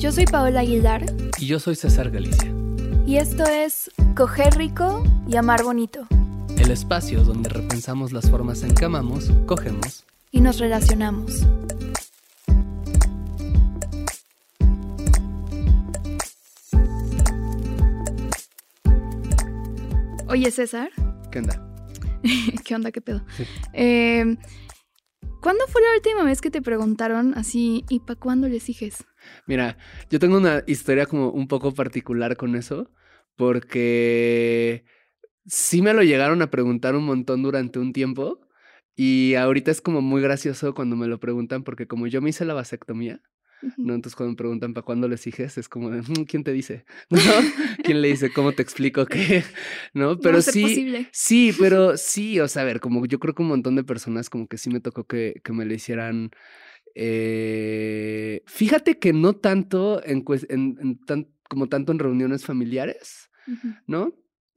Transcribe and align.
Yo 0.00 0.10
soy 0.10 0.24
Paola 0.24 0.60
Aguilar. 0.60 1.04
Y 1.38 1.44
yo 1.44 1.60
soy 1.60 1.76
César 1.76 2.10
Galicia. 2.10 2.50
Y 3.06 3.18
esto 3.18 3.44
es 3.44 3.90
Coger 4.16 4.56
Rico 4.56 5.04
y 5.28 5.36
Amar 5.36 5.62
Bonito. 5.62 6.06
El 6.56 6.70
espacio 6.70 7.22
donde 7.22 7.50
repensamos 7.50 8.10
las 8.10 8.30
formas 8.30 8.62
en 8.62 8.74
que 8.74 8.86
amamos, 8.86 9.30
cogemos 9.44 10.06
y 10.30 10.40
nos 10.40 10.58
relacionamos. 10.58 11.46
Oye, 20.28 20.50
César. 20.50 20.88
¿Qué 21.30 21.40
onda? 21.40 21.62
¿Qué 22.64 22.74
onda? 22.74 22.90
¿Qué 22.90 23.02
pedo? 23.02 23.22
Eh, 23.74 24.38
¿Cuándo 25.42 25.66
fue 25.68 25.82
la 25.82 25.94
última 25.94 26.24
vez 26.24 26.40
que 26.40 26.50
te 26.50 26.62
preguntaron 26.62 27.34
así, 27.36 27.84
¿y 27.90 28.00
para 28.00 28.18
cuándo 28.18 28.48
les 28.48 28.64
dijes? 28.64 29.04
Mira, 29.46 29.76
yo 30.10 30.18
tengo 30.18 30.36
una 30.36 30.62
historia 30.66 31.06
como 31.06 31.30
un 31.30 31.48
poco 31.48 31.74
particular 31.74 32.36
con 32.36 32.56
eso, 32.56 32.90
porque 33.36 34.84
sí 35.46 35.82
me 35.82 35.94
lo 35.94 36.02
llegaron 36.02 36.42
a 36.42 36.50
preguntar 36.50 36.94
un 36.94 37.04
montón 37.04 37.42
durante 37.42 37.78
un 37.78 37.92
tiempo 37.92 38.40
y 38.94 39.34
ahorita 39.34 39.70
es 39.70 39.80
como 39.80 40.02
muy 40.02 40.20
gracioso 40.22 40.74
cuando 40.74 40.96
me 40.96 41.06
lo 41.06 41.18
preguntan 41.20 41.64
porque 41.64 41.86
como 41.86 42.06
yo 42.06 42.20
me 42.20 42.30
hice 42.30 42.44
la 42.44 42.54
vasectomía, 42.54 43.22
¿no? 43.76 43.94
Entonces 43.94 44.16
cuando 44.16 44.32
me 44.32 44.36
preguntan 44.36 44.74
para 44.74 44.84
cuándo 44.84 45.08
les 45.08 45.26
hijes, 45.26 45.58
es 45.58 45.68
como 45.68 45.90
de, 45.90 46.02
mm, 46.02 46.24
¿quién 46.26 46.44
te 46.44 46.52
dice? 46.52 46.84
¿No? 47.10 47.18
¿Quién 47.82 48.02
le 48.02 48.08
dice? 48.08 48.32
¿Cómo 48.32 48.52
te 48.52 48.62
explico 48.62 49.06
qué? 49.06 49.42
¿No? 49.94 50.18
Pero 50.18 50.42
sí, 50.42 51.06
sí, 51.12 51.52
pero 51.58 51.96
sí, 51.96 52.40
o 52.40 52.48
sea, 52.48 52.62
a 52.62 52.64
ver, 52.66 52.80
como 52.80 53.04
yo 53.06 53.18
creo 53.18 53.34
que 53.34 53.42
un 53.42 53.48
montón 53.48 53.76
de 53.76 53.84
personas 53.84 54.30
como 54.30 54.46
que 54.46 54.58
sí 54.58 54.70
me 54.70 54.80
tocó 54.80 55.04
que, 55.04 55.40
que 55.42 55.52
me 55.52 55.64
le 55.64 55.74
hicieran... 55.74 56.30
Eh, 56.94 58.42
fíjate 58.46 58.98
que 58.98 59.12
no 59.12 59.34
tanto 59.34 60.04
en, 60.04 60.24
en, 60.48 60.98
tan, 61.04 61.28
como 61.48 61.68
tanto 61.68 61.92
en 61.92 61.98
reuniones 61.98 62.44
familiares, 62.44 63.30
¿no? 63.86 64.14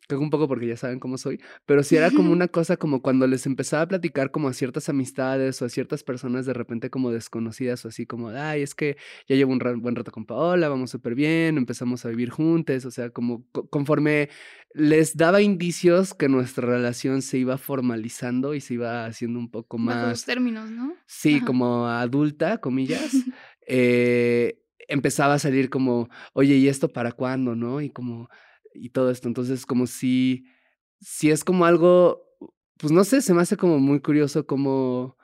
Creo 0.08 0.20
un 0.20 0.30
poco 0.30 0.48
porque 0.48 0.68
ya 0.68 0.76
saben 0.76 1.00
cómo 1.00 1.18
soy, 1.18 1.40
pero 1.66 1.82
sí 1.82 1.96
era 1.96 2.12
como 2.12 2.32
una 2.32 2.50
cosa 2.50 2.76
como 2.76 3.02
cuando 3.02 3.26
les 3.26 3.46
empezaba 3.46 3.84
a 3.84 3.88
platicar 3.88 4.32
como 4.32 4.50
a 4.50 4.54
ciertas 4.54 4.90
amistades 4.90 5.62
o 5.62 5.66
a 5.66 5.70
ciertas 5.70 6.04
personas 6.04 6.46
de 6.46 6.54
repente 6.54 6.90
como 6.90 7.12
desconocidas 7.12 7.86
o 7.86 7.88
así 7.88 8.06
como, 8.06 8.30
ay, 8.30 8.62
es 8.62 8.76
que 8.76 8.98
ya 9.28 9.36
llevo 9.36 9.54
un 9.54 9.60
buen 9.82 9.96
rato 9.96 10.12
con 10.12 10.26
Paola, 10.26 10.68
vamos 10.68 10.92
súper 10.92 11.16
bien, 11.16 11.58
empezamos 11.58 12.06
a 12.06 12.10
vivir 12.10 12.32
juntos, 12.32 12.84
o 12.86 12.92
sea, 12.92 13.12
como 13.12 13.46
conforme 13.70 14.30
les 14.74 15.16
daba 15.16 15.42
indicios 15.42 16.14
que 16.14 16.28
nuestra 16.28 16.68
relación 16.68 17.22
se 17.22 17.38
iba 17.38 17.58
formalizando 17.58 18.56
y 18.56 18.62
se 18.62 18.74
iba 18.74 19.06
haciendo 19.06 19.40
un 19.40 19.50
poco 19.50 19.78
más... 19.78 20.10
los 20.10 20.26
términos, 20.26 20.70
¿no? 20.70 20.96
Sí, 21.06 21.40
como 21.42 21.88
adulta, 21.88 22.58
comillas. 22.58 23.12
eh, 23.68 24.60
empezaba 24.88 25.36
a 25.36 25.40
salir 25.40 25.70
como, 25.70 26.10
oye, 26.34 26.56
¿y 26.56 26.68
esto 26.68 26.90
para 26.90 27.12
cuándo, 27.12 27.56
no? 27.56 27.82
Y 27.82 27.90
como 27.90 28.30
y 28.74 28.90
todo 28.90 29.10
esto. 29.10 29.28
Entonces, 29.28 29.66
como 29.66 29.88
si, 29.88 30.46
si 31.00 31.32
es 31.32 31.44
como 31.44 31.66
algo, 31.66 32.24
pues 32.78 32.92
no 32.92 33.04
sé, 33.04 33.22
se 33.22 33.34
me 33.34 33.42
hace 33.42 33.58
como 33.58 33.80
muy 33.80 34.00
curioso 34.02 34.46
como, 34.46 35.18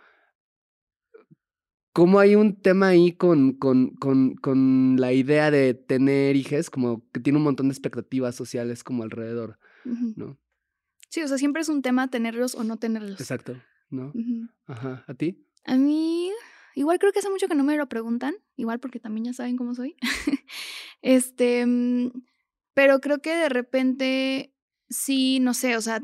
como 1.94 2.20
hay 2.20 2.36
un 2.36 2.62
tema 2.62 2.90
ahí 2.90 3.12
con, 3.12 3.54
con, 3.54 3.90
con, 3.96 4.36
con 4.36 4.96
la 5.00 5.12
idea 5.12 5.52
de 5.52 5.74
tener 5.74 6.36
hijos, 6.36 6.70
como 6.70 7.08
que 7.12 7.20
tiene 7.20 7.38
un 7.38 7.44
montón 7.44 7.68
de 7.68 7.74
expectativas 7.74 8.36
sociales 8.36 8.84
como 8.84 9.04
alrededor, 9.04 9.60
¿no? 9.84 10.38
Sí, 11.10 11.22
o 11.24 11.28
sea, 11.28 11.38
siempre 11.38 11.62
es 11.62 11.70
un 11.70 11.82
tema 11.82 12.08
tenerlos 12.10 12.56
o 12.56 12.64
no 12.64 12.78
tenerlos. 12.78 13.20
Exacto, 13.20 13.60
¿no? 13.90 14.14
Ajá, 14.68 15.04
¿a 15.08 15.14
ti? 15.16 15.44
A 15.66 15.76
mí, 15.76 16.32
igual 16.76 17.00
creo 17.00 17.12
que 17.12 17.20
hace 17.20 17.30
mucho 17.30 17.48
que 17.48 17.56
no 17.56 17.64
me 17.64 17.76
lo 17.76 17.90
preguntan, 17.90 18.36
igual 18.56 18.80
porque 18.80 19.00
también 19.00 19.26
ya 19.26 19.34
saben 19.34 19.58
cómo 19.58 19.74
soy. 19.74 19.96
este, 21.02 21.66
mm, 21.66 22.12
pero 22.80 23.02
creo 23.02 23.22
que 23.22 23.36
de 23.36 23.50
repente, 23.50 24.54
sí, 24.90 25.42
no 25.42 25.54
sé, 25.54 25.76
o 25.76 25.82
sea, 25.82 26.02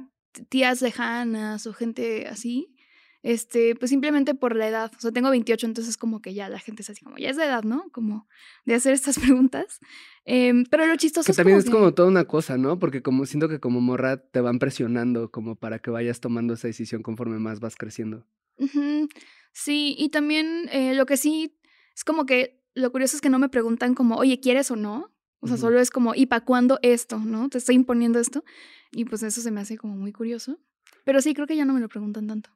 tías 0.50 0.82
lejanas 0.82 1.66
o 1.68 1.74
gente 1.74 2.28
así, 2.28 2.76
este, 3.24 3.76
pues 3.76 3.92
simplemente 3.92 4.36
por 4.36 4.58
la 4.58 4.68
edad. 4.68 4.92
O 4.98 5.00
sea, 5.00 5.14
tengo 5.14 5.30
28, 5.30 5.68
entonces 5.68 5.96
como 5.96 6.22
que 6.22 6.34
ya 6.34 6.50
la 6.50 6.60
gente 6.60 6.82
es 6.82 6.90
así 6.90 7.02
como, 7.02 7.18
ya 7.18 7.30
es 7.30 7.38
de 7.38 7.46
edad, 7.46 7.64
¿no? 7.64 7.86
Como 7.94 8.28
de 8.66 8.76
hacer 8.76 8.94
estas 8.94 9.18
preguntas. 9.20 9.80
Em, 10.26 10.66
pero 10.66 10.86
lo 10.86 10.98
chistoso 10.98 11.26
que 11.26 11.32
es 11.32 11.38
también 11.38 11.60
es 11.60 11.70
como 11.70 11.94
toda 11.94 12.10
una 12.10 12.26
cosa, 12.26 12.58
¿no? 12.58 12.78
Porque 12.78 13.02
como 13.02 13.26
siento 13.26 13.48
que 13.48 13.62
como 13.62 13.80
morra 13.80 14.18
te 14.18 14.42
van 14.42 14.60
presionando 14.60 15.32
como 15.32 15.56
para 15.56 15.80
que 15.80 15.92
vayas 15.92 16.20
tomando 16.20 16.56
esa 16.56 16.68
decisión 16.68 17.04
conforme 17.04 17.40
más 17.40 17.62
vas 17.62 17.78
creciendo. 17.78 18.28
Sí, 19.54 19.96
y 19.98 20.10
también 20.10 20.68
eh, 20.74 20.94
lo 20.94 21.06
que 21.06 21.16
sí 21.16 21.58
es 21.96 22.04
como 22.04 22.26
que 22.26 22.62
lo 22.74 22.92
curioso 22.92 23.16
es 23.16 23.22
que 23.22 23.30
no 23.30 23.40
me 23.40 23.48
preguntan 23.48 23.96
como, 23.96 24.18
oye, 24.18 24.42
¿quieres 24.42 24.72
o 24.72 24.76
no? 24.76 25.15
O 25.40 25.48
sea, 25.48 25.58
solo 25.58 25.80
es 25.80 25.92
como, 25.92 26.16
¿y 26.16 26.26
para 26.26 26.44
cuándo 26.44 26.80
esto? 26.82 27.20
¿No? 27.20 27.50
Te 27.50 27.60
estoy 27.60 27.76
imponiendo 27.76 28.20
esto. 28.20 28.44
Y 28.92 29.06
pues 29.06 29.22
eso 29.24 29.42
se 29.42 29.52
me 29.52 29.62
hace 29.62 29.78
como 29.78 29.96
muy 29.96 30.12
curioso. 30.12 30.60
Pero 31.04 31.22
sí, 31.22 31.34
creo 31.34 31.46
que 31.46 31.56
ya 31.56 31.66
no 31.66 31.74
me 31.74 31.80
lo 31.80 31.88
preguntan 31.88 32.28
tanto. 32.28 32.50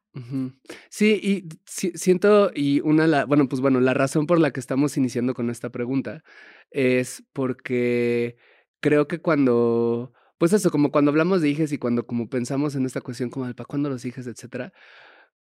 Sí, 0.89 1.19
y 1.21 1.47
siento, 1.67 2.51
y 2.53 2.81
una, 2.81 3.05
la, 3.05 3.25
bueno, 3.25 3.47
pues 3.47 3.61
bueno, 3.61 3.79
la 3.79 3.93
razón 3.93 4.25
por 4.25 4.39
la 4.39 4.51
que 4.51 4.59
estamos 4.59 4.97
iniciando 4.97 5.33
con 5.33 5.49
esta 5.49 5.69
pregunta 5.69 6.23
es 6.71 7.23
porque 7.31 8.37
creo 8.79 9.07
que 9.07 9.21
cuando, 9.21 10.13
pues 10.39 10.51
eso, 10.53 10.71
como 10.71 10.91
cuando 10.91 11.11
hablamos 11.11 11.41
de 11.41 11.49
hijos 11.49 11.71
y 11.71 11.77
cuando 11.77 12.07
como 12.07 12.27
pensamos 12.27 12.75
en 12.75 12.85
esta 12.85 13.01
cuestión 13.01 13.29
como 13.29 13.45
de 13.45 13.53
para 13.53 13.67
cuándo 13.67 13.89
los 13.89 14.03
hijos, 14.03 14.25
etcétera, 14.25 14.73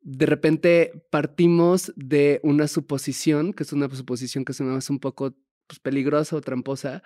de 0.02 0.26
repente 0.26 1.06
partimos 1.10 1.94
de 1.96 2.40
una 2.44 2.68
suposición, 2.68 3.54
que 3.54 3.64
es 3.64 3.74
una 3.74 3.90
suposición 3.90 4.46
que 4.46 4.54
se 4.54 4.64
me 4.64 4.76
hace 4.76 4.92
un 4.92 5.00
poco 5.00 5.36
pues, 5.70 5.80
peligrosa 5.80 6.36
o 6.36 6.42
tramposa, 6.42 7.04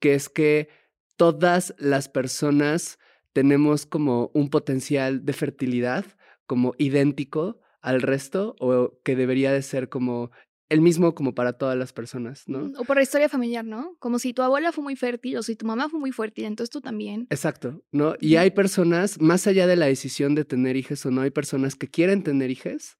que 0.00 0.14
es 0.14 0.28
que 0.28 0.68
todas 1.16 1.74
las 1.78 2.08
personas 2.08 2.98
tenemos 3.32 3.84
como 3.84 4.30
un 4.34 4.48
potencial 4.48 5.24
de 5.24 5.32
fertilidad 5.34 6.06
como 6.46 6.74
idéntico 6.78 7.60
al 7.82 8.00
resto 8.00 8.56
o 8.58 8.98
que 9.04 9.14
debería 9.14 9.52
de 9.52 9.60
ser 9.60 9.90
como 9.90 10.30
el 10.68 10.80
mismo 10.80 11.14
como 11.14 11.34
para 11.34 11.52
todas 11.52 11.76
las 11.76 11.92
personas, 11.92 12.48
¿no? 12.48 12.60
Mm, 12.60 12.74
o 12.78 12.84
por 12.84 12.96
la 12.96 13.02
historia 13.02 13.28
familiar, 13.28 13.64
¿no? 13.64 13.94
Como 13.98 14.18
si 14.18 14.32
tu 14.32 14.42
abuela 14.42 14.72
fue 14.72 14.82
muy 14.82 14.96
fértil 14.96 15.36
o 15.36 15.42
si 15.42 15.54
tu 15.54 15.66
mamá 15.66 15.88
fue 15.88 16.00
muy 16.00 16.10
fértil, 16.10 16.46
entonces 16.46 16.70
tú 16.70 16.80
también. 16.80 17.26
Exacto, 17.30 17.84
¿no? 17.92 18.14
Y 18.18 18.36
hay 18.36 18.50
personas, 18.50 19.20
más 19.20 19.46
allá 19.46 19.66
de 19.66 19.76
la 19.76 19.86
decisión 19.86 20.34
de 20.34 20.44
tener 20.44 20.76
hijos 20.76 21.04
o 21.06 21.10
no, 21.10 21.20
hay 21.20 21.30
personas 21.30 21.76
que 21.76 21.88
quieren 21.88 22.22
tener 22.22 22.50
hijos 22.50 22.96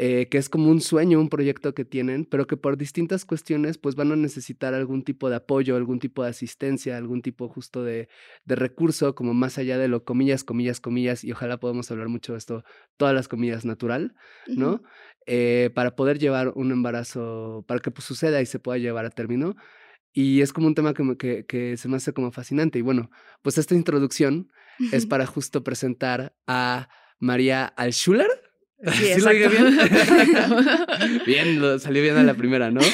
eh, 0.00 0.28
que 0.28 0.38
es 0.38 0.48
como 0.48 0.70
un 0.70 0.80
sueño, 0.80 1.18
un 1.18 1.28
proyecto 1.28 1.74
que 1.74 1.84
tienen, 1.84 2.24
pero 2.24 2.46
que 2.46 2.56
por 2.56 2.76
distintas 2.76 3.24
cuestiones 3.24 3.78
pues 3.78 3.96
van 3.96 4.12
a 4.12 4.16
necesitar 4.16 4.72
algún 4.72 5.02
tipo 5.02 5.28
de 5.28 5.34
apoyo, 5.34 5.74
algún 5.74 5.98
tipo 5.98 6.22
de 6.22 6.30
asistencia, 6.30 6.96
algún 6.96 7.20
tipo 7.20 7.48
justo 7.48 7.82
de, 7.82 8.08
de 8.44 8.54
recurso, 8.54 9.16
como 9.16 9.34
más 9.34 9.58
allá 9.58 9.76
de 9.76 9.88
lo 9.88 10.04
comillas, 10.04 10.44
comillas, 10.44 10.78
comillas, 10.78 11.24
y 11.24 11.32
ojalá 11.32 11.58
podamos 11.58 11.90
hablar 11.90 12.06
mucho 12.06 12.30
de 12.30 12.38
esto, 12.38 12.62
todas 12.96 13.12
las 13.12 13.26
comillas 13.26 13.64
natural, 13.64 14.14
¿no? 14.46 14.82
Eh, 15.26 15.70
para 15.74 15.96
poder 15.96 16.20
llevar 16.20 16.52
un 16.54 16.70
embarazo, 16.70 17.64
para 17.66 17.80
que 17.80 17.90
pues, 17.90 18.04
suceda 18.04 18.40
y 18.40 18.46
se 18.46 18.60
pueda 18.60 18.78
llevar 18.78 19.04
a 19.04 19.10
término. 19.10 19.56
Y 20.12 20.42
es 20.42 20.52
como 20.52 20.68
un 20.68 20.76
tema 20.76 20.94
que, 20.94 21.16
que, 21.16 21.44
que 21.44 21.76
se 21.76 21.88
me 21.88 21.96
hace 21.96 22.12
como 22.12 22.30
fascinante. 22.30 22.78
Y 22.78 22.82
bueno, 22.82 23.10
pues 23.42 23.58
esta 23.58 23.74
introducción 23.74 24.52
es 24.92 25.06
para 25.06 25.26
justo 25.26 25.64
presentar 25.64 26.36
a 26.46 26.88
María 27.18 27.66
Alschuler. 27.66 28.47
Sí, 28.92 29.14
¿Sí 29.14 29.28
bien? 29.28 29.78
bien, 31.26 31.80
salió 31.80 32.02
bien 32.02 32.16
a 32.16 32.22
la 32.22 32.34
primera, 32.34 32.70
¿no? 32.70 32.80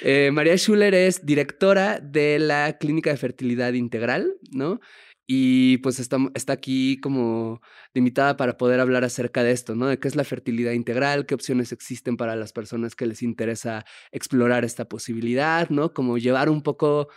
Eh, 0.00 0.30
María 0.32 0.56
Schuller 0.56 0.94
es 0.94 1.26
directora 1.26 1.98
de 2.00 2.38
la 2.38 2.78
Clínica 2.78 3.10
de 3.10 3.16
Fertilidad 3.16 3.72
Integral, 3.74 4.32
¿no? 4.52 4.80
Y 5.26 5.78
pues 5.78 5.98
está, 5.98 6.16
está 6.34 6.54
aquí 6.54 6.98
como 7.00 7.60
limitada 7.92 8.36
para 8.36 8.56
poder 8.56 8.80
hablar 8.80 9.04
acerca 9.04 9.42
de 9.42 9.50
esto, 9.50 9.74
¿no? 9.74 9.86
De 9.88 9.98
qué 9.98 10.08
es 10.08 10.16
la 10.16 10.24
fertilidad 10.24 10.72
integral, 10.72 11.26
qué 11.26 11.34
opciones 11.34 11.72
existen 11.72 12.16
para 12.16 12.36
las 12.36 12.52
personas 12.52 12.94
que 12.94 13.06
les 13.06 13.22
interesa 13.22 13.84
explorar 14.12 14.64
esta 14.64 14.88
posibilidad, 14.88 15.68
¿no? 15.68 15.92
Como 15.92 16.16
llevar 16.16 16.48
un 16.48 16.62
poco, 16.62 17.08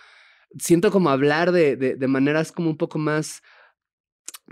siento 0.59 0.91
como 0.91 1.11
hablar 1.11 1.53
de, 1.53 1.77
de, 1.77 1.95
de 1.95 2.07
maneras 2.07 2.51
como 2.51 2.69
un 2.69 2.77
poco 2.77 2.97
más 2.97 3.41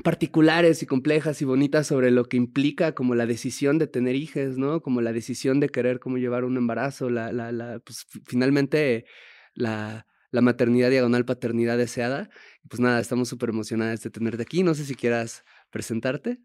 particulares 0.04 0.84
y 0.84 0.86
complejas 0.86 1.42
y 1.42 1.46
bonitas 1.46 1.88
sobre 1.88 2.12
lo 2.12 2.25
que 2.25 2.38
implica 2.38 2.94
como 2.94 3.16
la 3.16 3.25
decisión 3.25 3.78
de 3.78 3.88
tener 3.88 4.16
hijos, 4.16 4.57
¿no? 4.57 4.81
Como 4.81 5.01
la 5.01 5.13
decisión 5.13 5.60
de 5.60 5.69
querer 5.69 6.00
como 6.00 6.18
llevar 6.18 6.44
un 6.46 6.57
embarazo, 6.57 7.10
la, 7.10 7.31
la, 7.31 7.51
la 7.51 7.80
pues 7.80 8.06
finalmente 8.25 9.06
la, 9.54 10.07
la 10.31 10.42
maternidad 10.42 10.90
diagonal 10.90 11.25
paternidad 11.25 11.78
deseada. 11.78 12.30
Pues 12.69 12.80
nada, 12.80 13.00
estamos 13.00 13.30
súper 13.30 13.50
emocionadas 13.50 14.01
de 14.01 14.10
tenerte 14.10 14.44
aquí. 14.44 14.63
No 14.63 14.75
sé 14.75 14.86
si 14.86 14.96
quieras 14.96 15.44
presentarte. 15.69 16.40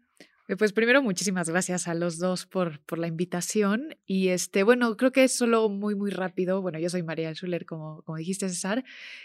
Eh, 0.47 0.55
pues 0.57 0.73
primero, 0.73 1.01
muchísimas 1.01 1.49
gracias 1.49 1.87
a 1.87 1.95
los 1.95 2.19
dos 2.19 2.45
por, 2.45 2.79
por 2.81 2.99
la 2.99 3.07
invitación. 3.07 3.97
Y 4.05 4.27
este, 4.27 4.61
bueno, 4.61 4.95
creo 4.95 5.11
que 5.11 5.23
es 5.23 5.35
solo 5.35 5.69
muy, 5.69 5.95
muy 5.95 6.11
rápido. 6.11 6.61
Bueno, 6.61 6.77
yo 6.77 6.87
soy 6.89 7.01
María 7.01 7.33
Schuller, 7.33 7.65
como, 7.65 8.03
como 8.03 8.17
dijiste, 8.17 8.47
César. 8.49 8.83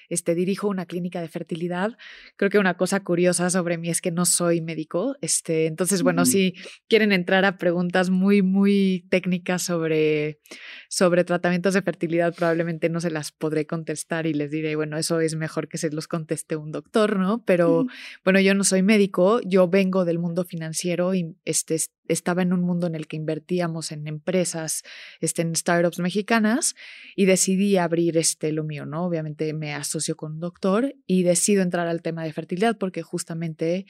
Este, 0.08 0.34
dirijo 0.34 0.68
una 0.68 0.86
clínica 0.86 1.20
de 1.20 1.28
fertilidad. 1.28 1.98
Creo 2.36 2.50
que 2.50 2.58
una 2.58 2.78
cosa 2.78 3.00
curiosa 3.00 3.50
sobre 3.50 3.76
mí 3.76 3.90
es 3.90 4.00
que 4.00 4.10
no 4.10 4.24
soy 4.24 4.62
médico. 4.62 5.16
Este, 5.20 5.66
entonces, 5.66 6.02
bueno, 6.02 6.24
si 6.24 6.54
quieren 6.88 7.12
entrar 7.12 7.44
a 7.44 7.58
preguntas 7.58 8.08
muy, 8.08 8.40
muy 8.40 9.06
técnicas 9.10 9.62
sobre, 9.62 10.40
sobre 10.88 11.24
tratamientos 11.24 11.74
de 11.74 11.82
fertilidad, 11.82 12.34
probablemente 12.34 12.88
no 12.88 13.00
se 13.00 13.10
las 13.10 13.30
podré 13.30 13.66
contestar 13.66 14.26
y 14.26 14.32
les 14.32 14.50
diré, 14.50 14.74
bueno, 14.74 14.96
eso 14.96 15.20
es 15.20 15.36
mejor 15.36 15.68
que 15.68 15.76
se 15.76 15.90
los 15.90 16.08
conteste 16.08 16.56
un 16.56 16.72
doctor, 16.72 17.18
¿no? 17.18 17.44
Pero 17.44 17.86
bueno, 18.24 18.40
yo 18.40 18.54
no 18.54 18.64
soy 18.64 18.82
médico, 18.82 19.40
yo 19.44 19.68
vengo 19.68 20.06
del 20.06 20.18
mundo 20.18 20.44
financiero 20.44 21.09
este, 21.44 21.76
estaba 22.08 22.42
en 22.42 22.52
un 22.52 22.62
mundo 22.62 22.86
en 22.86 22.94
el 22.94 23.06
que 23.06 23.16
invertíamos 23.16 23.92
en 23.92 24.06
empresas, 24.06 24.82
este, 25.20 25.42
en 25.42 25.54
startups 25.54 25.98
mexicanas 25.98 26.74
y 27.16 27.26
decidí 27.26 27.76
abrir 27.76 28.16
este, 28.16 28.52
lo 28.52 28.64
mío, 28.64 28.86
¿no? 28.86 29.04
Obviamente 29.04 29.52
me 29.52 29.74
asocio 29.74 30.16
con 30.16 30.32
un 30.32 30.40
doctor 30.40 30.94
y 31.06 31.22
decido 31.22 31.62
entrar 31.62 31.86
al 31.86 32.02
tema 32.02 32.24
de 32.24 32.32
fertilidad 32.32 32.78
porque 32.78 33.02
justamente 33.02 33.86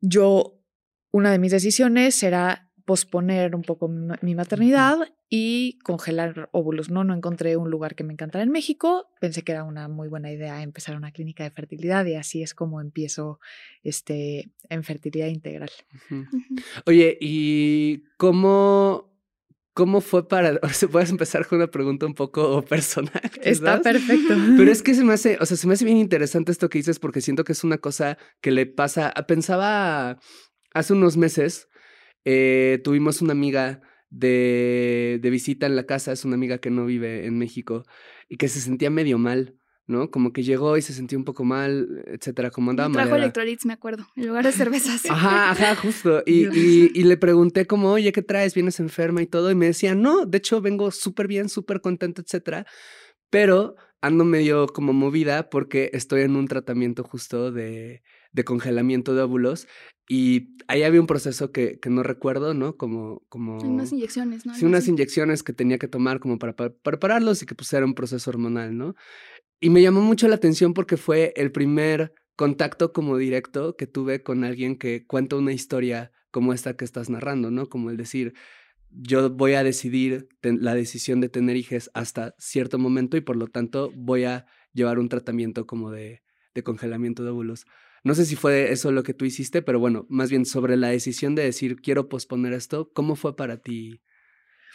yo, 0.00 0.60
una 1.10 1.30
de 1.32 1.38
mis 1.38 1.52
decisiones 1.52 2.22
era 2.22 2.65
posponer 2.86 3.56
un 3.56 3.62
poco 3.62 3.88
mi 3.88 4.34
maternidad 4.36 4.96
y 5.28 5.78
congelar 5.82 6.48
óvulos. 6.52 6.88
No, 6.88 7.02
no 7.02 7.14
encontré 7.14 7.56
un 7.56 7.68
lugar 7.68 7.96
que 7.96 8.04
me 8.04 8.12
encantara 8.12 8.44
en 8.44 8.50
México. 8.50 9.08
Pensé 9.20 9.42
que 9.42 9.52
era 9.52 9.64
una 9.64 9.88
muy 9.88 10.08
buena 10.08 10.30
idea 10.30 10.62
empezar 10.62 10.96
una 10.96 11.10
clínica 11.10 11.42
de 11.42 11.50
fertilidad 11.50 12.06
y 12.06 12.14
así 12.14 12.42
es 12.42 12.54
como 12.54 12.80
empiezo 12.80 13.40
este, 13.82 14.52
en 14.70 14.84
fertilidad 14.84 15.26
integral. 15.26 15.70
Oye, 16.86 17.18
¿y 17.20 18.04
cómo, 18.18 19.12
cómo 19.74 20.00
fue 20.00 20.28
para... 20.28 20.52
O 20.62 20.68
sea, 20.68 20.88
puedes 20.88 21.10
empezar 21.10 21.44
con 21.44 21.58
una 21.58 21.66
pregunta 21.66 22.06
un 22.06 22.14
poco 22.14 22.62
personal. 22.68 23.20
Está 23.42 23.80
perfecto. 23.80 24.32
Pero 24.56 24.70
es 24.70 24.82
que 24.84 24.94
se 24.94 25.02
me 25.02 25.14
hace, 25.14 25.38
o 25.40 25.46
sea, 25.46 25.56
se 25.56 25.66
me 25.66 25.74
hace 25.74 25.84
bien 25.84 25.98
interesante 25.98 26.52
esto 26.52 26.68
que 26.68 26.78
dices 26.78 27.00
porque 27.00 27.20
siento 27.20 27.42
que 27.42 27.50
es 27.50 27.64
una 27.64 27.78
cosa 27.78 28.16
que 28.40 28.52
le 28.52 28.64
pasa... 28.66 29.12
Pensaba 29.26 30.20
hace 30.72 30.92
unos 30.92 31.16
meses 31.16 31.68
eh, 32.28 32.80
tuvimos 32.82 33.22
una 33.22 33.30
amiga 33.32 33.80
de, 34.10 35.20
de, 35.22 35.30
visita 35.30 35.66
en 35.66 35.76
la 35.76 35.86
casa, 35.86 36.10
es 36.10 36.24
una 36.24 36.34
amiga 36.34 36.58
que 36.58 36.70
no 36.70 36.84
vive 36.84 37.24
en 37.24 37.38
México 37.38 37.84
y 38.28 38.36
que 38.36 38.48
se 38.48 38.60
sentía 38.60 38.90
medio 38.90 39.16
mal, 39.16 39.54
¿no? 39.86 40.10
Como 40.10 40.32
que 40.32 40.42
llegó 40.42 40.76
y 40.76 40.82
se 40.82 40.92
sentía 40.92 41.16
un 41.16 41.24
poco 41.24 41.44
mal, 41.44 42.02
etcétera, 42.06 42.50
como 42.50 42.72
andaba 42.72 42.88
mal. 42.88 43.04
Trajo 43.04 43.14
electrolits, 43.14 43.64
me 43.64 43.74
acuerdo, 43.74 44.08
en 44.16 44.26
lugar 44.26 44.44
de 44.44 44.50
cervezas. 44.50 45.06
Ajá, 45.08 45.52
ajá, 45.52 45.76
justo. 45.76 46.24
Y, 46.26 46.46
y, 46.46 46.90
y, 46.94 47.04
le 47.04 47.16
pregunté 47.16 47.64
como, 47.66 47.92
oye, 47.92 48.10
¿qué 48.10 48.22
traes? 48.22 48.54
¿Vienes 48.54 48.80
enferma 48.80 49.22
y 49.22 49.26
todo? 49.28 49.52
Y 49.52 49.54
me 49.54 49.66
decía, 49.66 49.94
no, 49.94 50.26
de 50.26 50.38
hecho 50.38 50.60
vengo 50.60 50.90
súper 50.90 51.28
bien, 51.28 51.48
súper 51.48 51.80
contenta, 51.80 52.22
etcétera. 52.22 52.66
Pero 53.30 53.76
ando 54.00 54.24
medio 54.24 54.66
como 54.66 54.92
movida 54.92 55.48
porque 55.48 55.90
estoy 55.92 56.22
en 56.22 56.34
un 56.34 56.48
tratamiento 56.48 57.04
justo 57.04 57.52
de, 57.52 58.02
de 58.36 58.44
congelamiento 58.44 59.14
de 59.14 59.22
óvulos 59.22 59.66
y 60.08 60.56
ahí 60.68 60.82
había 60.82 61.00
un 61.00 61.06
proceso 61.06 61.50
que, 61.50 61.80
que 61.80 61.88
no 61.88 62.02
recuerdo, 62.02 62.52
¿no? 62.52 62.76
Como... 62.76 63.22
como 63.30 63.58
unas 63.58 63.90
inyecciones, 63.92 64.44
¿no? 64.44 64.54
Sí, 64.54 64.64
unas 64.64 64.86
inyecciones 64.86 65.42
que 65.42 65.54
tenía 65.54 65.78
que 65.78 65.88
tomar 65.88 66.20
como 66.20 66.38
para, 66.38 66.54
prepararlos 66.54 67.42
y 67.42 67.46
que 67.46 67.54
pues 67.54 67.72
era 67.72 67.86
un 67.86 67.94
proceso 67.94 68.30
hormonal, 68.30 68.76
¿no? 68.76 68.94
Y 69.58 69.70
me 69.70 69.80
llamó 69.80 70.02
mucho 70.02 70.28
la 70.28 70.36
atención 70.36 70.74
porque 70.74 70.98
fue 70.98 71.32
el 71.34 71.50
primer 71.50 72.12
contacto 72.36 72.92
como 72.92 73.16
directo 73.16 73.74
que 73.74 73.86
tuve 73.86 74.22
con 74.22 74.44
alguien 74.44 74.76
que 74.76 75.06
cuenta 75.06 75.36
una 75.36 75.54
historia 75.54 76.12
como 76.30 76.52
esta 76.52 76.76
que 76.76 76.84
estás 76.84 77.08
narrando, 77.08 77.50
¿no? 77.50 77.70
Como 77.70 77.88
el 77.88 77.96
decir, 77.96 78.34
yo 78.90 79.30
voy 79.30 79.54
a 79.54 79.64
decidir 79.64 80.28
la 80.42 80.74
decisión 80.74 81.22
de 81.22 81.30
tener 81.30 81.56
hijos 81.56 81.90
hasta 81.94 82.34
cierto 82.38 82.78
momento 82.78 83.16
y 83.16 83.22
por 83.22 83.36
lo 83.36 83.46
tanto 83.46 83.90
voy 83.96 84.24
a 84.24 84.44
llevar 84.74 84.98
un 84.98 85.08
tratamiento 85.08 85.66
como 85.66 85.90
de, 85.90 86.22
de 86.54 86.62
congelamiento 86.62 87.24
de 87.24 87.30
óvulos. 87.30 87.64
No 88.06 88.14
sé 88.14 88.24
si 88.24 88.36
fue 88.36 88.70
eso 88.70 88.92
lo 88.92 89.02
que 89.02 89.14
tú 89.14 89.24
hiciste, 89.24 89.62
pero 89.62 89.80
bueno, 89.80 90.06
más 90.08 90.30
bien 90.30 90.46
sobre 90.46 90.76
la 90.76 90.90
decisión 90.90 91.34
de 91.34 91.42
decir 91.42 91.80
quiero 91.80 92.08
posponer 92.08 92.52
esto, 92.52 92.88
¿cómo 92.92 93.16
fue 93.16 93.34
para 93.34 93.56
ti 93.56 94.00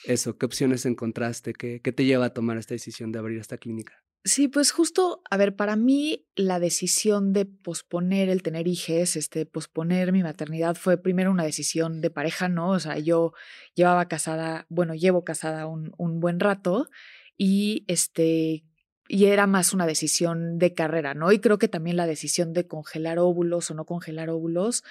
eso? 0.04 0.38
¿Qué 0.38 0.46
opciones 0.46 0.86
encontraste? 0.86 1.54
¿Qué, 1.54 1.80
qué 1.82 1.94
te 1.94 2.04
lleva 2.04 2.26
a 2.26 2.34
tomar 2.34 2.58
esta 2.58 2.74
decisión 2.74 3.14
de 3.14 3.20
abrir 3.20 3.40
esta 3.40 3.58
clínica? 3.58 4.04
Sí, 4.26 4.50
pues 4.50 4.74
justo, 4.74 5.22
a 5.30 5.38
ver, 5.38 5.56
para 5.56 5.78
mí 5.78 6.28
la 6.36 6.60
decisión 6.60 7.32
de 7.32 7.46
posponer 7.46 8.28
el 8.28 8.44
tener 8.44 8.68
hijos, 8.68 9.16
este, 9.16 9.46
posponer 9.46 10.12
mi 10.12 10.24
maternidad 10.24 10.76
fue 10.76 10.98
primero 10.98 11.32
una 11.32 11.46
decisión 11.46 12.02
de 12.02 12.10
pareja, 12.10 12.50
¿no? 12.50 12.72
O 12.72 12.80
sea, 12.82 13.00
yo 13.00 13.32
llevaba 13.76 14.10
casada, 14.10 14.66
bueno, 14.68 14.94
llevo 14.94 15.24
casada 15.24 15.68
un, 15.68 15.94
un 15.98 16.20
buen 16.20 16.42
rato 16.42 16.90
y 17.38 17.86
este, 17.88 18.66
y 19.14 19.26
era 19.26 19.46
más 19.46 19.74
una 19.74 19.86
decisión 19.86 20.58
de 20.58 20.74
carrera, 20.74 21.14
¿no? 21.14 21.34
Y 21.34 21.40
creo 21.40 21.58
que 21.58 21.68
también 21.68 21.98
la 21.98 22.08
decisión 22.08 22.54
de 22.54 22.66
congelar 22.66 23.20
óvulos 23.20 23.70
o 23.70 23.74
no 23.74 23.84
congelar 23.84 24.30
óvulos, 24.30 24.86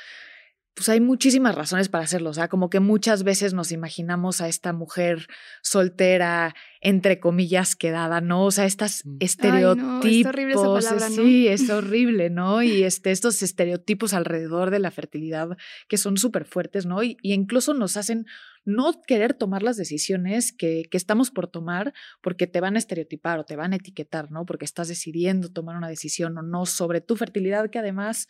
pues 0.81 0.89
hay 0.89 1.01
muchísimas 1.03 1.55
razones 1.55 1.91
para 1.91 2.05
hacerlo, 2.05 2.31
o 2.31 2.33
sea, 2.33 2.49
como 2.49 2.71
que 2.71 2.81
muchas 2.81 3.23
veces 3.23 3.53
nos 3.53 3.71
imaginamos 3.71 4.41
a 4.41 4.49
esta 4.49 4.73
mujer 4.73 5.27
soltera, 5.61 6.55
entre 6.81 7.21
comillas, 7.21 7.77
quedada, 7.77 8.23
¿no? 8.23 8.47
O 8.47 8.51
sea, 8.51 8.65
estas 8.65 9.05
estereotipos. 9.19 10.07
es 10.07 10.25
horrible 10.25 10.55
esa 10.55 10.73
palabra, 10.73 11.09
¿no? 11.11 11.17
Sí, 11.17 11.49
es 11.49 11.69
horrible, 11.69 12.31
¿no? 12.31 12.63
Y 12.63 12.85
este, 12.85 13.11
estos 13.11 13.43
estereotipos 13.43 14.15
alrededor 14.15 14.71
de 14.71 14.79
la 14.79 14.91
fertilidad 14.91 15.51
que 15.87 15.99
son 15.99 16.17
súper 16.17 16.47
fuertes, 16.47 16.87
¿no? 16.87 17.03
Y, 17.03 17.19
y 17.21 17.35
incluso 17.35 17.75
nos 17.75 17.99
hacen 17.99 18.25
no 18.65 19.03
querer 19.03 19.35
tomar 19.35 19.63
las 19.63 19.77
decisiones 19.77 20.51
que, 20.51 20.85
que, 20.91 20.97
estamos 20.97 21.31
por 21.31 21.47
tomar 21.47 21.93
porque 22.23 22.47
te 22.47 22.63
van 22.63 22.77
a 22.77 22.79
estereotipar 22.79 23.39
o 23.39 23.45
te 23.45 23.57
van 23.57 23.75
a 23.75 23.77
etiquetar, 23.77 24.31
¿no? 24.31 24.47
Porque 24.47 24.65
estás 24.65 24.89
decidiendo 24.89 25.51
tomar 25.51 25.77
una 25.77 25.89
decisión 25.89 26.39
o 26.39 26.43
no 26.43 26.65
sobre 26.65 27.03
tu 27.03 27.17
fertilidad, 27.17 27.69
que 27.69 27.79
además 27.79 28.29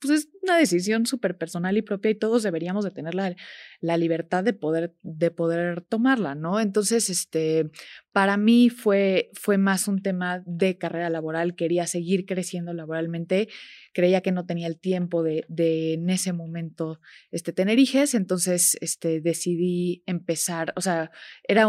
pues 0.00 0.20
es 0.20 0.28
una 0.42 0.56
decisión 0.56 1.06
súper 1.06 1.36
personal 1.36 1.76
y 1.76 1.82
propia 1.82 2.10
y 2.10 2.14
todos 2.14 2.42
deberíamos 2.42 2.84
de 2.84 2.90
tener 2.90 3.14
la, 3.14 3.36
la, 3.80 3.96
libertad 3.96 4.42
de 4.42 4.52
poder, 4.52 4.94
de 5.02 5.30
poder 5.30 5.82
tomarla, 5.82 6.34
¿no? 6.34 6.58
Entonces, 6.60 7.10
este, 7.10 7.70
para 8.12 8.36
mí 8.36 8.70
fue, 8.70 9.30
fue 9.34 9.58
más 9.58 9.88
un 9.88 10.02
tema 10.02 10.42
de 10.46 10.78
carrera 10.78 11.10
laboral, 11.10 11.54
quería 11.54 11.86
seguir 11.86 12.24
creciendo 12.24 12.72
laboralmente, 12.72 13.48
creía 13.92 14.22
que 14.22 14.32
no 14.32 14.46
tenía 14.46 14.66
el 14.66 14.78
tiempo 14.78 15.22
de, 15.22 15.44
de 15.48 15.94
en 15.94 16.08
ese 16.08 16.32
momento 16.32 17.00
este, 17.30 17.52
tener 17.52 17.78
hijos, 17.78 18.14
entonces 18.14 18.78
este, 18.80 19.20
decidí 19.20 20.02
empezar, 20.06 20.72
o 20.76 20.80
sea, 20.80 21.10
era 21.46 21.68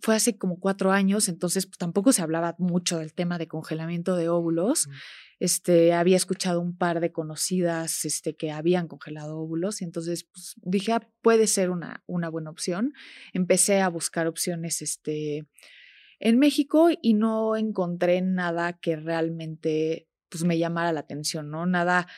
fue 0.00 0.16
hace 0.16 0.36
como 0.36 0.58
cuatro 0.58 0.92
años, 0.92 1.28
entonces 1.28 1.66
pues, 1.66 1.78
tampoco 1.78 2.12
se 2.12 2.22
hablaba 2.22 2.54
mucho 2.58 2.98
del 2.98 3.14
tema 3.14 3.38
de 3.38 3.48
congelamiento 3.48 4.16
de 4.16 4.28
óvulos. 4.28 4.88
Este, 5.40 5.92
había 5.92 6.16
escuchado 6.16 6.60
un 6.60 6.76
par 6.76 7.00
de 7.00 7.12
conocidas 7.12 8.04
este, 8.04 8.34
que 8.34 8.50
habían 8.50 8.88
congelado 8.88 9.38
óvulos 9.38 9.80
y 9.80 9.84
entonces 9.84 10.24
pues, 10.24 10.54
dije, 10.62 10.92
ah, 10.92 11.08
puede 11.22 11.46
ser 11.46 11.70
una, 11.70 12.02
una 12.06 12.28
buena 12.28 12.50
opción. 12.50 12.92
Empecé 13.32 13.80
a 13.80 13.88
buscar 13.88 14.26
opciones 14.26 14.82
este, 14.82 15.46
en 16.18 16.38
México 16.38 16.88
y 17.00 17.14
no 17.14 17.56
encontré 17.56 18.20
nada 18.20 18.72
que 18.74 18.96
realmente 18.96 20.08
pues, 20.28 20.44
me 20.44 20.58
llamara 20.58 20.92
la 20.92 21.00
atención, 21.00 21.50
¿no? 21.50 21.66
Nada 21.66 22.08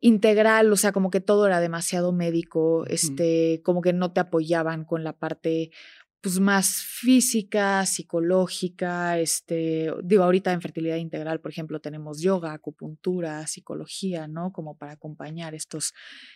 integral, 0.00 0.72
o 0.72 0.76
sea, 0.76 0.92
como 0.92 1.10
que 1.10 1.20
todo 1.20 1.46
era 1.46 1.60
demasiado 1.60 2.12
médico, 2.12 2.86
este, 2.86 3.60
como 3.64 3.82
que 3.82 3.92
no 3.92 4.12
te 4.12 4.20
apoyaban 4.20 4.84
con 4.84 5.02
la 5.02 5.18
parte 5.18 5.72
pues 6.20 6.40
más 6.40 6.82
física, 6.82 7.86
psicológica, 7.86 9.18
este, 9.18 9.92
digo, 10.02 10.24
ahorita 10.24 10.52
en 10.52 10.60
fertilidad 10.60 10.96
integral, 10.96 11.40
por 11.40 11.52
ejemplo, 11.52 11.80
tenemos 11.80 12.20
yoga, 12.20 12.52
acupuntura, 12.52 13.46
psicología, 13.46 14.26
¿no? 14.26 14.50
Como 14.50 14.76
para 14.76 14.92
acompañar 14.92 15.54
estos, 15.54 15.94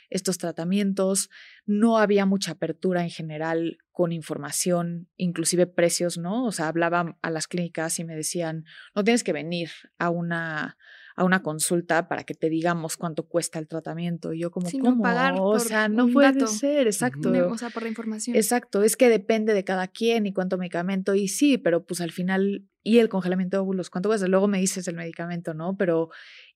estos 0.09 0.39
tratamientos. 0.39 1.31
No 1.67 1.99
había 1.99 2.27
mucha 2.27 2.53
apertura 2.53 3.03
en 3.03 3.11
general 3.11 3.79
con 3.91 4.12
información, 4.12 5.09
inclusive 5.17 5.67
precios, 5.67 6.17
¿no? 6.17 6.45
O 6.45 6.53
sea, 6.53 6.69
hablaba 6.69 7.19
a 7.21 7.31
las 7.31 7.49
clínicas 7.49 7.99
y 7.99 8.05
me 8.05 8.15
decían, 8.15 8.65
no 8.95 9.03
tienes 9.03 9.25
que 9.25 9.33
venir 9.33 9.71
a 9.99 10.11
una 10.11 10.77
a 11.16 11.25
una 11.25 11.42
consulta 11.42 12.09
para 12.09 12.25
que 12.25 12.35
te 12.35 12.49
digamos 12.49 12.97
cuánto 12.97 13.25
cuesta 13.25 13.59
el 13.59 13.69
tratamiento. 13.69 14.33
Y 14.33 14.40
yo 14.40 14.50
como, 14.50 14.69
¿cómo? 14.81 15.02
pagar 15.02 15.35
o 15.38 15.59
sea, 15.59 15.88
no 15.88 16.09
puede 16.09 16.47
ser, 16.47 16.87
exacto. 16.87 17.31
O 17.50 17.59
sea, 17.59 17.71
por 17.71 17.83
la 17.83 17.88
información. 17.88 18.37
Exacto, 18.37 18.83
es 18.83 18.97
que 18.97 19.09
depende 19.09 19.54
de 19.54 19.64
cada 19.64 19.88
quien 19.88 20.26
y 20.26 20.33
cuánto 20.33 20.59
medicamento. 20.59 21.14
Y 21.14 21.28
sí, 21.28 21.59
pero 21.59 21.85
pues 21.85 22.00
al 22.00 22.12
final, 22.12 22.66
y 22.83 22.99
el 22.99 23.09
congelamiento 23.09 23.57
de 23.57 23.61
óvulos, 23.62 23.90
¿cuánto 23.90 24.09
cuesta? 24.09 24.26
Luego 24.26 24.49
me 24.49 24.59
dices 24.59 24.88
el 24.88 24.97
medicamento, 24.97 25.54
¿no? 25.54 25.76
Pero, 25.76 26.11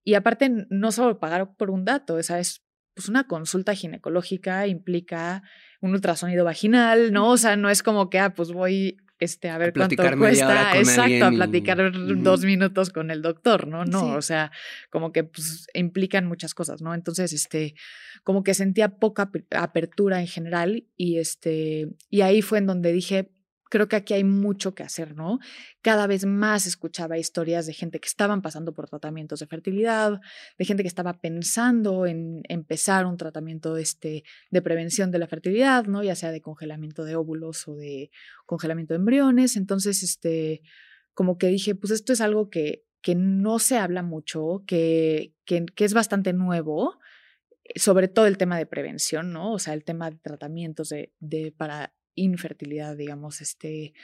y 0.04 0.14
aparte, 0.14 0.66
no 0.70 0.92
solo 0.92 1.18
pagar 1.18 1.54
por 1.56 1.70
un 1.70 1.84
dato, 1.84 2.18
esa 2.18 2.38
es 2.38 2.62
pues 2.94 3.10
una 3.10 3.26
consulta 3.26 3.74
ginecológica 3.74 4.66
implica 4.66 5.42
un 5.82 5.92
ultrasonido 5.92 6.46
vaginal, 6.46 7.12
¿no? 7.12 7.32
O 7.32 7.36
sea, 7.36 7.54
no 7.54 7.68
es 7.68 7.82
como 7.82 8.08
que, 8.08 8.18
ah, 8.18 8.32
pues 8.32 8.52
voy 8.52 8.96
este, 9.18 9.48
a 9.48 9.58
ver 9.58 9.72
cuánto 9.72 9.96
cuesta, 10.18 10.76
exacto, 10.76 11.24
a 11.24 11.30
platicar 11.30 11.92
dos 12.22 12.44
minutos 12.44 12.90
con 12.90 13.10
el 13.10 13.22
doctor, 13.22 13.66
¿no? 13.66 13.84
No, 13.84 14.14
o 14.14 14.22
sea, 14.22 14.50
como 14.90 15.12
que 15.12 15.24
pues, 15.24 15.66
implican 15.74 16.26
muchas 16.26 16.54
cosas, 16.54 16.82
¿no? 16.82 16.94
Entonces, 16.94 17.32
este, 17.32 17.74
como 18.24 18.42
que 18.42 18.54
sentía 18.54 18.98
poca 18.98 19.30
apertura 19.56 20.20
en 20.20 20.26
general 20.26 20.86
y 20.96 21.18
este, 21.18 21.88
y 22.10 22.20
ahí 22.20 22.42
fue 22.42 22.58
en 22.58 22.66
donde 22.66 22.92
dije, 22.92 23.30
creo 23.68 23.88
que 23.88 23.96
aquí 23.96 24.14
hay 24.14 24.24
mucho 24.24 24.74
que 24.74 24.82
hacer, 24.82 25.14
¿no? 25.16 25.38
Cada 25.82 26.06
vez 26.06 26.24
más 26.24 26.66
escuchaba 26.66 27.18
historias 27.18 27.66
de 27.66 27.72
gente 27.72 28.00
que 28.00 28.08
estaban 28.08 28.42
pasando 28.42 28.72
por 28.72 28.88
tratamientos 28.88 29.40
de 29.40 29.46
fertilidad, 29.46 30.20
de 30.58 30.64
gente 30.64 30.82
que 30.82 30.88
estaba 30.88 31.14
pensando 31.14 32.06
en 32.06 32.42
empezar 32.48 33.06
un 33.06 33.16
tratamiento 33.16 33.76
este, 33.76 34.24
de 34.50 34.62
prevención 34.62 35.10
de 35.10 35.18
la 35.18 35.26
fertilidad, 35.26 35.86
¿no? 35.86 36.02
Ya 36.02 36.14
sea 36.14 36.30
de 36.30 36.40
congelamiento 36.40 37.04
de 37.04 37.16
óvulos 37.16 37.66
o 37.68 37.74
de 37.74 38.10
congelamiento 38.46 38.94
de 38.94 38.98
embriones. 38.98 39.56
Entonces, 39.56 40.02
este, 40.02 40.62
como 41.14 41.38
que 41.38 41.48
dije, 41.48 41.74
pues 41.74 41.90
esto 41.90 42.12
es 42.12 42.20
algo 42.20 42.50
que, 42.50 42.84
que 43.02 43.14
no 43.14 43.58
se 43.58 43.78
habla 43.78 44.02
mucho, 44.02 44.62
que, 44.66 45.32
que, 45.44 45.66
es 45.76 45.94
bastante 45.94 46.32
nuevo 46.32 46.98
sobre 47.74 48.06
todo 48.06 48.26
el 48.26 48.38
tema 48.38 48.58
de 48.58 48.66
prevención, 48.66 49.32
¿no? 49.32 49.52
O 49.52 49.58
sea, 49.58 49.74
el 49.74 49.82
tema 49.82 50.08
de 50.08 50.18
tratamientos 50.18 50.90
de, 50.90 51.12
de, 51.18 51.50
para 51.50 51.95
infertilidad, 52.16 52.96
digamos, 52.96 53.40
este, 53.40 53.94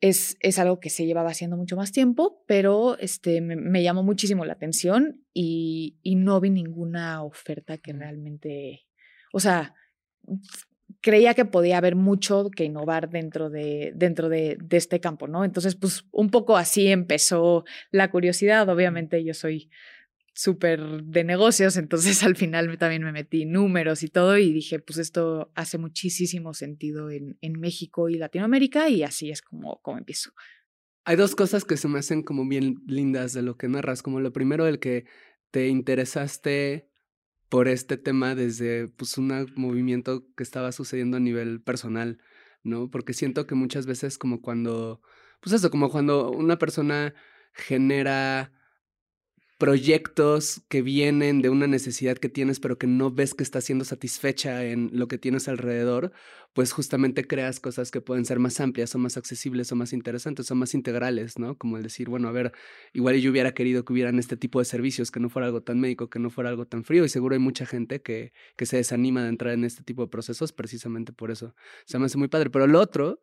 es, 0.00 0.36
es, 0.40 0.58
algo 0.58 0.80
que 0.80 0.90
se 0.90 1.06
llevaba 1.06 1.30
haciendo 1.30 1.56
mucho 1.56 1.76
más 1.76 1.92
tiempo, 1.92 2.42
pero 2.46 2.98
este, 2.98 3.40
me, 3.40 3.82
llamó 3.82 4.02
muchísimo 4.02 4.44
la 4.44 4.54
atención 4.54 5.24
y, 5.34 5.98
y, 6.02 6.16
no 6.16 6.40
vi 6.40 6.50
ninguna 6.50 7.22
oferta 7.22 7.78
que 7.78 7.92
realmente, 7.92 8.86
o 9.32 9.38
sea, 9.38 9.74
creía 11.00 11.34
que 11.34 11.44
podía 11.44 11.78
haber 11.78 11.96
mucho 11.96 12.50
que 12.50 12.64
innovar 12.64 13.10
dentro 13.10 13.50
de, 13.50 13.92
dentro 13.94 14.28
de, 14.28 14.56
de 14.60 14.76
este 14.76 15.00
campo, 15.00 15.28
¿no? 15.28 15.44
Entonces, 15.44 15.76
pues 15.76 16.04
un 16.12 16.30
poco 16.30 16.56
así 16.56 16.88
empezó 16.88 17.64
la 17.90 18.10
curiosidad. 18.10 18.68
Obviamente 18.68 19.22
yo 19.24 19.34
soy 19.34 19.70
súper 20.34 21.02
de 21.04 21.24
negocios, 21.24 21.76
entonces 21.76 22.22
al 22.22 22.36
final 22.36 22.78
también 22.78 23.02
me 23.02 23.12
metí 23.12 23.44
números 23.44 24.02
y 24.02 24.08
todo 24.08 24.38
y 24.38 24.52
dije, 24.52 24.78
pues 24.78 24.98
esto 24.98 25.52
hace 25.54 25.78
muchísimo 25.78 26.54
sentido 26.54 27.10
en, 27.10 27.38
en 27.40 27.60
México 27.60 28.08
y 28.08 28.16
Latinoamérica 28.16 28.88
y 28.88 29.02
así 29.02 29.30
es 29.30 29.42
como, 29.42 29.80
como 29.82 29.98
empiezo. 29.98 30.32
Hay 31.04 31.16
dos 31.16 31.34
cosas 31.34 31.64
que 31.64 31.76
se 31.76 31.88
me 31.88 31.98
hacen 31.98 32.22
como 32.22 32.46
bien 32.46 32.76
lindas 32.86 33.32
de 33.32 33.42
lo 33.42 33.56
que 33.56 33.68
narras, 33.68 34.02
como 34.02 34.20
lo 34.20 34.32
primero, 34.32 34.66
el 34.66 34.78
que 34.78 35.04
te 35.50 35.68
interesaste 35.68 36.88
por 37.48 37.68
este 37.68 37.98
tema 37.98 38.34
desde 38.34 38.88
pues 38.88 39.18
un 39.18 39.52
movimiento 39.56 40.26
que 40.36 40.42
estaba 40.42 40.72
sucediendo 40.72 41.18
a 41.18 41.20
nivel 41.20 41.60
personal, 41.60 42.18
¿no? 42.62 42.88
Porque 42.88 43.12
siento 43.12 43.46
que 43.46 43.54
muchas 43.54 43.84
veces 43.84 44.16
como 44.16 44.40
cuando, 44.40 45.02
pues 45.40 45.52
eso, 45.54 45.70
como 45.70 45.90
cuando 45.90 46.30
una 46.30 46.58
persona 46.58 47.14
genera 47.52 48.52
proyectos 49.62 50.60
que 50.68 50.82
vienen 50.82 51.40
de 51.40 51.48
una 51.48 51.68
necesidad 51.68 52.18
que 52.18 52.28
tienes, 52.28 52.58
pero 52.58 52.78
que 52.78 52.88
no 52.88 53.12
ves 53.12 53.32
que 53.32 53.44
está 53.44 53.60
siendo 53.60 53.84
satisfecha 53.84 54.64
en 54.64 54.90
lo 54.92 55.06
que 55.06 55.18
tienes 55.18 55.46
alrededor, 55.46 56.10
pues 56.52 56.72
justamente 56.72 57.28
creas 57.28 57.60
cosas 57.60 57.92
que 57.92 58.00
pueden 58.00 58.24
ser 58.24 58.40
más 58.40 58.58
amplias 58.58 58.92
o 58.96 58.98
más 58.98 59.16
accesibles 59.16 59.70
o 59.70 59.76
más 59.76 59.92
interesantes 59.92 60.50
o 60.50 60.56
más 60.56 60.74
integrales, 60.74 61.38
¿no? 61.38 61.56
Como 61.56 61.76
el 61.76 61.84
decir, 61.84 62.08
bueno, 62.08 62.26
a 62.26 62.32
ver, 62.32 62.50
igual 62.92 63.20
yo 63.20 63.30
hubiera 63.30 63.54
querido 63.54 63.84
que 63.84 63.92
hubieran 63.92 64.18
este 64.18 64.36
tipo 64.36 64.58
de 64.58 64.64
servicios, 64.64 65.12
que 65.12 65.20
no 65.20 65.28
fuera 65.28 65.46
algo 65.46 65.62
tan 65.62 65.78
médico, 65.78 66.10
que 66.10 66.18
no 66.18 66.28
fuera 66.28 66.50
algo 66.50 66.66
tan 66.66 66.82
frío, 66.82 67.04
y 67.04 67.08
seguro 67.08 67.34
hay 67.34 67.40
mucha 67.40 67.64
gente 67.64 68.02
que, 68.02 68.32
que 68.56 68.66
se 68.66 68.78
desanima 68.78 69.22
de 69.22 69.28
entrar 69.28 69.54
en 69.54 69.62
este 69.62 69.84
tipo 69.84 70.02
de 70.02 70.08
procesos 70.08 70.52
precisamente 70.52 71.12
por 71.12 71.30
eso. 71.30 71.54
Se 71.84 72.00
me 72.00 72.06
hace 72.06 72.18
muy 72.18 72.26
padre. 72.26 72.50
Pero 72.50 72.66
lo 72.66 72.80
otro 72.80 73.20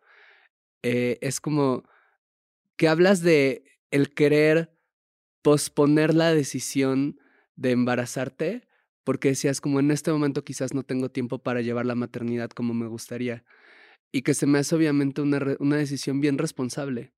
eh, 0.83 1.17
es 1.19 1.41
como 1.41 1.83
que 2.77 2.87
hablas 2.87 3.23
de 3.23 3.65
el 3.91 4.13
querer 4.13 4.78
posponer 5.41 6.13
la 6.13 6.33
decisión 6.33 7.19
de 7.55 7.71
embarazarte 7.71 8.67
porque 9.03 9.29
decías 9.29 9.61
como 9.61 9.79
en 9.79 9.91
este 9.91 10.11
momento 10.11 10.43
quizás 10.43 10.73
no 10.73 10.83
tengo 10.83 11.09
tiempo 11.09 11.39
para 11.39 11.61
llevar 11.61 11.85
la 11.85 11.95
maternidad 11.95 12.49
como 12.49 12.73
me 12.73 12.87
gustaría 12.87 13.43
y 14.11 14.21
que 14.21 14.33
se 14.33 14.45
me 14.45 14.59
hace 14.59 14.75
obviamente 14.75 15.21
una, 15.21 15.39
una 15.59 15.77
decisión 15.77 16.19
bien 16.19 16.37
responsable, 16.37 17.13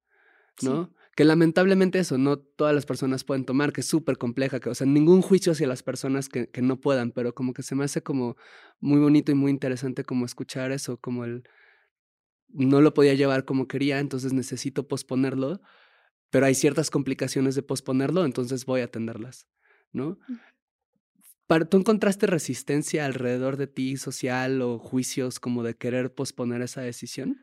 ¿no? 0.61 0.93
Que 1.15 1.25
lamentablemente 1.25 1.99
eso 1.99 2.17
no 2.17 2.39
todas 2.39 2.73
las 2.73 2.85
personas 2.85 3.23
pueden 3.23 3.45
tomar, 3.45 3.73
que 3.73 3.81
es 3.81 3.87
súper 3.87 4.17
compleja, 4.17 4.59
que 4.59 4.69
o 4.69 4.75
sea, 4.75 4.87
ningún 4.87 5.21
juicio 5.21 5.51
hacia 5.51 5.67
las 5.67 5.83
personas 5.83 6.29
que, 6.29 6.49
que 6.49 6.61
no 6.61 6.79
puedan, 6.79 7.11
pero 7.11 7.33
como 7.33 7.53
que 7.53 7.63
se 7.63 7.75
me 7.75 7.83
hace 7.83 8.01
como 8.01 8.35
muy 8.79 8.99
bonito 8.99 9.31
y 9.31 9.35
muy 9.35 9.51
interesante 9.51 10.03
como 10.03 10.25
escuchar 10.25 10.71
eso, 10.71 10.97
como 10.97 11.25
el 11.25 11.43
no 12.53 12.81
lo 12.81 12.93
podía 12.93 13.13
llevar 13.13 13.45
como 13.45 13.67
quería, 13.67 13.99
entonces 13.99 14.33
necesito 14.33 14.87
posponerlo 14.87 15.61
pero 16.31 16.47
hay 16.47 16.55
ciertas 16.55 16.89
complicaciones 16.89 17.53
de 17.53 17.61
posponerlo, 17.61 18.25
entonces 18.25 18.65
voy 18.65 18.81
a 18.81 18.85
atenderlas, 18.85 19.47
¿no? 19.91 20.17
¿Tú 21.69 21.77
encontraste 21.77 22.27
resistencia 22.27 23.05
alrededor 23.05 23.57
de 23.57 23.67
ti 23.67 23.97
social 23.97 24.61
o 24.61 24.79
juicios 24.79 25.41
como 25.41 25.63
de 25.63 25.75
querer 25.75 26.13
posponer 26.13 26.61
esa 26.61 26.81
decisión? 26.81 27.41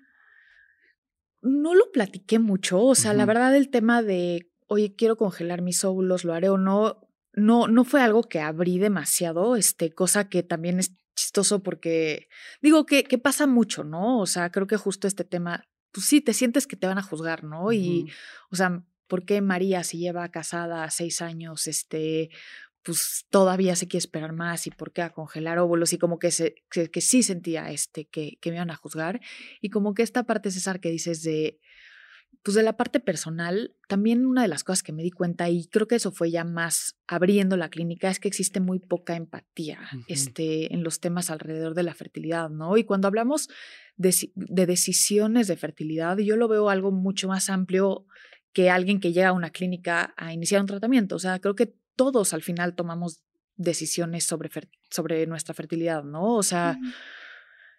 No 1.42 1.74
lo 1.74 1.92
platiqué 1.92 2.38
mucho, 2.38 2.82
o 2.82 2.94
sea, 2.94 3.12
la 3.12 3.26
verdad 3.26 3.54
el 3.54 3.68
tema 3.68 4.02
de, 4.02 4.50
oye, 4.66 4.96
quiero 4.96 5.16
congelar 5.16 5.60
mis 5.60 5.84
óvulos, 5.84 6.24
lo 6.24 6.32
haré 6.32 6.48
o 6.48 6.56
no, 6.56 7.06
no, 7.34 7.68
no 7.68 7.84
fue 7.84 8.00
algo 8.00 8.22
que 8.22 8.40
abrí 8.40 8.78
demasiado, 8.78 9.56
este, 9.56 9.92
cosa 9.92 10.30
que 10.30 10.42
también 10.42 10.80
es 10.80 10.94
chistoso 11.14 11.62
porque 11.62 12.28
digo 12.62 12.86
que, 12.86 13.04
que 13.04 13.18
pasa 13.18 13.46
mucho, 13.46 13.84
¿no? 13.84 14.20
O 14.20 14.26
sea, 14.26 14.50
creo 14.50 14.66
que 14.66 14.76
justo 14.76 15.06
este 15.06 15.24
tema 15.24 15.67
pues 15.92 16.06
sí, 16.06 16.20
te 16.20 16.34
sientes 16.34 16.66
que 16.66 16.76
te 16.76 16.86
van 16.86 16.98
a 16.98 17.02
juzgar, 17.02 17.44
¿no? 17.44 17.72
Y, 17.72 18.10
o 18.50 18.56
sea, 18.56 18.82
¿por 19.06 19.24
qué 19.24 19.40
María, 19.40 19.84
si 19.84 19.98
lleva 19.98 20.28
casada 20.28 20.88
seis 20.90 21.22
años, 21.22 21.66
este, 21.66 22.30
pues 22.82 23.26
todavía 23.30 23.76
se 23.76 23.88
quiere 23.88 24.02
esperar 24.02 24.32
más 24.32 24.66
y 24.66 24.70
por 24.70 24.92
qué 24.92 25.02
a 25.02 25.10
congelar 25.10 25.58
óvulos 25.58 25.92
y 25.92 25.98
como 25.98 26.18
que, 26.18 26.30
se, 26.30 26.54
que, 26.70 27.00
sí 27.00 27.22
sentía 27.22 27.70
este, 27.70 28.06
que, 28.06 28.38
que 28.40 28.50
me 28.50 28.56
iban 28.56 28.70
a 28.70 28.76
juzgar. 28.76 29.20
Y 29.60 29.70
como 29.70 29.94
que 29.94 30.02
esta 30.02 30.24
parte, 30.24 30.50
César, 30.50 30.80
que 30.80 30.90
dices 30.90 31.22
de, 31.22 31.58
pues 32.48 32.54
de 32.54 32.62
la 32.62 32.78
parte 32.78 32.98
personal, 32.98 33.76
también 33.88 34.24
una 34.24 34.40
de 34.40 34.48
las 34.48 34.64
cosas 34.64 34.82
que 34.82 34.94
me 34.94 35.02
di 35.02 35.10
cuenta 35.10 35.50
y 35.50 35.66
creo 35.66 35.86
que 35.86 35.96
eso 35.96 36.12
fue 36.12 36.30
ya 36.30 36.44
más 36.44 36.96
abriendo 37.06 37.58
la 37.58 37.68
clínica 37.68 38.08
es 38.08 38.20
que 38.20 38.28
existe 38.28 38.58
muy 38.58 38.78
poca 38.78 39.16
empatía 39.16 39.80
este, 40.06 40.72
en 40.72 40.82
los 40.82 40.98
temas 40.98 41.28
alrededor 41.28 41.74
de 41.74 41.82
la 41.82 41.92
fertilidad, 41.92 42.48
¿no? 42.48 42.78
Y 42.78 42.84
cuando 42.84 43.06
hablamos 43.06 43.50
de, 43.98 44.14
de, 44.34 44.64
decisiones 44.64 45.46
de 45.46 45.58
fertilidad, 45.58 46.16
yo 46.16 46.36
lo 46.36 46.48
veo 46.48 46.70
algo 46.70 46.90
mucho 46.90 47.28
más 47.28 47.50
amplio 47.50 48.06
que 48.54 48.70
alguien 48.70 48.98
que 48.98 49.12
llega 49.12 49.28
a 49.28 49.32
una 49.32 49.50
clínica 49.50 50.14
a 50.16 50.32
iniciar 50.32 50.62
un 50.62 50.68
tratamiento. 50.68 51.16
O 51.16 51.18
sea, 51.18 51.40
creo 51.40 51.54
que 51.54 51.74
todos 51.96 52.32
al 52.32 52.40
final 52.40 52.74
tomamos 52.74 53.20
decisiones 53.56 54.24
sobre, 54.24 54.48
sobre 54.88 55.26
nuestra 55.26 55.52
fertilidad, 55.52 56.02
¿no? 56.02 56.36
O 56.36 56.42
sea, 56.42 56.78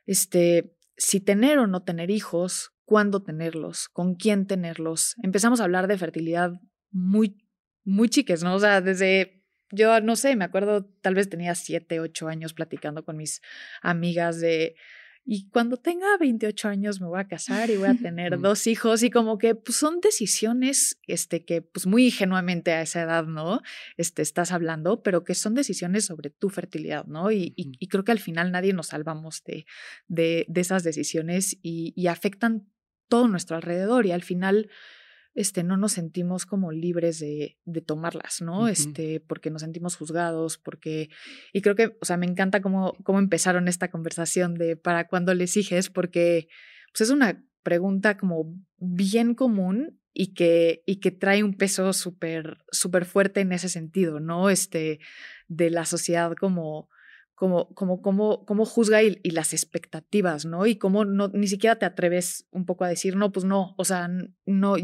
este, 0.05 0.75
si 0.95 1.21
tener 1.21 1.57
o 1.57 1.65
no 1.65 1.81
tener 1.81 2.11
hijos, 2.11 2.71
cuándo 2.89 3.21
tenerlos, 3.21 3.87
con 3.87 4.15
quién 4.15 4.47
tenerlos. 4.47 5.13
Empezamos 5.21 5.61
a 5.61 5.65
hablar 5.65 5.87
de 5.87 5.95
fertilidad 5.95 6.53
muy, 6.89 7.37
muy 7.83 8.09
chiques, 8.09 8.43
¿no? 8.43 8.55
O 8.55 8.59
sea, 8.59 8.81
desde, 8.81 9.45
yo 9.69 10.01
no 10.01 10.15
sé, 10.15 10.35
me 10.35 10.43
acuerdo, 10.43 10.85
tal 11.03 11.13
vez 11.13 11.29
tenía 11.29 11.53
siete, 11.53 11.99
ocho 11.99 12.27
años 12.27 12.55
platicando 12.55 13.05
con 13.05 13.15
mis 13.15 13.41
amigas 13.83 14.41
de, 14.41 14.75
y 15.23 15.47
cuando 15.49 15.77
tenga 15.77 16.17
28 16.19 16.67
años 16.67 16.99
me 16.99 17.05
voy 17.05 17.19
a 17.19 17.27
casar 17.27 17.69
y 17.69 17.77
voy 17.77 17.89
a 17.89 17.93
tener 17.93 18.39
dos 18.41 18.65
hijos 18.65 19.03
y 19.03 19.11
como 19.11 19.37
que 19.37 19.53
pues, 19.53 19.77
son 19.77 19.99
decisiones 19.99 20.99
este, 21.05 21.45
que 21.45 21.61
pues 21.61 21.85
muy 21.85 22.07
ingenuamente 22.07 22.71
a 22.71 22.81
esa 22.81 23.03
edad, 23.03 23.25
¿no? 23.27 23.61
Este, 23.97 24.23
estás 24.23 24.51
hablando, 24.51 25.03
pero 25.03 25.23
que 25.23 25.35
son 25.35 25.53
decisiones 25.53 26.05
sobre 26.05 26.31
tu 26.31 26.49
fertilidad, 26.49 27.05
¿no? 27.05 27.31
Y, 27.31 27.53
y, 27.55 27.87
creo 27.87 28.03
que 28.03 28.13
al 28.13 28.19
final 28.19 28.51
nadie 28.51 28.73
nos 28.73 28.87
salvamos 28.87 29.43
de, 29.43 29.67
de, 30.07 30.47
de 30.47 30.61
esas 30.61 30.83
decisiones 30.83 31.55
y, 31.61 31.93
y 31.95 32.07
afectan 32.07 32.67
todo 33.09 33.27
nuestro 33.27 33.57
alrededor 33.57 34.05
y 34.05 34.11
al 34.11 34.23
final 34.23 34.69
este, 35.35 35.63
no 35.63 35.77
nos 35.77 35.93
sentimos 35.93 36.45
como 36.45 36.71
libres 36.71 37.19
de, 37.19 37.57
de 37.65 37.81
tomarlas, 37.81 38.41
¿no? 38.41 38.67
Este, 38.67 39.19
porque 39.19 39.49
nos 39.49 39.61
sentimos 39.61 39.95
juzgados, 39.95 40.57
porque, 40.57 41.09
y 41.53 41.61
creo 41.61 41.75
que, 41.75 41.97
o 42.01 42.05
sea, 42.05 42.17
me 42.17 42.25
encanta 42.25 42.61
cómo, 42.61 42.95
cómo 43.03 43.19
empezaron 43.19 43.67
esta 43.67 43.89
conversación 43.89 44.55
de 44.55 44.75
para 44.75 45.07
cuándo 45.07 45.33
les 45.33 45.55
hijes, 45.55 45.89
porque 45.89 46.47
pues 46.91 47.01
es 47.01 47.09
una 47.09 47.43
pregunta 47.63 48.17
como 48.17 48.53
bien 48.77 49.35
común 49.35 49.99
y 50.13 50.33
que, 50.33 50.83
y 50.85 50.97
que 50.97 51.11
trae 51.11 51.43
un 51.43 51.53
peso 51.53 51.93
súper, 51.93 52.57
súper 52.71 53.05
fuerte 53.05 53.41
en 53.41 53.51
ese 53.51 53.69
sentido, 53.69 54.19
¿no? 54.19 54.49
Este, 54.49 54.99
de 55.47 55.69
la 55.69 55.85
sociedad 55.85 56.33
como, 56.35 56.89
como, 57.39 58.01
como, 58.01 58.65
juzga 58.65 59.01
y, 59.01 59.17
las 59.31 59.53
expectativas, 59.53 60.43
¿no? 60.43 60.65
Y 60.65 60.75
cómo 60.75 61.05
no, 61.05 61.29
ni 61.29 61.47
siquiera 61.47 61.77
te 61.77 61.85
atreves 61.85 62.45
un 62.51 62.65
poco 62.65 62.83
a 62.83 62.89
decir, 62.89 63.15
no, 63.15 63.31
pues 63.31 63.45
no, 63.45 63.75
o 63.77 63.85
sea, 63.85 64.09
no, 64.45 64.75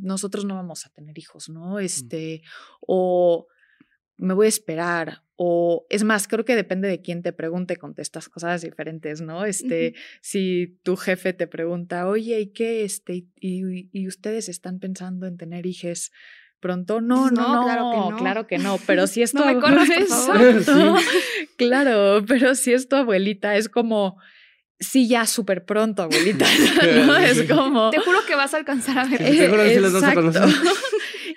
nosotros 0.00 0.46
no 0.46 0.54
vamos 0.54 0.86
a 0.86 0.90
tener 0.94 1.18
hijos, 1.18 1.50
¿no? 1.50 1.74
Mm. 1.74 1.80
Este, 1.80 2.42
o 2.80 3.48
me 4.16 4.32
voy 4.32 4.46
a 4.46 4.48
esperar. 4.48 5.24
O 5.36 5.86
es 5.90 6.02
más, 6.02 6.26
creo 6.26 6.46
que 6.46 6.56
depende 6.56 6.88
de 6.88 7.02
quién 7.02 7.22
te 7.22 7.34
pregunte, 7.34 7.76
contestas 7.76 8.30
cosas 8.30 8.62
diferentes, 8.62 9.20
¿no? 9.20 9.44
Este, 9.44 9.94
si 10.22 10.78
tu 10.82 10.96
jefe 10.96 11.34
te 11.34 11.46
pregunta, 11.46 12.08
oye, 12.08 12.40
¿y 12.40 12.52
qué? 12.52 12.84
Este, 12.84 13.26
y, 13.38 13.90
y 13.92 14.08
ustedes 14.08 14.48
están 14.48 14.78
pensando 14.78 15.26
en 15.26 15.36
tener 15.36 15.66
hijos 15.66 16.12
pronto. 16.60 17.00
No, 17.00 17.30
no, 17.30 17.54
no, 17.54 17.64
claro, 17.64 17.90
que 17.90 17.96
no. 17.96 18.16
claro 18.16 18.46
que 18.46 18.58
no. 18.58 18.78
Pero 18.86 19.06
si 19.06 19.22
es 19.22 19.32
tu 19.32 19.38
no 19.38 19.46
me 19.46 19.54
Claro, 21.56 22.24
pero 22.26 22.54
si 22.54 22.72
es 22.72 22.88
tu 22.88 22.96
abuelita, 22.96 23.56
es 23.56 23.68
como 23.68 24.18
sí, 24.78 25.08
ya 25.08 25.26
súper 25.26 25.64
pronto, 25.64 26.02
abuelita. 26.02 26.46
¿no? 27.06 27.16
Es 27.16 27.50
como. 27.50 27.90
Te 27.90 27.98
juro 27.98 28.24
que 28.26 28.34
vas 28.34 28.54
a 28.54 28.58
alcanzar 28.58 28.98
a 28.98 29.04
ver. 29.04 29.18
Te 29.18 29.48
juro 29.48 29.64
que 29.64 29.74
sí 29.74 29.80
los 29.80 29.92
vas 29.92 30.04
a 30.04 30.14
conocer. 30.14 30.42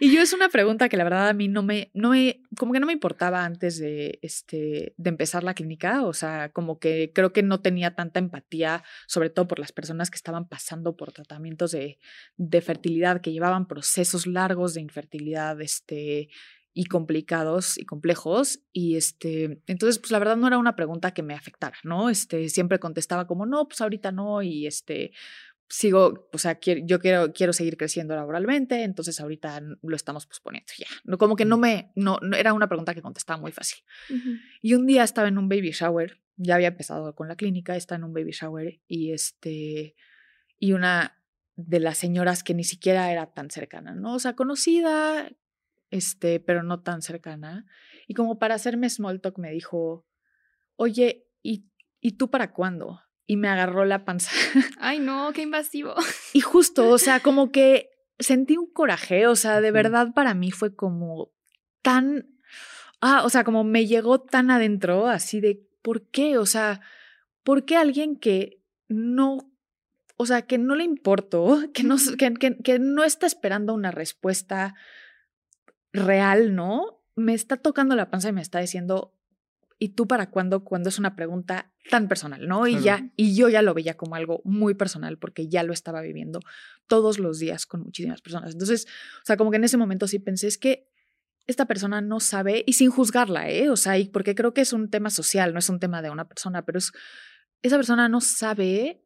Y 0.04 0.14
yo 0.14 0.22
es 0.22 0.34
una 0.34 0.50
pregunta 0.50 0.90
que 0.90 0.98
la 0.98 1.06
verdad 1.06 1.30
a 1.30 1.34
mí 1.34 1.48
no 1.48 1.64
me, 1.64 1.90
no 1.94 2.10
me, 2.10 2.42
como 2.58 2.74
que 2.74 2.82
no 2.82 2.88
me 2.88 2.92
importaba 2.92 3.46
antes 3.46 3.80
de, 3.80 4.20
este, 4.22 4.94
de 4.98 5.10
empezar 5.10 5.46
la 5.46 5.54
clínica. 5.54 6.04
O 6.04 6.12
sea, 6.12 6.52
como 6.52 6.78
que 6.78 7.14
creo 7.16 7.32
que 7.32 7.42
no 7.42 7.62
tenía 7.62 7.96
tanta 7.96 8.20
empatía, 8.20 8.84
sobre 9.08 9.30
todo 9.30 9.48
por 9.48 9.60
las 9.60 9.72
personas 9.72 10.12
que 10.12 10.18
estaban 10.18 10.50
pasando 10.50 10.98
por 10.98 11.14
tratamientos 11.14 11.72
de, 11.72 12.00
de 12.36 12.62
fertilidad, 12.62 13.22
que 13.22 13.32
llevaban 13.32 13.66
procesos 13.66 14.28
largos 14.28 14.74
de 14.74 14.82
infertilidad, 14.82 15.62
este 15.62 16.28
y 16.74 16.86
complicados 16.86 17.78
y 17.78 17.86
complejos. 17.86 18.60
Y 18.74 18.98
este, 18.98 19.62
entonces, 19.68 20.00
pues 20.00 20.12
la 20.12 20.20
verdad 20.20 20.36
no 20.36 20.48
era 20.48 20.58
una 20.58 20.76
pregunta 20.76 21.14
que 21.14 21.24
me 21.24 21.34
afectara, 21.34 21.78
¿no? 21.84 22.10
Este, 22.10 22.50
siempre 22.50 22.80
contestaba 22.80 23.26
como, 23.26 23.46
no, 23.46 23.68
pues 23.68 23.80
ahorita 23.80 24.12
no, 24.12 24.42
y 24.42 24.68
este, 24.68 25.12
sigo, 25.74 26.30
o 26.32 26.38
sea, 26.38 26.60
quiero, 26.60 26.82
yo 26.86 27.00
quiero, 27.00 27.34
quiero 27.34 27.52
seguir 27.52 27.78
creciendo 27.78 28.16
laboralmente, 28.16 28.84
entonces 28.84 29.20
ahorita 29.20 29.60
lo 29.82 29.96
estamos 29.96 30.28
posponiendo 30.28 30.72
ya. 30.78 30.86
No, 31.04 31.18
como 31.18 31.36
que 31.36 31.46
no 31.46 31.58
me, 31.58 31.92
no, 31.96 32.20
era 32.38 32.54
una 32.54 32.68
pregunta 32.68 32.94
que 32.94 33.02
contestaba 33.02 33.42
muy 33.42 33.52
fácil. 33.52 33.80
Y 34.62 34.76
un 34.76 34.86
día 34.86 35.04
estaba 35.04 35.28
en 35.28 35.40
un 35.40 35.50
baby 35.50 35.72
shower, 35.72 36.22
ya 36.36 36.56
había 36.56 36.68
empezado 36.68 37.16
con 37.16 37.28
la 37.28 37.36
clínica, 37.36 37.76
estaba 37.76 37.98
en 37.98 38.04
un 38.04 38.14
baby 38.14 38.34
shower 38.34 38.82
y 38.88 39.14
este, 39.14 39.96
y 40.60 40.74
una 40.74 41.20
de 41.56 41.80
las 41.80 41.98
señoras 41.98 42.44
que 42.44 42.54
ni 42.54 42.64
siquiera 42.64 43.12
era 43.12 43.34
tan 43.34 43.50
cercana, 43.50 43.96
¿no? 43.96 44.14
O 44.14 44.20
sea, 44.20 44.36
conocida, 44.36 45.32
este, 45.90 46.40
pero 46.40 46.62
no 46.62 46.84
tan 46.84 47.02
cercana. 47.02 47.66
Y 48.08 48.14
como 48.14 48.38
para 48.38 48.54
hacerme 48.54 48.92
small 48.92 49.22
talk 49.22 49.40
me 49.40 49.50
dijo, 49.50 50.06
oye, 50.76 51.26
¿y, 51.42 51.66
¿y 52.00 52.12
tú 52.12 52.30
para 52.30 52.54
cuándo? 52.54 53.02
Y 53.26 53.38
me 53.38 53.48
agarró 53.48 53.86
la 53.86 54.06
panza. 54.06 54.32
Ay, 54.80 55.00
no, 55.00 55.32
qué 55.34 55.42
invasivo. 55.42 55.96
Y 56.34 56.42
justo, 56.42 56.90
o 56.90 56.98
sea, 56.98 57.22
como 57.22 57.52
que 57.52 57.90
sentí 58.20 58.58
un 58.58 58.72
coraje, 58.72 59.28
o 59.28 59.36
sea, 59.36 59.62
de 59.62 59.72
verdad 59.72 60.14
para 60.14 60.34
mí 60.34 60.52
fue 60.52 60.76
como 60.76 61.32
tan, 61.82 62.28
ah, 63.02 63.24
o 63.26 63.30
sea, 63.30 63.44
como 63.44 63.64
me 63.64 63.86
llegó 63.86 64.22
tan 64.22 64.52
adentro, 64.52 65.08
así 65.08 65.42
de, 65.42 65.66
¿por 65.82 66.08
qué? 66.10 66.38
O 66.38 66.46
sea, 66.46 66.82
¿por 67.44 67.66
qué 67.66 67.78
alguien 67.78 68.16
que 68.16 68.62
no, 68.88 69.52
o 70.18 70.26
sea, 70.26 70.44
que 70.44 70.58
no 70.58 70.76
le 70.76 70.84
importó, 70.84 71.60
que 71.74 71.84
no, 71.84 71.98
que, 72.18 72.34
que, 72.34 72.58
que 72.58 72.80
no 72.80 73.04
está 73.04 73.26
esperando 73.26 73.74
una 73.74 73.92
respuesta 73.92 74.76
real, 75.92 76.56
¿no? 76.56 77.02
Me 77.16 77.34
está 77.34 77.58
tocando 77.58 77.96
la 77.96 78.10
panza 78.10 78.30
y 78.30 78.34
me 78.34 78.42
está 78.42 78.60
diciendo, 78.60 79.14
¿y 79.80 79.90
tú 79.90 80.08
para 80.08 80.30
cuándo? 80.30 80.64
Cuando 80.64 80.90
es 80.90 81.00
una 81.00 81.16
pregunta 81.16 81.72
tan 81.90 82.08
personal, 82.08 82.48
¿no? 82.48 82.68
Y 82.68 82.82
ya, 82.82 83.10
y 83.16 83.36
yo 83.36 83.50
ya 83.50 83.62
lo 83.62 83.74
veía 83.74 83.96
como 83.96 84.16
algo 84.16 84.42
muy 84.44 84.74
personal 84.74 85.18
porque 85.18 85.48
ya 85.48 85.64
lo 85.64 85.74
estaba 85.74 86.02
viviendo 86.02 86.40
todos 86.88 87.20
los 87.20 87.40
días 87.40 87.66
con 87.66 87.82
muchísimas 87.82 88.22
personas. 88.22 88.54
Entonces, 88.54 88.88
o 89.22 89.26
sea, 89.26 89.38
como 89.38 89.52
que 89.52 89.58
en 89.58 89.64
ese 89.64 89.78
momento 89.78 90.08
sí 90.08 90.20
pensé, 90.20 90.48
es 90.48 90.58
que 90.58 90.88
esta 91.46 91.66
persona 91.66 92.02
no 92.02 92.20
sabe, 92.20 92.64
y 92.66 92.74
sin 92.74 92.90
juzgarla, 92.90 93.50
¿eh? 93.50 93.70
O 93.70 93.76
sea, 93.76 93.98
y 93.98 94.08
porque 94.08 94.34
creo 94.34 94.54
que 94.54 94.62
es 94.62 94.72
un 94.72 94.90
tema 94.90 95.10
social, 95.10 95.54
no 95.54 95.60
es 95.60 95.70
un 95.70 95.80
tema 95.80 96.02
de 96.02 96.10
una 96.10 96.28
persona, 96.28 96.64
pero 96.64 96.78
es, 96.78 96.92
esa 97.62 97.76
persona 97.76 98.08
no 98.08 98.22
sabe 98.22 99.04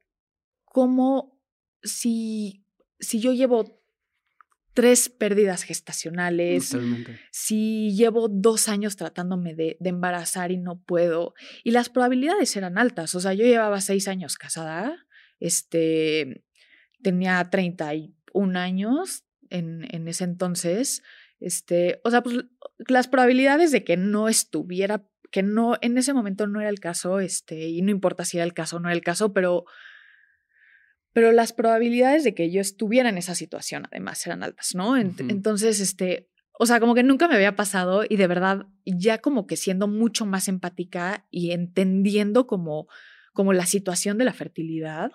cómo, 0.65 1.39
si, 1.81 2.63
si 2.99 3.19
yo 3.19 3.33
llevo 3.33 3.76
tres 4.77 5.09
pérdidas 5.09 5.63
gestacionales, 5.63 6.77
si 7.31 7.95
llevo 7.95 8.27
dos 8.27 8.69
años 8.69 8.95
tratándome 8.95 9.55
de, 9.55 9.75
embarazar 9.83 10.51
y 10.51 10.57
no 10.57 10.79
puedo, 10.79 11.33
y 11.63 11.71
las 11.71 11.89
probabilidades 11.89 12.55
eran 12.55 12.77
altas, 12.77 13.15
o 13.15 13.19
sea, 13.19 13.33
yo 13.33 13.43
llevaba 13.43 13.81
seis 13.81 14.07
años 14.07 14.37
casada, 14.37 15.07
este, 15.39 16.43
tenía 17.01 17.43
31 17.49 18.59
años 18.59 19.23
en, 19.49 19.87
en 19.89 20.07
ese 20.07 20.25
entonces, 20.25 21.01
este, 21.39 21.99
o 22.03 22.11
sea, 22.11 22.21
pues 22.21 22.45
las 22.87 23.07
probabilidades 23.07 23.71
de 23.71 23.83
que 23.83 23.97
no 23.97 24.29
estuviera, 24.29 25.07
que 25.31 25.41
no, 25.41 25.77
en 25.81 25.97
ese 25.97 26.13
momento 26.13 26.45
no 26.45 26.61
era 26.61 26.69
el 26.69 26.79
caso, 26.79 27.19
este, 27.19 27.67
y 27.67 27.81
no 27.81 27.89
importa 27.89 28.25
si 28.25 28.37
era 28.37 28.45
el 28.45 28.53
caso 28.53 28.75
o 28.75 28.79
no 28.79 28.89
era 28.89 28.95
el 28.95 29.03
caso, 29.03 29.33
pero 29.33 29.65
pero 31.17 31.31
las 31.31 31.51
probabilidades 31.51 32.23
de 32.23 32.35
que 32.35 32.51
yo 32.51 32.61
estuviera 32.61 33.09
en 33.09 33.17
esa 33.17 33.33
situación 33.33 33.87
además 33.91 34.23
eran 34.27 34.43
altas, 34.43 34.75
¿no? 34.75 34.95
Entonces, 34.95 35.79
este, 35.79 36.29
o 36.59 36.67
sea, 36.67 36.79
como 36.79 36.93
que 36.93 37.01
nunca 37.01 37.27
me 37.27 37.33
había 37.33 37.55
pasado 37.55 38.03
y 38.07 38.17
de 38.17 38.27
verdad 38.27 38.67
ya 38.85 39.17
como 39.17 39.47
que 39.47 39.57
siendo 39.57 39.87
mucho 39.87 40.27
más 40.27 40.47
empática 40.47 41.25
y 41.31 41.53
entendiendo 41.53 42.45
como, 42.45 42.87
como 43.33 43.51
la 43.51 43.65
situación 43.65 44.19
de 44.19 44.25
la 44.25 44.33
fertilidad, 44.33 45.11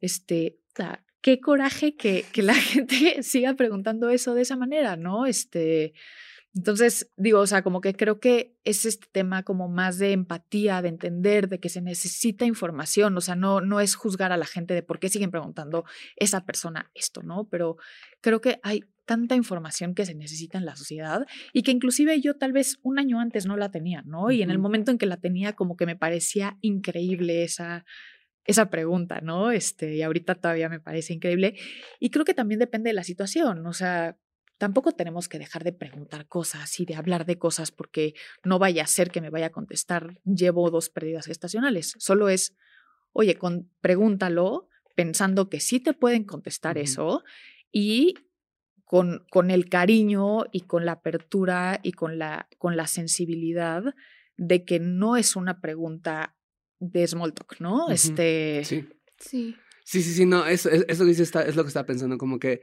este, 0.00 0.60
qué 1.20 1.40
coraje 1.40 1.96
que, 1.96 2.24
que 2.32 2.42
la 2.42 2.54
gente 2.94 3.24
siga 3.24 3.54
preguntando 3.54 4.10
eso 4.10 4.34
de 4.34 4.42
esa 4.42 4.54
manera, 4.54 4.94
¿no? 4.94 5.26
Este, 5.26 5.92
entonces, 6.54 7.10
digo, 7.16 7.40
o 7.40 7.46
sea, 7.46 7.62
como 7.62 7.80
que 7.80 7.94
creo 7.94 8.20
que 8.20 8.58
es 8.64 8.84
este 8.84 9.06
tema 9.10 9.42
como 9.42 9.68
más 9.68 9.98
de 9.98 10.12
empatía, 10.12 10.82
de 10.82 10.90
entender, 10.90 11.48
de 11.48 11.58
que 11.60 11.70
se 11.70 11.80
necesita 11.80 12.44
información, 12.44 13.16
o 13.16 13.22
sea, 13.22 13.36
no, 13.36 13.62
no 13.62 13.80
es 13.80 13.94
juzgar 13.94 14.32
a 14.32 14.36
la 14.36 14.44
gente 14.44 14.74
de 14.74 14.82
por 14.82 14.98
qué 14.98 15.08
siguen 15.08 15.30
preguntando 15.30 15.84
esa 16.16 16.44
persona 16.44 16.90
esto, 16.94 17.22
¿no? 17.22 17.48
Pero 17.48 17.78
creo 18.20 18.42
que 18.42 18.60
hay 18.62 18.84
tanta 19.06 19.34
información 19.34 19.94
que 19.94 20.04
se 20.04 20.14
necesita 20.14 20.58
en 20.58 20.66
la 20.66 20.76
sociedad 20.76 21.26
y 21.54 21.62
que 21.62 21.70
inclusive 21.70 22.20
yo 22.20 22.36
tal 22.36 22.52
vez 22.52 22.78
un 22.82 22.98
año 22.98 23.18
antes 23.18 23.46
no 23.46 23.56
la 23.56 23.70
tenía, 23.70 24.02
¿no? 24.02 24.30
Y 24.30 24.42
en 24.42 24.50
el 24.50 24.58
momento 24.58 24.90
en 24.90 24.98
que 24.98 25.06
la 25.06 25.16
tenía, 25.16 25.54
como 25.54 25.76
que 25.76 25.86
me 25.86 25.96
parecía 25.96 26.58
increíble 26.60 27.44
esa, 27.44 27.86
esa 28.44 28.68
pregunta, 28.68 29.22
¿no? 29.22 29.52
Este, 29.52 29.96
y 29.96 30.02
ahorita 30.02 30.34
todavía 30.34 30.68
me 30.68 30.80
parece 30.80 31.14
increíble. 31.14 31.54
Y 31.98 32.10
creo 32.10 32.26
que 32.26 32.34
también 32.34 32.60
depende 32.60 32.90
de 32.90 32.94
la 32.94 33.04
situación, 33.04 33.66
o 33.66 33.72
sea, 33.72 34.18
tampoco 34.62 34.92
tenemos 34.92 35.28
que 35.28 35.40
dejar 35.40 35.64
de 35.64 35.72
preguntar 35.72 36.28
cosas 36.28 36.78
y 36.78 36.84
de 36.84 36.94
hablar 36.94 37.26
de 37.26 37.36
cosas 37.36 37.72
porque 37.72 38.14
no 38.44 38.60
vaya 38.60 38.84
a 38.84 38.86
ser 38.86 39.10
que 39.10 39.20
me 39.20 39.28
vaya 39.28 39.46
a 39.46 39.50
contestar, 39.50 40.20
llevo 40.24 40.70
dos 40.70 40.88
pérdidas 40.88 41.26
gestacionales. 41.26 41.96
Solo 41.98 42.28
es, 42.28 42.54
oye, 43.10 43.34
con, 43.34 43.68
pregúntalo 43.80 44.68
pensando 44.94 45.48
que 45.48 45.58
sí 45.58 45.80
te 45.80 45.94
pueden 45.94 46.22
contestar 46.22 46.78
eso 46.78 47.24
y 47.72 48.14
con, 48.84 49.26
con, 49.32 49.50
el 49.50 49.68
cariño 49.68 50.44
y 50.52 50.60
con 50.60 50.86
la 50.86 50.92
apertura 50.92 51.80
y 51.82 51.90
con 51.90 52.20
la, 52.20 52.48
con 52.58 52.76
la 52.76 52.86
sensibilidad 52.86 53.82
de 54.36 54.64
que 54.64 54.78
no 54.78 55.16
es 55.16 55.34
una 55.34 55.60
pregunta 55.60 56.36
de 56.78 57.04
small 57.08 57.34
talk, 57.34 57.56
¿no? 57.58 57.90
Este. 57.90 58.62
Sí. 58.64 58.88
Sí. 59.18 59.56
Sí, 59.84 60.02
sí, 60.02 60.14
sí, 60.14 60.24
no, 60.24 60.46
eso, 60.46 60.70
eso 60.70 61.04
dice 61.04 61.24
es 61.24 61.56
lo 61.56 61.64
que 61.64 61.68
estaba 61.68 61.86
pensando, 61.86 62.16
como 62.16 62.38
que 62.38 62.60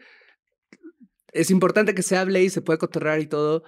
es 1.32 1.52
importante 1.52 1.94
que 1.94 2.04
se 2.04 2.18
hable 2.18 2.44
y 2.44 2.50
se 2.50 2.62
puede 2.62 2.80
cotorrar 2.80 3.20
y 3.20 3.28
todo. 3.28 3.64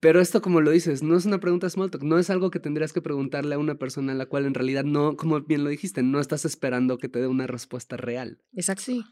Pero 0.00 0.20
esto, 0.20 0.42
como 0.42 0.60
lo 0.60 0.70
dices, 0.70 1.02
no 1.02 1.16
es 1.16 1.24
una 1.24 1.40
pregunta 1.40 1.70
small 1.70 1.90
talk, 1.90 2.02
no 2.02 2.18
es 2.18 2.28
algo 2.28 2.50
que 2.50 2.60
tendrías 2.60 2.92
que 2.92 3.00
preguntarle 3.00 3.54
a 3.54 3.58
una 3.58 3.76
persona 3.76 4.12
a 4.12 4.14
la 4.14 4.26
cual 4.26 4.44
en 4.44 4.52
realidad 4.52 4.84
no, 4.84 5.16
como 5.16 5.40
bien 5.40 5.64
lo 5.64 5.70
dijiste, 5.70 6.02
no 6.02 6.20
estás 6.20 6.44
esperando 6.44 6.98
que 6.98 7.08
te 7.08 7.20
dé 7.20 7.26
una 7.26 7.46
respuesta 7.46 7.96
real. 7.96 8.42
Exacto. 8.52 8.82
Sí. 8.82 9.04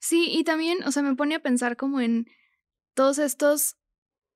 Sí, 0.00 0.28
y 0.30 0.44
también, 0.44 0.82
o 0.84 0.92
sea, 0.92 1.02
me 1.02 1.14
pone 1.14 1.34
a 1.34 1.42
pensar 1.42 1.76
como 1.76 2.00
en 2.00 2.26
todos 2.94 3.18
estos 3.18 3.76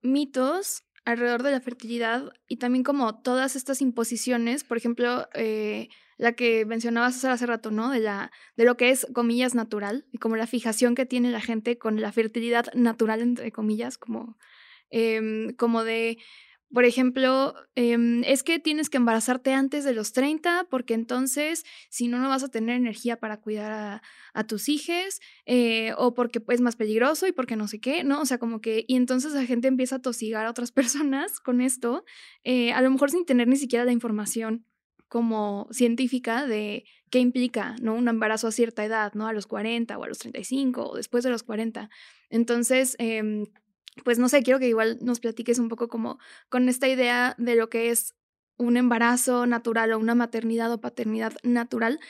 mitos 0.03 0.85
alrededor 1.09 1.42
de 1.42 1.53
la 1.53 1.61
fertilidad 1.61 2.33
y 2.49 2.59
también 2.59 2.85
como 2.85 3.18
todas 3.23 3.57
estas 3.57 3.81
imposiciones, 3.81 4.62
por 4.62 4.77
ejemplo, 4.77 5.27
eh, 5.33 5.88
la 6.18 6.33
que 6.33 6.66
mencionabas 6.66 7.25
hace 7.25 7.47
rato, 7.47 7.71
¿no? 7.71 7.90
De, 7.90 8.01
la, 8.01 8.31
de 8.57 8.64
lo 8.64 8.77
que 8.77 8.90
es, 8.90 9.07
comillas, 9.14 9.55
natural 9.55 10.05
y 10.12 10.18
como 10.18 10.37
la 10.37 10.47
fijación 10.47 10.94
que 10.94 11.07
tiene 11.07 11.31
la 11.31 11.40
gente 11.40 11.79
con 11.79 11.99
la 11.99 12.12
fertilidad 12.12 12.66
natural, 12.75 13.23
entre 13.23 13.51
comillas, 13.53 13.97
como, 13.97 14.37
em, 14.90 15.55
como 15.55 15.83
de, 15.83 16.18
por 16.73 16.85
ejemplo, 16.85 17.55
em, 17.77 18.23
es 18.25 18.43
que 18.43 18.59
tienes 18.59 18.91
que 18.91 18.99
embarazarte 18.99 19.55
antes 19.55 19.85
de 19.85 19.95
los 19.95 20.13
30 20.13 20.67
porque 20.71 20.95
entonces, 20.95 21.65
si 21.89 22.09
no, 22.09 22.19
no 22.19 22.29
vas 22.29 22.43
a 22.43 22.49
tener 22.49 22.77
energía 22.77 23.17
para 23.17 23.39
cuidar 23.39 24.03
a, 24.35 24.45
tus 24.45 24.69
hijos 24.69 25.21
eh, 25.47 25.93
o 25.97 26.15
porque 26.15 26.41
es 26.49 26.61
más 26.61 26.77
peligroso 26.77 27.27
y 27.27 27.33
porque 27.33 27.57
no 27.57 27.67
sé 27.69 27.81
qué, 27.81 28.05
¿no? 28.05 28.21
O 28.21 28.27
sea, 28.27 28.39
como 28.39 28.61
que, 28.61 28.85
y 28.87 28.97
entonces 28.97 29.33
la 29.33 29.45
gente 29.45 29.67
empieza 29.67 29.97
a 29.97 30.03
tosigar 30.03 30.47
a 30.47 30.51
otras 30.51 30.73
personas 30.73 31.41
con 31.41 31.61
esto, 31.61 32.05
eh, 32.45 32.73
a 32.73 32.83
lo 32.83 32.91
mejor 32.91 33.11
sin 33.11 33.25
tener 33.25 33.49
ni 33.49 33.57
siquiera 33.57 33.85
la 33.85 33.93
información 33.93 34.65
como 35.09 35.69
científica 35.73 36.47
de 36.47 36.85
qué 37.11 37.19
implica, 37.19 37.77
¿no? 37.81 37.95
Un 37.95 38.09
embarazo 38.09 38.47
a 38.47 38.53
cierta 38.53 38.85
edad, 38.85 39.15
¿no? 39.15 39.27
A 39.27 39.33
los 39.33 39.47
40 39.47 39.97
o 39.97 40.05
a 40.05 40.09
los 40.09 40.19
35 40.19 40.91
o 40.91 40.97
después 40.97 41.25
de 41.25 41.31
los 41.31 41.43
40. 41.43 41.89
Entonces, 42.29 42.95
em, 42.99 43.47
pues 44.05 44.19
no 44.19 44.29
sé, 44.29 44.43
quiero 44.43 44.59
que 44.59 44.69
igual 44.69 44.99
nos 45.01 45.21
platiques 45.21 45.59
un 45.59 45.69
poco 45.69 45.89
como 45.89 46.19
con 46.49 46.69
esta 46.69 46.89
idea 46.89 47.35
de 47.39 47.55
lo 47.57 47.69
que 47.69 47.91
es 47.91 48.15
un 48.57 48.77
embarazo 48.77 49.47
natural 49.47 49.93
o 49.93 49.99
una 49.99 50.15
maternidad 50.15 50.73
o 50.73 50.81
paternidad 50.81 51.35
natural. 51.43 52.01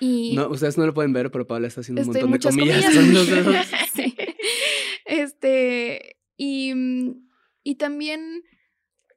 Y 0.00 0.34
No, 0.36 0.48
ustedes 0.50 0.76
no 0.76 0.84
lo 0.86 0.92
pueden 0.94 1.12
ver, 1.12 1.30
pero 1.30 1.46
Paula 1.46 1.66
está 1.68 1.80
haciendo 1.80 2.02
un 2.02 2.08
montón 2.08 2.30
de 2.32 2.38
comillas, 2.40 2.84
comillas. 2.84 2.94
con 2.94 3.14
los 3.14 3.26
dedos. 3.28 3.56
Sí. 3.94 4.14
Este, 5.06 6.16
y, 6.36 6.74
mm, 6.74 7.28
y 7.62 7.74
también 7.76 8.42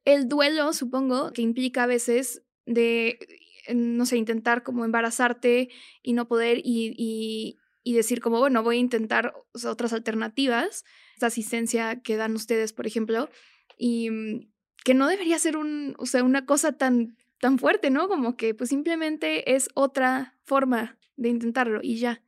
el 0.06 0.28
duelo, 0.30 0.72
supongo, 0.74 1.34
que 1.34 1.42
implica 1.42 1.84
a 1.84 1.88
veces 1.88 2.44
de, 2.66 3.20
eh, 3.68 3.74
no 3.74 4.06
sé, 4.06 4.18
intentar 4.18 4.64
como 4.64 4.86
embarazarte 4.86 5.70
y 6.02 6.14
no 6.14 6.28
poder 6.28 6.60
y, 6.60 6.94
y, 6.98 7.58
y 7.84 7.94
decir 7.94 8.22
como, 8.22 8.40
bueno, 8.40 8.64
voy 8.64 8.78
a 8.78 8.80
intentar 8.80 9.34
otras 9.66 9.94
alternativas, 9.94 10.86
esta 11.18 11.28
asistencia 11.28 12.00
que 12.02 12.16
dan 12.16 12.36
ustedes, 12.36 12.74
por 12.74 12.86
ejemplo, 12.86 13.32
y 13.76 14.12
mm, 14.12 14.52
que 14.86 14.94
no 14.94 15.08
debería 15.08 15.40
ser 15.40 15.58
un, 15.58 15.96
o 15.98 16.06
sea, 16.06 16.24
una 16.24 16.46
cosa 16.46 16.74
tan, 16.74 17.18
tan 17.42 17.58
fuerte, 17.58 17.90
¿no? 17.90 18.08
Como 18.08 18.38
que 18.38 18.54
pues 18.54 18.70
simplemente 18.70 19.56
es 19.56 19.70
otra 19.74 20.36
forma 20.44 21.00
de 21.16 21.30
intentarlo 21.30 21.80
y 21.82 21.98
ya. 21.98 22.22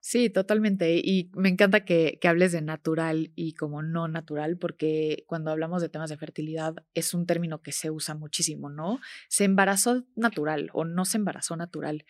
Sí, 0.00 0.28
totalmente. 0.28 0.96
Y 0.96 1.30
me 1.34 1.48
encanta 1.48 1.84
que, 1.84 2.18
que 2.20 2.26
hables 2.26 2.50
de 2.50 2.62
natural 2.62 3.30
y 3.36 3.54
como 3.54 3.82
no 3.82 4.08
natural, 4.08 4.58
porque 4.58 5.24
cuando 5.28 5.52
hablamos 5.52 5.80
de 5.80 5.88
temas 5.88 6.10
de 6.10 6.16
fertilidad 6.16 6.74
es 6.94 7.14
un 7.14 7.26
término 7.26 7.62
que 7.62 7.70
se 7.70 7.92
usa 7.92 8.16
muchísimo, 8.16 8.70
¿no? 8.70 8.98
Se 9.28 9.44
embarazó 9.44 10.04
natural 10.16 10.70
o 10.72 10.84
no 10.84 11.04
se 11.04 11.18
embarazó 11.18 11.54
natural. 11.56 12.04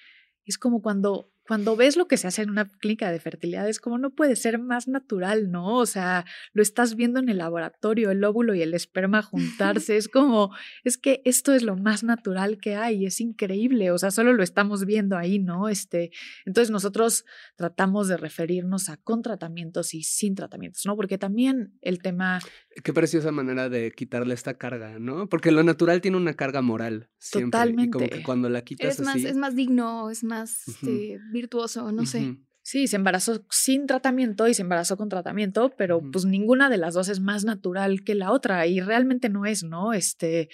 Es 0.46 0.56
como 0.56 0.80
cuando, 0.80 1.30
cuando 1.46 1.76
ves 1.76 1.96
lo 1.96 2.08
que 2.08 2.16
se 2.16 2.26
hace 2.26 2.42
en 2.42 2.50
una 2.50 2.66
clínica 2.66 3.10
de 3.10 3.20
fertilidad, 3.20 3.68
es 3.68 3.80
como 3.80 3.98
no 3.98 4.10
puede 4.10 4.36
ser 4.36 4.58
más 4.58 4.88
natural, 4.88 5.50
¿no? 5.50 5.76
O 5.78 5.86
sea, 5.86 6.24
lo 6.52 6.62
estás 6.62 6.96
viendo 6.96 7.20
en 7.20 7.28
el 7.28 7.38
laboratorio, 7.38 8.10
el 8.10 8.24
óvulo 8.24 8.54
y 8.54 8.62
el 8.62 8.74
esperma 8.74 9.22
juntarse. 9.22 9.96
es 9.96 10.08
como, 10.08 10.54
es 10.84 10.98
que 10.98 11.22
esto 11.24 11.54
es 11.54 11.62
lo 11.62 11.76
más 11.76 12.04
natural 12.04 12.58
que 12.58 12.76
hay, 12.76 13.06
es 13.06 13.20
increíble. 13.20 13.90
O 13.90 13.98
sea, 13.98 14.10
solo 14.10 14.32
lo 14.32 14.42
estamos 14.42 14.84
viendo 14.84 15.16
ahí, 15.16 15.38
¿no? 15.38 15.68
Este, 15.68 16.10
entonces 16.44 16.70
nosotros 16.70 17.24
tratamos 17.56 18.08
de 18.08 18.16
referirnos 18.16 18.88
a 18.88 18.96
con 18.96 19.22
tratamientos 19.22 19.94
y 19.94 20.02
sin 20.02 20.34
tratamientos, 20.34 20.84
¿no? 20.86 20.96
Porque 20.96 21.18
también 21.18 21.78
el 21.82 22.00
tema 22.02 22.40
Qué 22.82 22.92
preciosa 22.92 23.32
manera 23.32 23.70
de 23.70 23.90
quitarle 23.90 24.34
esta 24.34 24.58
carga, 24.58 24.98
¿no? 24.98 25.30
Porque 25.30 25.50
lo 25.50 25.62
natural 25.62 26.02
tiene 26.02 26.18
una 26.18 26.34
carga 26.34 26.60
moral 26.60 27.08
siempre. 27.18 27.58
Y 27.58 27.90
como 27.90 28.04
que 28.04 28.10
Totalmente. 28.10 28.22
cuando 28.22 28.48
la 28.50 28.62
quitas 28.62 28.98
Es 28.98 29.00
más, 29.00 29.16
así. 29.16 29.26
es 29.26 29.36
más 29.36 29.56
digno, 29.56 30.10
es 30.10 30.22
más 30.22 30.68
este, 30.68 31.18
virtuoso, 31.36 31.92
no 31.92 32.06
sé. 32.06 32.36
Sí, 32.68 32.88
se 32.88 32.96
embarazó 32.96 33.46
sin 33.48 33.86
tratamiento 33.86 34.48
y 34.48 34.52
se 34.54 34.62
embarazó 34.62 34.96
con 34.96 35.08
tratamiento, 35.08 35.70
pero 35.78 36.00
pues 36.10 36.24
ninguna 36.24 36.68
de 36.68 36.78
las 36.78 36.94
dos 36.94 37.08
es 37.08 37.20
más 37.20 37.44
natural 37.44 38.02
que 38.02 38.16
la 38.16 38.32
otra 38.32 38.66
y 38.66 38.80
realmente 38.80 39.28
no 39.28 39.46
es, 39.46 39.62
¿no? 39.62 39.92
Este, 39.92 40.48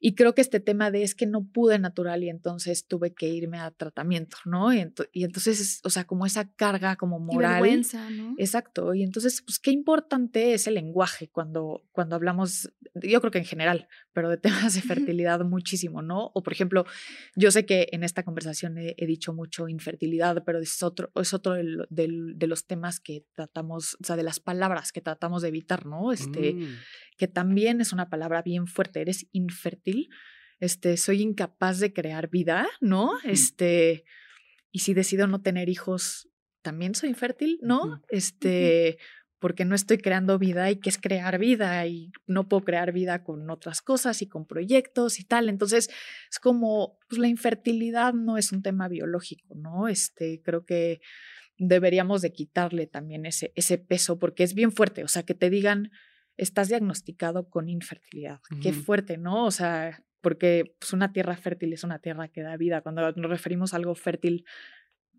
y 0.00 0.14
creo 0.14 0.34
que 0.34 0.40
este 0.40 0.60
tema 0.60 0.90
de 0.90 1.02
es 1.02 1.14
que 1.14 1.26
no 1.26 1.44
pude 1.46 1.78
natural 1.78 2.24
y 2.24 2.30
entonces 2.30 2.86
tuve 2.86 3.12
que 3.12 3.28
irme 3.28 3.58
a 3.58 3.70
tratamiento, 3.70 4.38
¿no? 4.46 4.72
Y, 4.72 4.78
ento- 4.78 5.10
y 5.12 5.24
entonces, 5.24 5.60
es, 5.60 5.80
o 5.84 5.90
sea, 5.90 6.06
como 6.06 6.24
esa 6.24 6.50
carga 6.54 6.96
como 6.96 7.18
Y 7.18 7.34
moral. 7.34 7.60
vergüenza, 7.60 8.08
¿no? 8.08 8.34
Exacto, 8.38 8.94
y 8.94 9.02
entonces, 9.02 9.42
pues 9.42 9.58
qué 9.58 9.70
importante 9.70 10.54
es 10.54 10.66
el 10.68 10.72
lenguaje 10.76 11.28
cuando, 11.28 11.84
cuando 11.92 12.16
hablamos, 12.16 12.72
yo 12.94 13.20
creo 13.20 13.30
que 13.30 13.40
en 13.40 13.44
general, 13.44 13.88
pero 14.14 14.30
de 14.30 14.38
temas 14.70 14.72
de 14.74 14.80
fertilidad 14.80 15.44
muchísimo, 15.44 16.00
¿no? 16.00 16.30
O 16.32 16.42
por 16.42 16.54
ejemplo, 16.54 16.86
yo 17.36 17.50
sé 17.50 17.66
que 17.66 17.88
en 17.92 18.04
esta 18.04 18.22
conversación 18.22 18.78
he, 18.78 18.94
he 18.96 19.04
dicho 19.06 19.34
mucho 19.34 19.68
infertilidad, 19.68 20.44
pero 20.46 20.60
es 20.60 20.82
otro, 20.82 21.10
es 21.14 21.34
otro 21.34 21.57
del- 21.58 21.86
del- 21.90 22.38
de 22.38 22.46
los 22.46 22.66
temas 22.66 23.00
que 23.00 23.24
tratamos, 23.34 23.94
o 24.00 24.04
sea, 24.04 24.16
de 24.16 24.22
las 24.22 24.40
palabras 24.40 24.92
que 24.92 25.00
tratamos 25.00 25.42
de 25.42 25.48
evitar, 25.48 25.84
¿no? 25.86 26.12
Este, 26.12 26.54
Mm. 26.54 26.76
que 27.18 27.28
también 27.28 27.80
es 27.80 27.92
una 27.92 28.08
palabra 28.08 28.42
bien 28.42 28.66
fuerte, 28.66 29.00
eres 29.00 29.26
infértil, 29.32 30.08
este, 30.60 30.96
soy 30.96 31.20
incapaz 31.22 31.78
de 31.78 31.92
crear 31.92 32.30
vida, 32.30 32.66
¿no? 32.80 33.12
Este, 33.24 34.04
y 34.72 34.80
si 34.80 34.94
decido 34.94 35.26
no 35.26 35.40
tener 35.40 35.68
hijos, 35.68 36.28
también 36.62 36.94
soy 36.94 37.10
infértil, 37.10 37.58
¿no? 37.62 37.82
Ujú. 37.84 38.02
Este, 38.08 38.98
porque 39.40 39.64
no 39.64 39.76
estoy 39.76 39.98
creando 39.98 40.36
vida 40.36 40.68
y 40.68 40.80
qué 40.80 40.88
es 40.90 40.98
crear 40.98 41.38
vida 41.38 41.86
y 41.86 42.10
no 42.26 42.48
puedo 42.48 42.64
crear 42.64 42.90
vida 42.92 43.22
con 43.22 43.48
otras 43.50 43.82
cosas 43.82 44.20
y 44.20 44.26
con 44.26 44.46
proyectos 44.46 45.20
y 45.20 45.24
tal. 45.24 45.48
Entonces, 45.48 45.88
es 46.28 46.38
como, 46.40 46.98
pues 47.08 47.20
la 47.20 47.28
infertilidad 47.28 48.14
no 48.14 48.36
es 48.36 48.50
un 48.50 48.62
tema 48.62 48.88
biológico, 48.88 49.54
¿no? 49.54 49.86
Este, 49.86 50.42
creo 50.42 50.64
que 50.66 51.00
deberíamos 51.58 52.22
de 52.22 52.32
quitarle 52.32 52.86
también 52.86 53.26
ese, 53.26 53.52
ese 53.54 53.78
peso 53.78 54.18
porque 54.18 54.44
es 54.44 54.54
bien 54.54 54.72
fuerte, 54.72 55.04
o 55.04 55.08
sea, 55.08 55.24
que 55.24 55.34
te 55.34 55.50
digan, 55.50 55.90
estás 56.36 56.68
diagnosticado 56.68 57.50
con 57.50 57.68
infertilidad. 57.68 58.40
Qué 58.62 58.72
fuerte, 58.72 59.18
¿no? 59.18 59.44
O 59.44 59.50
sea, 59.50 60.02
porque 60.20 60.76
pues, 60.78 60.92
una 60.92 61.12
tierra 61.12 61.36
fértil 61.36 61.72
es 61.72 61.84
una 61.84 61.98
tierra 61.98 62.28
que 62.28 62.42
da 62.42 62.56
vida. 62.56 62.80
Cuando 62.80 63.12
nos 63.12 63.30
referimos 63.30 63.72
a 63.72 63.76
algo 63.76 63.94
fértil 63.94 64.44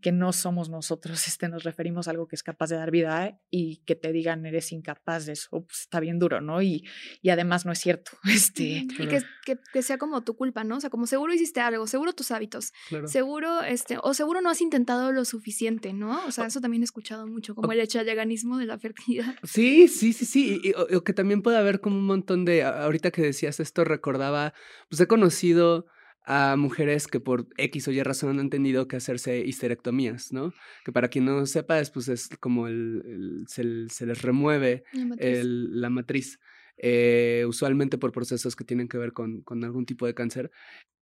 que 0.01 0.11
no 0.11 0.33
somos 0.33 0.69
nosotros, 0.69 1.27
este, 1.27 1.49
nos 1.49 1.63
referimos 1.63 2.07
a 2.07 2.11
algo 2.11 2.27
que 2.27 2.35
es 2.35 2.43
capaz 2.43 2.69
de 2.69 2.75
dar 2.77 2.91
vida 2.91 3.39
y 3.49 3.77
que 3.85 3.95
te 3.95 4.11
digan 4.11 4.45
eres 4.45 4.71
incapaz 4.71 5.25
de 5.25 5.33
eso, 5.33 5.63
pues, 5.65 5.81
está 5.81 5.99
bien 5.99 6.19
duro, 6.19 6.41
¿no? 6.41 6.61
Y, 6.61 6.87
y 7.21 7.29
además 7.29 7.65
no 7.65 7.71
es 7.71 7.79
cierto. 7.79 8.11
Este, 8.53 8.63
Y 8.63 8.87
que, 8.87 9.21
que, 9.45 9.57
que 9.73 9.81
sea 9.81 9.97
como 9.97 10.21
tu 10.23 10.35
culpa, 10.35 10.63
¿no? 10.63 10.77
O 10.77 10.79
sea, 10.81 10.89
como 10.89 11.07
seguro 11.07 11.33
hiciste 11.33 11.59
algo, 11.59 11.87
seguro 11.87 12.13
tus 12.13 12.31
hábitos, 12.31 12.71
Claro. 12.89 13.07
seguro, 13.07 13.61
este, 13.61 13.97
o 14.01 14.13
seguro 14.13 14.41
no 14.41 14.49
has 14.49 14.61
intentado 14.61 15.11
lo 15.11 15.25
suficiente, 15.25 15.93
¿no? 15.93 16.25
O 16.25 16.31
sea, 16.31 16.45
eso 16.45 16.61
también 16.61 16.83
he 16.83 16.85
escuchado 16.85 17.27
mucho, 17.27 17.55
como 17.55 17.67
O- 17.69 17.71
el 17.71 17.79
echaleganismo 17.79 18.57
de 18.57 18.65
la 18.65 18.77
fertilidad. 18.79 19.35
Sí, 19.43 19.87
sí, 19.87 20.13
sí, 20.13 20.25
sí. 20.25 20.59
Y, 20.63 20.69
y- 20.69 20.73
o, 20.73 20.97
o 20.97 21.03
que 21.03 21.13
también 21.13 21.41
puede 21.41 21.57
haber 21.57 21.79
como 21.81 21.97
un 21.97 22.05
montón 22.05 22.45
de. 22.45 22.63
Ahorita 22.63 23.11
que 23.11 23.21
decías 23.21 23.59
esto, 23.59 23.83
recordaba. 23.83 24.53
Pues 24.89 24.99
he 25.01 25.07
conocido 25.07 25.85
a 26.31 26.55
mujeres 26.57 27.07
que 27.07 27.19
por 27.19 27.47
X 27.57 27.87
o 27.87 27.91
Y 27.91 28.03
razón 28.03 28.29
han 28.29 28.39
entendido 28.39 28.87
que 28.87 28.95
hacerse 28.97 29.39
histerectomías, 29.43 30.31
¿no? 30.31 30.53
Que 30.85 30.91
para 30.91 31.07
quien 31.07 31.25
no 31.25 31.43
sepa, 31.47 31.79
es, 31.79 31.89
pues 31.89 32.07
es 32.07 32.29
como 32.39 32.67
el, 32.67 33.01
el- 33.03 33.45
se, 33.47 33.89
se 33.89 34.05
les 34.05 34.21
remueve 34.21 34.83
la 34.93 35.05
matriz. 35.05 35.27
el- 35.27 35.81
la 35.81 35.89
matriz, 35.89 36.39
eh, 36.77 37.45
usualmente 37.47 37.97
por 37.97 38.11
procesos 38.11 38.55
que 38.55 38.63
tienen 38.63 38.87
que 38.87 38.99
ver 38.99 39.11
con, 39.11 39.41
con 39.41 39.63
algún 39.63 39.87
tipo 39.87 40.05
de 40.05 40.13
cáncer. 40.13 40.51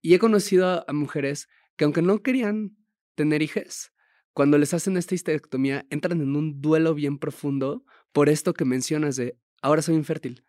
Y 0.02 0.13
he 0.13 0.20
conocido 0.20 0.86
a, 0.88 0.94
mujeres 0.94 1.50
que 1.76 1.84
aunque 1.84 2.02
no 2.02 2.24
querían 2.24 2.78
tener 3.16 3.42
hijos, 3.42 3.92
cuando 4.32 4.58
les 4.58 4.74
hacen 4.74 4.96
esta 4.96 5.13
histerectomía, 5.13 5.86
entran 5.90 6.22
en 6.22 6.38
un 6.38 6.62
duelo 6.62 6.94
bien 6.94 7.18
profundo 7.20 7.84
por 8.13 8.30
esto 8.30 8.54
que 8.54 8.63
mencionas 8.63 9.18
de, 9.18 9.38
ahora 9.62 9.82
soy 9.82 9.96
infértil, 9.96 10.46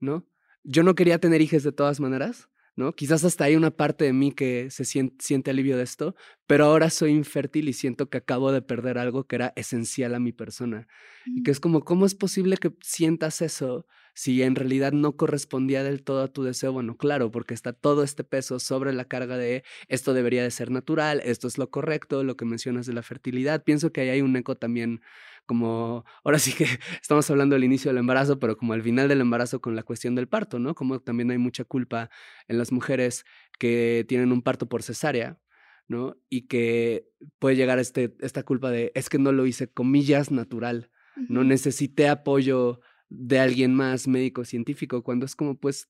¿no? 0.00 0.26
Yo 0.64 0.82
no 0.82 0.96
quería 0.96 1.20
tener 1.20 1.40
hijos 1.40 1.62
de 1.62 1.70
todas 1.72 2.00
maneras, 2.00 2.48
¿no? 2.78 2.92
Quizás 2.94 3.24
hasta 3.24 3.44
hay 3.44 3.56
una 3.56 3.72
parte 3.72 4.04
de 4.04 4.12
mí 4.12 4.30
que 4.30 4.70
se 4.70 4.84
siente, 4.84 5.16
siente 5.18 5.50
alivio 5.50 5.76
de 5.76 5.82
esto, 5.82 6.14
pero 6.46 6.64
ahora 6.64 6.90
soy 6.90 7.10
infértil 7.10 7.68
y 7.68 7.72
siento 7.72 8.08
que 8.08 8.18
acabo 8.18 8.52
de 8.52 8.62
perder 8.62 8.98
algo 8.98 9.26
que 9.26 9.34
era 9.34 9.52
esencial 9.56 10.14
a 10.14 10.20
mi 10.20 10.32
persona. 10.32 10.86
Y 11.26 11.42
que 11.42 11.50
es 11.50 11.58
como, 11.58 11.82
¿cómo 11.84 12.06
es 12.06 12.14
posible 12.14 12.56
que 12.56 12.72
sientas 12.80 13.42
eso 13.42 13.84
si 14.14 14.42
en 14.44 14.54
realidad 14.54 14.92
no 14.92 15.16
correspondía 15.16 15.82
del 15.82 16.04
todo 16.04 16.22
a 16.22 16.28
tu 16.28 16.44
deseo? 16.44 16.72
Bueno, 16.72 16.96
claro, 16.96 17.32
porque 17.32 17.52
está 17.52 17.72
todo 17.72 18.04
este 18.04 18.22
peso 18.22 18.60
sobre 18.60 18.92
la 18.92 19.06
carga 19.06 19.36
de 19.36 19.64
esto 19.88 20.14
debería 20.14 20.44
de 20.44 20.52
ser 20.52 20.70
natural, 20.70 21.20
esto 21.24 21.48
es 21.48 21.58
lo 21.58 21.70
correcto, 21.70 22.22
lo 22.22 22.36
que 22.36 22.44
mencionas 22.44 22.86
de 22.86 22.92
la 22.92 23.02
fertilidad. 23.02 23.64
Pienso 23.64 23.90
que 23.90 24.02
ahí 24.02 24.10
hay 24.10 24.22
un 24.22 24.36
eco 24.36 24.54
también 24.54 25.00
como, 25.48 26.04
ahora 26.22 26.38
sí 26.38 26.52
que 26.52 26.66
estamos 27.02 27.28
hablando 27.30 27.54
del 27.56 27.64
inicio 27.64 27.88
del 27.90 27.98
embarazo, 27.98 28.38
pero 28.38 28.56
como 28.56 28.74
al 28.74 28.82
final 28.82 29.08
del 29.08 29.22
embarazo 29.22 29.60
con 29.60 29.74
la 29.74 29.82
cuestión 29.82 30.14
del 30.14 30.28
parto, 30.28 30.60
¿no? 30.60 30.74
Como 30.76 31.00
también 31.00 31.30
hay 31.32 31.38
mucha 31.38 31.64
culpa 31.64 32.10
en 32.46 32.58
las 32.58 32.70
mujeres 32.70 33.24
que 33.58 34.04
tienen 34.06 34.30
un 34.30 34.42
parto 34.42 34.68
por 34.68 34.82
cesárea. 34.84 35.40
¿no? 35.88 36.18
Y 36.28 36.42
que 36.48 37.08
puede 37.38 37.56
llegar 37.56 37.78
este, 37.78 38.14
esta 38.20 38.42
culpa 38.42 38.70
de, 38.70 38.92
es 38.94 39.08
que 39.08 39.18
no 39.18 39.32
lo 39.32 39.46
hice, 39.46 39.70
comillas, 39.70 40.30
natural, 40.30 40.90
no 41.30 41.44
necesité 41.44 42.08
apoyo 42.10 42.80
de 43.08 43.40
alguien 43.40 43.74
más 43.74 44.06
médico 44.06 44.44
científico, 44.44 45.02
cuando 45.02 45.24
es 45.24 45.34
como, 45.34 45.58
pues, 45.58 45.88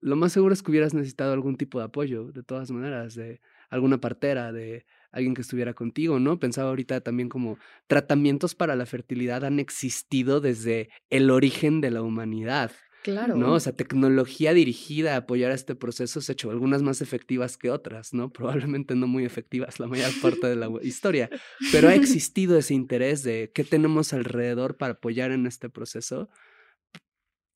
lo 0.00 0.14
más 0.14 0.32
seguro 0.32 0.54
es 0.54 0.62
que 0.62 0.70
hubieras 0.70 0.94
necesitado 0.94 1.32
algún 1.32 1.56
tipo 1.56 1.80
de 1.80 1.86
apoyo, 1.86 2.30
de 2.30 2.44
todas 2.44 2.70
maneras, 2.70 3.16
de 3.16 3.40
alguna 3.68 3.98
partera, 3.98 4.52
de 4.52 4.86
alguien 5.16 5.34
que 5.34 5.42
estuviera 5.42 5.74
contigo, 5.74 6.20
¿no? 6.20 6.38
Pensaba 6.38 6.68
ahorita 6.68 7.00
también 7.00 7.28
como 7.28 7.58
tratamientos 7.86 8.54
para 8.54 8.76
la 8.76 8.86
fertilidad 8.86 9.44
han 9.44 9.58
existido 9.58 10.40
desde 10.40 10.90
el 11.10 11.30
origen 11.30 11.80
de 11.80 11.90
la 11.90 12.02
humanidad, 12.02 12.70
claro. 13.02 13.34
¿no? 13.36 13.54
O 13.54 13.60
sea, 13.60 13.72
tecnología 13.72 14.52
dirigida 14.52 15.14
a 15.14 15.18
apoyar 15.18 15.52
este 15.52 15.74
proceso 15.74 16.20
se 16.20 16.32
ha 16.32 16.34
hecho 16.34 16.50
algunas 16.50 16.82
más 16.82 17.00
efectivas 17.00 17.56
que 17.56 17.70
otras, 17.70 18.12
¿no? 18.12 18.30
Probablemente 18.32 18.94
no 18.94 19.06
muy 19.06 19.24
efectivas 19.24 19.80
la 19.80 19.86
mayor 19.86 20.10
parte 20.20 20.46
de 20.46 20.56
la 20.56 20.70
historia, 20.82 21.30
pero 21.72 21.88
ha 21.88 21.94
existido 21.94 22.58
ese 22.58 22.74
interés 22.74 23.22
de 23.22 23.50
qué 23.54 23.64
tenemos 23.64 24.12
alrededor 24.12 24.76
para 24.76 24.94
apoyar 24.94 25.30
en 25.30 25.46
este 25.46 25.70
proceso 25.70 26.28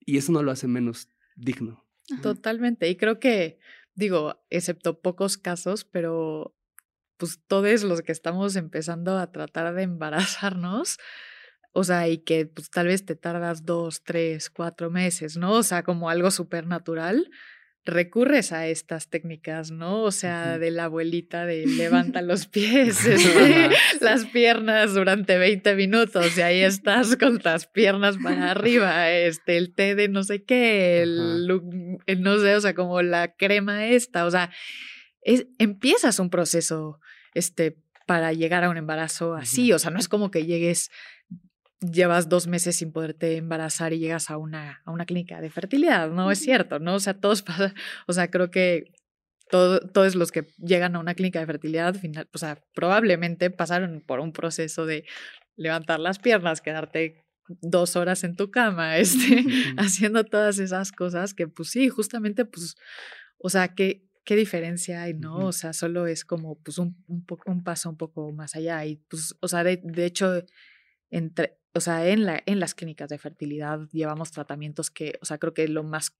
y 0.01 0.16
eso 0.16 0.33
no 0.33 0.42
lo 0.42 0.51
hace 0.51 0.66
menos 0.66 1.09
digno. 1.37 1.85
Ajá. 2.11 2.23
Totalmente. 2.23 2.88
Y 2.88 2.96
creo 2.96 3.20
que, 3.20 3.59
digo, 3.94 4.42
excepto 4.51 5.01
pocos 5.01 5.37
casos, 5.37 5.85
pero 5.85 6.57
pues 7.20 7.38
todos 7.46 7.85
los 7.85 8.00
que 8.00 8.12
estamos 8.12 8.56
empezando 8.56 9.18
a 9.18 9.30
tratar 9.30 9.74
de 9.74 9.83
embarazarnos, 9.83 10.96
o 11.72 11.85
sea, 11.85 12.09
y 12.09 12.18
que 12.18 12.46
pues 12.46 12.70
tal 12.70 12.88
vez 12.88 13.04
te 13.04 13.14
tardas 13.14 13.64
dos, 13.64 14.02
tres, 14.02 14.50
cuatro 14.50 14.90
meses, 14.90 15.37
¿no? 15.37 15.52
O 15.52 15.62
sea, 15.62 15.85
como 15.85 16.11
algo 16.11 16.30
súper 16.30 16.66
natural, 16.66 17.30
recurres 17.85 18.52
a 18.52 18.66
estas 18.66 19.09
técnicas, 19.09 19.70
¿no? 19.70 20.02
O 20.02 20.12
sea, 20.12 20.59
de 20.59 20.70
la 20.70 20.85
abuelita 20.85 21.44
de 21.44 21.66
levanta 21.66 22.22
los 22.22 22.46
pies, 22.46 23.04
este, 23.04 23.70
las 24.00 24.24
piernas 24.26 24.94
durante 24.94 25.37
20 25.37 25.74
minutos 25.74 26.38
y 26.38 26.40
ahí 26.40 26.61
estás 26.62 27.16
con 27.16 27.38
las 27.44 27.66
piernas 27.66 28.16
para 28.16 28.50
arriba, 28.50 29.11
este, 29.11 29.59
el 29.59 29.74
té 29.74 29.94
de 29.94 30.09
no 30.09 30.22
sé 30.24 30.42
qué, 30.42 31.02
el, 31.02 31.46
no 32.18 32.38
sé, 32.38 32.56
o 32.56 32.61
sea, 32.61 32.74
como 32.74 33.02
la 33.02 33.35
crema 33.35 33.87
esta, 33.88 34.24
o 34.24 34.30
sea, 34.30 34.50
es, 35.22 35.46
empiezas 35.59 36.18
un 36.18 36.30
proceso, 36.30 37.00
este, 37.35 37.77
para 38.07 38.33
llegar 38.33 38.64
a 38.64 38.71
un 38.71 38.77
embarazo 38.77 39.35
así, 39.35 39.73
o 39.73 39.79
sea, 39.79 39.90
no 39.90 39.99
es 39.99 40.09
como 40.09 40.31
que 40.31 40.45
llegues 40.45 40.90
llevas 41.81 42.29
dos 42.29 42.47
meses 42.47 42.77
sin 42.77 42.93
poderte 42.93 43.37
embarazar 43.37 43.93
y 43.93 43.99
llegas 43.99 44.31
a 44.31 44.37
una, 44.37 44.83
a 44.85 44.90
una 44.90 45.07
clínica 45.07 45.40
de 45.40 45.51
fertilidad, 45.51 46.11
no 46.11 46.31
es 46.31 46.38
cierto, 46.38 46.79
¿no? 46.79 46.95
O 46.95 47.01
sea, 47.01 47.14
todos 47.14 47.43
pasan, 47.43 47.75
o 48.07 48.12
sea, 48.12 48.31
creo 48.31 48.51
que 48.51 48.93
todo, 49.51 49.81
todos 49.81 50.14
los 50.14 50.31
que 50.31 50.47
llegan 50.59 50.95
a 50.95 51.01
una 51.01 51.14
clínica 51.14 51.40
de 51.40 51.47
fertilidad, 51.47 51.95
final, 51.95 52.29
o 52.33 52.38
sea, 52.38 52.62
probablemente 52.75 53.51
pasaron 53.51 54.03
por 54.07 54.21
un 54.21 54.33
proceso 54.33 54.87
de 54.87 55.05
levantar 55.57 56.01
las 56.01 56.19
piernas, 56.19 56.61
quedarte 56.61 57.25
dos 57.49 57.97
horas 57.97 58.23
en 58.25 58.37
tu 58.37 58.51
cama, 58.51 58.99
este, 58.99 59.45
haciendo 59.77 60.25
todas 60.25 60.59
esas 60.59 60.93
cosas 60.93 61.35
que, 61.35 61.49
pues 61.49 61.71
sí, 61.71 61.88
justamente, 61.88 62.45
pues, 62.45 62.77
o 63.38 63.49
sea, 63.49 63.69
¿qué, 63.75 64.07
qué 64.31 64.37
diferencia 64.37 65.03
hay, 65.03 65.14
no? 65.14 65.47
O 65.47 65.53
sea, 65.53 65.73
solo 65.73 66.07
es 66.07 66.25
como, 66.25 66.57
pues, 66.61 66.79
un, 66.79 66.95
un, 67.09 67.27
un 67.47 67.64
paso 67.64 67.90
un 67.90 67.97
poco 67.97 68.31
más 68.31 68.55
allá 68.55 68.87
y, 68.87 68.95
pues, 68.95 69.35
o 69.40 69.49
sea, 69.49 69.64
de, 69.64 69.81
de 69.83 70.05
hecho, 70.05 70.45
entre, 71.11 71.59
o 71.75 71.81
sea, 71.81 72.07
en, 72.09 72.27
la, 72.27 72.40
en 72.47 72.61
las 72.61 72.77
clínicas 72.77 73.09
de 73.09 73.19
fertilidad 73.19 73.88
llevamos 73.90 74.31
tratamientos 74.31 74.88
que, 74.93 75.19
o 75.21 75.25
sea, 75.25 75.38
creo 75.38 75.53
que 75.53 75.66
lo 75.66 75.83
más 75.83 76.16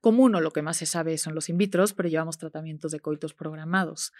común 0.00 0.32
o 0.36 0.40
lo 0.40 0.52
que 0.52 0.62
más 0.62 0.76
se 0.76 0.86
sabe 0.86 1.18
son 1.18 1.34
los 1.34 1.48
in 1.48 1.58
vitro, 1.58 1.84
pero 1.96 2.08
llevamos 2.08 2.38
tratamientos 2.38 2.92
de 2.92 3.00
coitos 3.00 3.34
programados, 3.34 4.12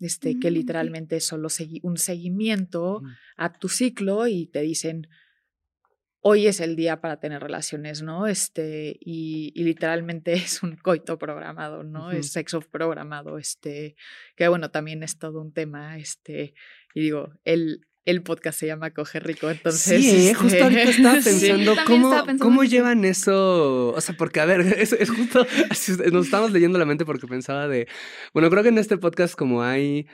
este, 0.00 0.40
que 0.40 0.50
mm, 0.50 0.54
literalmente 0.54 1.16
es 1.16 1.26
solo 1.26 1.48
un 1.82 1.98
seguimiento 1.98 3.02
a 3.36 3.52
tu 3.52 3.68
ciclo 3.68 4.28
y 4.28 4.46
te 4.46 4.62
dicen, 4.62 5.08
hoy 6.20 6.46
es 6.46 6.60
el 6.60 6.76
día 6.76 7.00
para 7.00 7.20
tener 7.20 7.42
relaciones, 7.42 8.02
¿no? 8.02 8.26
Este, 8.26 8.96
y, 9.00 9.52
literalmente 9.54 10.32
es 10.34 10.62
un 10.62 10.76
coito 10.76 11.18
programado, 11.18 11.82
¿no? 11.82 12.10
Es 12.10 12.32
sexo 12.32 12.60
programado, 12.60 13.38
este, 13.38 13.96
que 14.36 14.48
bueno, 14.48 14.70
también 14.70 15.02
es 15.02 15.18
todo 15.18 15.40
un 15.40 15.52
tema, 15.52 15.98
este, 15.98 16.54
y 16.94 17.00
digo, 17.00 17.32
el, 17.44 17.86
el 18.04 18.22
podcast 18.22 18.58
se 18.58 18.66
llama 18.66 18.92
Coge 18.92 19.20
Rico, 19.20 19.50
entonces... 19.50 20.02
Sí, 20.02 20.32
justo 20.34 20.62
ahorita 20.62 20.82
estaba 20.82 21.14
pensando, 21.24 21.76
cómo, 21.86 22.24
cómo 22.38 22.64
llevan 22.64 23.04
eso, 23.04 23.88
o 23.88 24.00
sea, 24.00 24.16
porque 24.16 24.40
a 24.40 24.46
ver, 24.46 24.60
es, 24.78 24.94
justo, 25.10 25.46
nos 26.12 26.24
estamos 26.24 26.50
leyendo 26.52 26.78
la 26.78 26.86
mente 26.86 27.04
porque 27.04 27.26
pensaba 27.26 27.68
de, 27.68 27.86
bueno, 28.32 28.48
creo 28.50 28.62
que 28.62 28.70
en 28.70 28.78
este 28.78 28.96
podcast 28.96 29.34
como 29.34 29.62
hay 29.62 30.06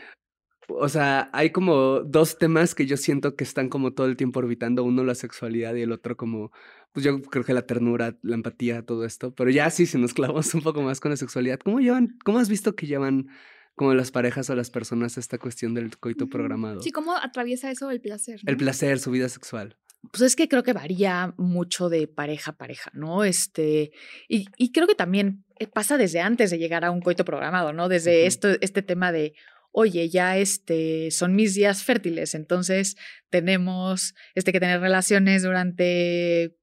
o 0.68 0.88
sea, 0.88 1.30
hay 1.32 1.50
como 1.50 2.00
dos 2.00 2.38
temas 2.38 2.74
que 2.74 2.86
yo 2.86 2.96
siento 2.96 3.36
que 3.36 3.44
están 3.44 3.68
como 3.68 3.92
todo 3.92 4.06
el 4.06 4.16
tiempo 4.16 4.40
orbitando, 4.40 4.84
uno 4.84 5.04
la 5.04 5.14
sexualidad 5.14 5.74
y 5.74 5.82
el 5.82 5.92
otro 5.92 6.16
como, 6.16 6.52
pues 6.92 7.04
yo 7.04 7.20
creo 7.22 7.44
que 7.44 7.54
la 7.54 7.66
ternura, 7.66 8.16
la 8.22 8.34
empatía, 8.34 8.84
todo 8.84 9.04
esto, 9.04 9.34
pero 9.34 9.50
ya 9.50 9.70
sí, 9.70 9.86
si 9.86 9.98
nos 9.98 10.14
clavamos 10.14 10.54
un 10.54 10.62
poco 10.62 10.82
más 10.82 11.00
con 11.00 11.10
la 11.10 11.16
sexualidad, 11.16 11.58
¿cómo 11.60 11.80
llevan, 11.80 12.16
cómo 12.24 12.38
has 12.38 12.48
visto 12.48 12.74
que 12.74 12.86
llevan 12.86 13.28
como 13.74 13.94
las 13.94 14.10
parejas 14.10 14.48
o 14.50 14.54
las 14.54 14.70
personas 14.70 15.18
esta 15.18 15.38
cuestión 15.38 15.74
del 15.74 15.96
coito 15.98 16.28
programado. 16.28 16.80
Sí, 16.80 16.90
¿cómo 16.90 17.16
atraviesa 17.16 17.70
eso 17.70 17.90
el 17.90 18.00
placer? 18.00 18.40
El 18.46 18.56
placer, 18.56 18.98
su 19.00 19.10
vida 19.10 19.28
sexual. 19.28 19.76
Pues 20.12 20.22
es 20.22 20.36
que 20.36 20.48
creo 20.48 20.62
que 20.62 20.74
varía 20.74 21.34
mucho 21.38 21.88
de 21.88 22.06
pareja 22.06 22.52
a 22.52 22.56
pareja, 22.56 22.90
¿no? 22.92 23.24
Este, 23.24 23.90
y, 24.28 24.46
y 24.58 24.70
creo 24.70 24.86
que 24.86 24.94
también 24.94 25.44
eh, 25.58 25.66
pasa 25.66 25.96
desde 25.96 26.20
antes 26.20 26.50
de 26.50 26.58
llegar 26.58 26.84
a 26.84 26.90
un 26.90 27.00
coito 27.00 27.24
programado, 27.24 27.72
¿no? 27.72 27.88
Desde 27.88 28.26
esto, 28.26 28.48
este 28.60 28.82
tema 28.82 29.12
de, 29.12 29.34
oye, 29.76 30.08
ya 30.08 30.38
este, 30.38 31.10
son 31.10 31.34
mis 31.34 31.54
días 31.54 31.82
fértiles, 31.82 32.36
entonces 32.36 32.96
tenemos 33.28 34.14
este, 34.36 34.52
que 34.52 34.60
tener 34.60 34.80
relaciones 34.80 35.42
durante 35.42 36.56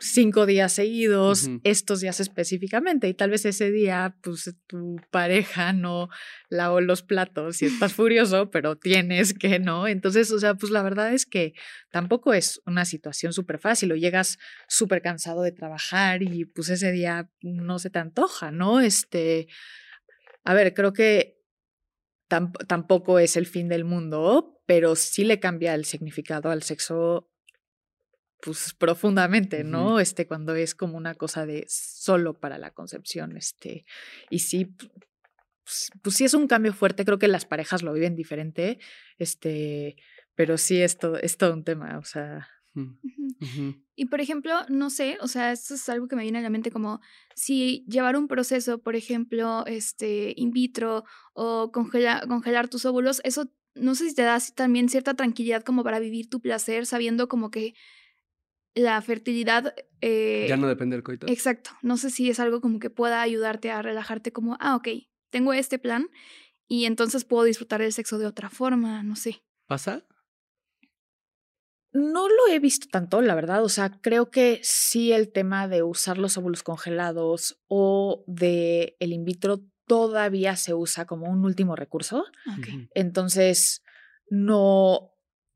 cinco 0.00 0.46
días 0.46 0.72
seguidos, 0.72 1.48
estos 1.62 2.00
días 2.00 2.18
específicamente, 2.18 3.06
y 3.06 3.14
tal 3.14 3.30
vez 3.30 3.44
ese 3.44 3.70
día, 3.70 4.16
pues 4.20 4.52
tu 4.66 4.96
pareja 5.12 5.72
no 5.72 6.08
lavó 6.48 6.80
los 6.80 7.02
platos 7.02 7.62
y 7.62 7.66
estás 7.66 7.92
furioso, 7.94 8.50
pero 8.50 8.76
tienes 8.76 9.32
que, 9.32 9.60
¿no? 9.60 9.86
Entonces, 9.86 10.32
o 10.32 10.40
sea, 10.40 10.54
pues 10.54 10.72
la 10.72 10.82
verdad 10.82 11.12
es 11.14 11.26
que 11.26 11.54
tampoco 11.92 12.34
es 12.34 12.60
una 12.66 12.84
situación 12.84 13.32
súper 13.32 13.60
fácil, 13.60 13.92
o 13.92 13.94
llegas 13.94 14.38
súper 14.66 15.02
cansado 15.02 15.42
de 15.42 15.52
trabajar 15.52 16.24
y 16.24 16.46
pues 16.46 16.68
ese 16.68 16.90
día 16.90 17.30
no 17.42 17.78
se 17.78 17.90
te 17.90 18.00
antoja, 18.00 18.50
¿no? 18.50 18.80
Este, 18.80 19.46
a 20.42 20.54
ver, 20.54 20.74
creo 20.74 20.92
que 20.92 21.39
tampoco 22.30 23.18
es 23.18 23.36
el 23.36 23.46
fin 23.46 23.68
del 23.68 23.84
mundo, 23.84 24.62
pero 24.66 24.96
sí 24.96 25.24
le 25.24 25.40
cambia 25.40 25.74
el 25.74 25.84
significado 25.84 26.50
al 26.50 26.62
sexo 26.62 27.28
pues 28.40 28.74
profundamente, 28.74 29.64
¿no? 29.64 30.00
Este, 30.00 30.26
cuando 30.26 30.54
es 30.54 30.74
como 30.74 30.96
una 30.96 31.14
cosa 31.14 31.44
de 31.44 31.66
solo 31.68 32.38
para 32.38 32.56
la 32.56 32.70
concepción, 32.70 33.36
este, 33.36 33.84
y 34.30 34.38
sí, 34.38 34.64
pues, 35.64 35.90
pues, 36.02 36.16
sí 36.16 36.24
es 36.24 36.34
un 36.34 36.46
cambio 36.46 36.72
fuerte, 36.72 37.04
creo 37.04 37.18
que 37.18 37.28
las 37.28 37.44
parejas 37.44 37.82
lo 37.82 37.92
viven 37.92 38.16
diferente, 38.16 38.78
este, 39.18 39.96
pero 40.34 40.56
sí 40.56 40.80
es 40.80 40.98
todo, 40.98 41.18
es 41.18 41.36
todo 41.36 41.52
un 41.52 41.64
tema, 41.64 41.98
o 41.98 42.04
sea. 42.04 42.48
Y 43.96 44.06
por 44.06 44.20
ejemplo, 44.20 44.54
no 44.68 44.90
sé, 44.90 45.18
o 45.20 45.28
sea, 45.28 45.52
esto 45.52 45.74
es 45.74 45.88
algo 45.88 46.08
que 46.08 46.16
me 46.16 46.22
viene 46.22 46.38
a 46.38 46.42
la 46.42 46.50
mente 46.50 46.70
como 46.70 47.00
si 47.34 47.84
llevar 47.88 48.16
un 48.16 48.28
proceso, 48.28 48.80
por 48.80 48.96
ejemplo, 48.96 49.64
este, 49.66 50.32
in 50.36 50.52
vitro 50.52 51.04
o 51.32 51.70
congelar 51.72 52.68
tus 52.68 52.84
óvulos, 52.84 53.20
eso 53.24 53.50
no 53.74 53.94
sé 53.94 54.08
si 54.08 54.14
te 54.14 54.22
da 54.22 54.38
también 54.54 54.88
cierta 54.88 55.14
tranquilidad 55.14 55.62
como 55.62 55.84
para 55.84 55.98
vivir 55.98 56.28
tu 56.28 56.40
placer 56.40 56.86
sabiendo 56.86 57.28
como 57.28 57.50
que 57.50 57.74
la 58.74 59.00
fertilidad... 59.02 59.74
Eh, 60.00 60.46
ya 60.48 60.56
no 60.56 60.68
depende 60.68 60.96
del 60.96 61.02
coito. 61.02 61.26
Exacto. 61.28 61.70
No 61.82 61.96
sé 61.96 62.10
si 62.10 62.30
es 62.30 62.40
algo 62.40 62.60
como 62.60 62.78
que 62.78 62.90
pueda 62.90 63.20
ayudarte 63.22 63.70
a 63.70 63.82
relajarte 63.82 64.32
como, 64.32 64.56
ah, 64.60 64.76
ok, 64.76 64.88
tengo 65.30 65.52
este 65.52 65.78
plan 65.78 66.08
y 66.68 66.84
entonces 66.84 67.24
puedo 67.24 67.44
disfrutar 67.44 67.82
el 67.82 67.92
sexo 67.92 68.18
de 68.18 68.26
otra 68.26 68.48
forma, 68.48 69.02
no 69.02 69.16
sé. 69.16 69.42
¿Pasa? 69.66 70.04
No 71.92 72.28
lo 72.28 72.52
he 72.52 72.58
visto 72.60 72.86
tanto, 72.90 73.20
la 73.20 73.34
verdad. 73.34 73.64
O 73.64 73.68
sea, 73.68 73.90
creo 74.00 74.30
que 74.30 74.60
sí 74.62 75.12
el 75.12 75.32
tema 75.32 75.66
de 75.66 75.82
usar 75.82 76.18
los 76.18 76.36
óvulos 76.36 76.62
congelados 76.62 77.60
o 77.66 78.24
de 78.26 78.96
el 79.00 79.12
in 79.12 79.24
vitro 79.24 79.60
todavía 79.86 80.54
se 80.54 80.72
usa 80.72 81.04
como 81.04 81.28
un 81.28 81.44
último 81.44 81.74
recurso. 81.74 82.24
Okay. 82.60 82.88
Entonces, 82.94 83.82
no, 84.28 85.10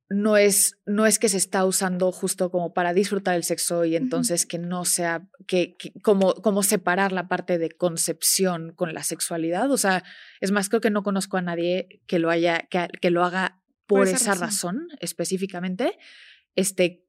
no 0.09 0.37
es, 0.37 0.81
no 0.87 1.07
es 1.07 1.21
que 1.21 1.29
se 1.29 1.37
está 1.37 1.65
usando 1.65 2.11
justo 2.11 2.51
como 2.51 2.75
para 2.75 2.93
disfrutar 2.93 3.37
el 3.37 3.45
sexo 3.45 3.85
y 3.85 3.95
entonces 3.95 4.45
que 4.45 4.59
no 4.59 4.85
sea, 4.85 5.29
que, 5.47 5.77
como, 6.03 6.35
como 6.35 6.65
separar 6.65 7.13
la 7.13 7.29
parte 7.29 7.59
de 7.59 7.71
concepción 7.71 8.73
con 8.75 8.93
la 8.93 9.05
sexualidad. 9.05 9.71
O 9.71 9.77
sea, 9.77 10.03
es 10.41 10.51
más, 10.51 10.69
creo 10.69 10.81
que 10.81 10.91
no 10.91 11.05
conozco 11.05 11.37
a 11.37 11.43
nadie 11.43 12.03
que 12.09 12.19
lo 12.19 12.29
haya, 12.29 12.67
que, 12.71 12.89
que 13.01 13.11
lo 13.11 13.25
haga 13.25 13.63
por, 13.87 14.09
esa, 14.09 14.35
razón. 14.35 14.89
específicamente. 15.01 15.99
Este, 16.55 17.05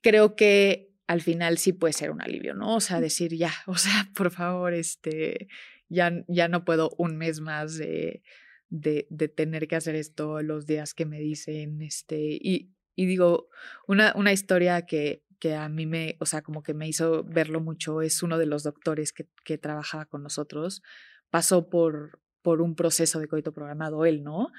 creo 0.00 0.36
que 0.36 0.92
al 1.06 1.22
final 1.22 1.58
sí 1.58 1.72
puede 1.72 1.92
ser 1.92 2.10
un 2.10 2.20
alivio, 2.20 2.54
¿no? 2.54 2.76
O 2.76 2.80
sea, 2.80 3.00
decir 3.00 3.34
ya, 3.36 3.52
o 3.66 3.76
sea, 3.76 4.10
por 4.14 4.30
favor, 4.30 4.74
este, 4.74 5.48
ya, 5.88 6.24
ya 6.28 6.48
no 6.48 6.64
puedo 6.64 6.90
un 6.98 7.16
mes 7.16 7.40
más 7.40 7.76
de 7.76 8.22
de, 8.68 9.06
de, 9.10 9.28
tener 9.28 9.68
que 9.68 9.76
hacer 9.76 9.94
esto 9.94 10.42
los 10.42 10.66
días 10.66 10.94
que 10.94 11.06
me 11.06 11.20
dicen, 11.20 11.82
este, 11.82 12.18
y, 12.20 12.72
y 12.94 13.06
digo, 13.06 13.48
una, 13.86 14.12
una 14.16 14.32
historia 14.32 14.86
que, 14.86 15.22
que 15.38 15.54
a 15.54 15.68
mí 15.68 15.86
me, 15.86 16.16
o 16.20 16.26
sea, 16.26 16.42
como 16.42 16.62
que 16.62 16.74
me 16.74 16.88
hizo 16.88 17.24
verlo 17.24 17.60
mucho, 17.60 18.02
es 18.02 18.22
uno 18.22 18.38
de 18.38 18.46
los 18.46 18.62
doctores 18.62 19.12
que, 19.12 19.28
que 19.44 19.58
trabajaba 19.58 20.06
con 20.06 20.22
nosotros, 20.22 20.82
pasó 21.30 21.68
por, 21.68 22.20
por 22.42 22.60
un 22.60 22.74
proceso 22.74 23.20
de 23.20 23.28
coito 23.28 23.52
programado, 23.52 24.04
él, 24.04 24.22
¿no? 24.22 24.50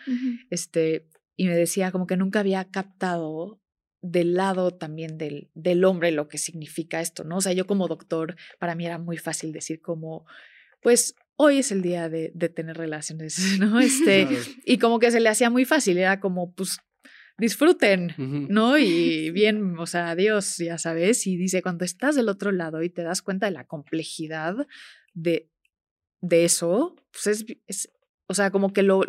Este, 0.50 1.08
y 1.38 1.48
me 1.48 1.56
decía 1.56 1.92
como 1.92 2.08
que 2.08 2.18
nunca 2.18 2.42
había 2.42 2.66
captado 2.66 3.62
del 4.02 4.34
lado 4.34 4.72
también 4.72 5.18
del, 5.18 5.50
del 5.54 5.86
hombre 5.86 6.12
lo 6.12 6.28
que 6.28 6.38
significa 6.38 7.00
esto, 7.00 7.24
¿no? 7.24 7.38
O 7.38 7.42
sea, 7.42 7.54
yo 7.54 7.66
como 7.66 7.88
doctor, 7.88 8.36
para 8.60 8.76
mí 8.76 8.86
era 8.86 8.98
muy 8.98 9.18
fácil 9.18 9.52
decir 9.52 9.82
como, 9.82 10.26
pues 10.82 11.16
hoy 11.36 11.60
es 11.60 11.72
el 11.72 11.82
día 11.82 12.10
de, 12.10 12.32
de 12.34 12.50
tener 12.50 12.78
relaciones, 12.78 13.38
¿no? 13.60 13.80
Este, 13.80 14.28
Y 14.66 14.78
como 14.78 15.00
que 15.00 15.12
se 15.12 15.20
le 15.20 15.30
hacía 15.30 15.50
muy 15.50 15.66
fácil, 15.66 15.98
era 15.98 16.20
como, 16.20 16.54
pues, 16.54 16.80
disfruten, 17.38 18.16
¿no? 18.18 18.78
Y 18.78 19.30
bien, 19.32 19.78
o 19.78 19.86
sea, 19.86 20.10
adiós, 20.12 20.58
ya 20.58 20.78
sabes, 20.78 21.28
y 21.28 21.38
dice, 21.38 21.62
cuando 21.62 21.86
estás 21.86 22.16
del 22.16 22.30
otro 22.30 22.52
lado 22.52 22.82
y 22.82 22.90
te 22.90 23.04
das 23.04 23.22
cuenta 23.22 23.46
de 23.46 23.52
la 23.52 23.66
complejidad 23.66 24.56
de, 25.14 25.50
de 26.22 26.46
eso, 26.46 26.96
pues 27.12 27.28
es, 27.28 27.46
es, 27.68 27.92
o 28.28 28.34
sea, 28.34 28.52
como 28.52 28.74
que 28.74 28.84
lo, 28.84 29.02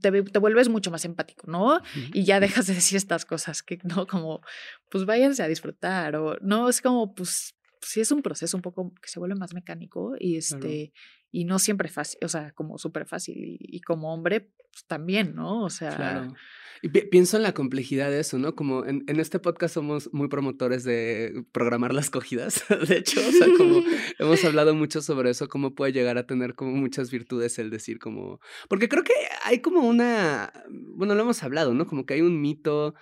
te, 0.00 0.22
te, 0.22 0.38
vuelves 0.38 0.68
mucho 0.68 0.90
más 0.90 1.04
empático, 1.04 1.50
¿no? 1.50 1.80
Y 2.12 2.24
ya 2.24 2.38
dejas 2.40 2.66
de 2.68 2.74
decir 2.74 2.96
estas 2.96 3.24
cosas 3.24 3.62
que, 3.62 3.78
¿no? 3.82 4.06
Como, 4.06 4.40
pues 4.88 5.04
váyanse 5.04 5.42
a 5.42 5.48
disfrutar 5.48 6.16
o, 6.16 6.36
no, 6.40 6.68
es 6.68 6.80
como, 6.80 7.14
pues, 7.14 7.56
sí 7.82 8.00
es 8.00 8.12
un 8.12 8.22
proceso 8.22 8.56
un 8.56 8.62
poco 8.62 8.92
que 8.94 9.08
se 9.08 9.18
vuelve 9.18 9.34
más 9.34 9.54
mecánico 9.54 10.14
y 10.18 10.36
este, 10.36 10.92
y 11.30 11.44
no 11.44 11.58
siempre 11.58 11.88
fácil, 11.88 12.18
o 12.24 12.28
sea, 12.28 12.52
como 12.52 12.78
súper 12.78 13.06
fácil 13.06 13.56
y, 13.58 13.80
como 13.80 14.12
hombre, 14.12 14.40
pues 14.40 14.84
también, 14.86 15.34
¿no? 15.34 15.64
O 15.64 15.70
sea... 15.70 15.94
Claro. 15.96 16.34
Y 16.82 16.88
pienso 16.88 17.36
en 17.36 17.42
la 17.42 17.52
complejidad 17.52 18.08
de 18.08 18.20
eso, 18.20 18.38
¿no? 18.38 18.54
Como 18.54 18.86
en, 18.86 19.04
en, 19.06 19.20
este 19.20 19.38
podcast 19.38 19.74
somos 19.74 20.08
muy 20.14 20.28
promotores 20.28 20.82
de 20.82 21.44
programar 21.52 21.92
las 21.92 22.08
cogidas, 22.08 22.64
de 22.88 22.96
hecho, 22.96 23.20
o 23.20 23.32
sea, 23.32 23.48
como 23.58 23.82
hemos 24.18 24.42
hablado 24.46 24.74
mucho 24.74 25.02
sobre 25.02 25.28
eso, 25.28 25.46
cómo 25.48 25.74
puede 25.74 25.92
llegar 25.92 26.16
a 26.16 26.26
tener 26.26 26.54
como 26.54 26.72
muchas 26.72 27.10
virtudes 27.10 27.58
el 27.58 27.68
decir 27.68 27.98
como, 27.98 28.40
porque 28.66 28.88
creo 28.88 29.04
que 29.04 29.12
hay 29.44 29.60
como 29.60 29.86
una, 29.86 30.54
bueno, 30.70 31.14
lo 31.14 31.20
hemos 31.20 31.42
hablado, 31.42 31.74
¿no? 31.74 31.86
Como 31.86 32.06
que 32.06 32.14
hay 32.14 32.22
un 32.22 32.40
mito 32.40 32.94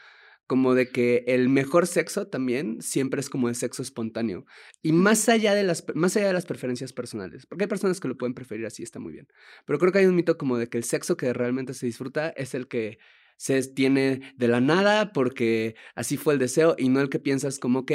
como 0.49 0.75
de 0.75 0.89
que 0.89 1.25
el 1.29 1.51
mejor 1.51 1.87
sexo 1.87 2.27
también 2.27 2.81
siempre 2.81 3.21
es 3.21 3.29
como 3.29 3.51
el 3.51 3.55
sexo 3.55 3.83
espontáneo. 3.83 4.47
Y 4.83 4.93
más 4.93 5.29
allá, 5.29 5.55
de 5.55 5.63
las, 5.63 5.85
más 5.95 6.17
allá 6.17 6.29
de 6.29 6.33
las 6.33 6.47
preferencias 6.47 6.95
personales, 6.95 7.45
porque 7.47 7.65
hay 7.65 7.69
personas 7.69 8.01
que 8.01 8.09
lo 8.09 8.17
pueden 8.17 8.33
preferir 8.33 8.65
así, 8.65 8.83
está 8.83 8.99
muy 8.99 9.13
bien. 9.13 9.29
Pero 9.67 9.79
creo 9.79 9.93
que 9.93 9.99
hay 9.99 10.07
un 10.07 10.17
mito 10.17 10.39
como 10.39 10.57
de 10.57 10.69
que 10.69 10.79
el 10.79 10.85
sexo 10.85 11.19
que 11.19 11.35
realmente 11.35 11.75
se 11.75 11.85
disfruta 11.85 12.31
es 12.31 12.55
el 12.55 12.67
que 12.67 12.99
se 13.37 13.63
tiene 13.69 14.23
de 14.37 14.49
la 14.49 14.63
nada 14.63 15.13
porque 15.13 15.77
así 15.95 16.17
fue 16.17 16.33
el 16.33 16.41
deseo 16.41 16.75
y 16.79 16.89
no 16.89 17.01
el 17.01 17.11
que 17.11 17.19
piensas 17.19 17.59
como, 17.59 17.81
ok, 17.81 17.93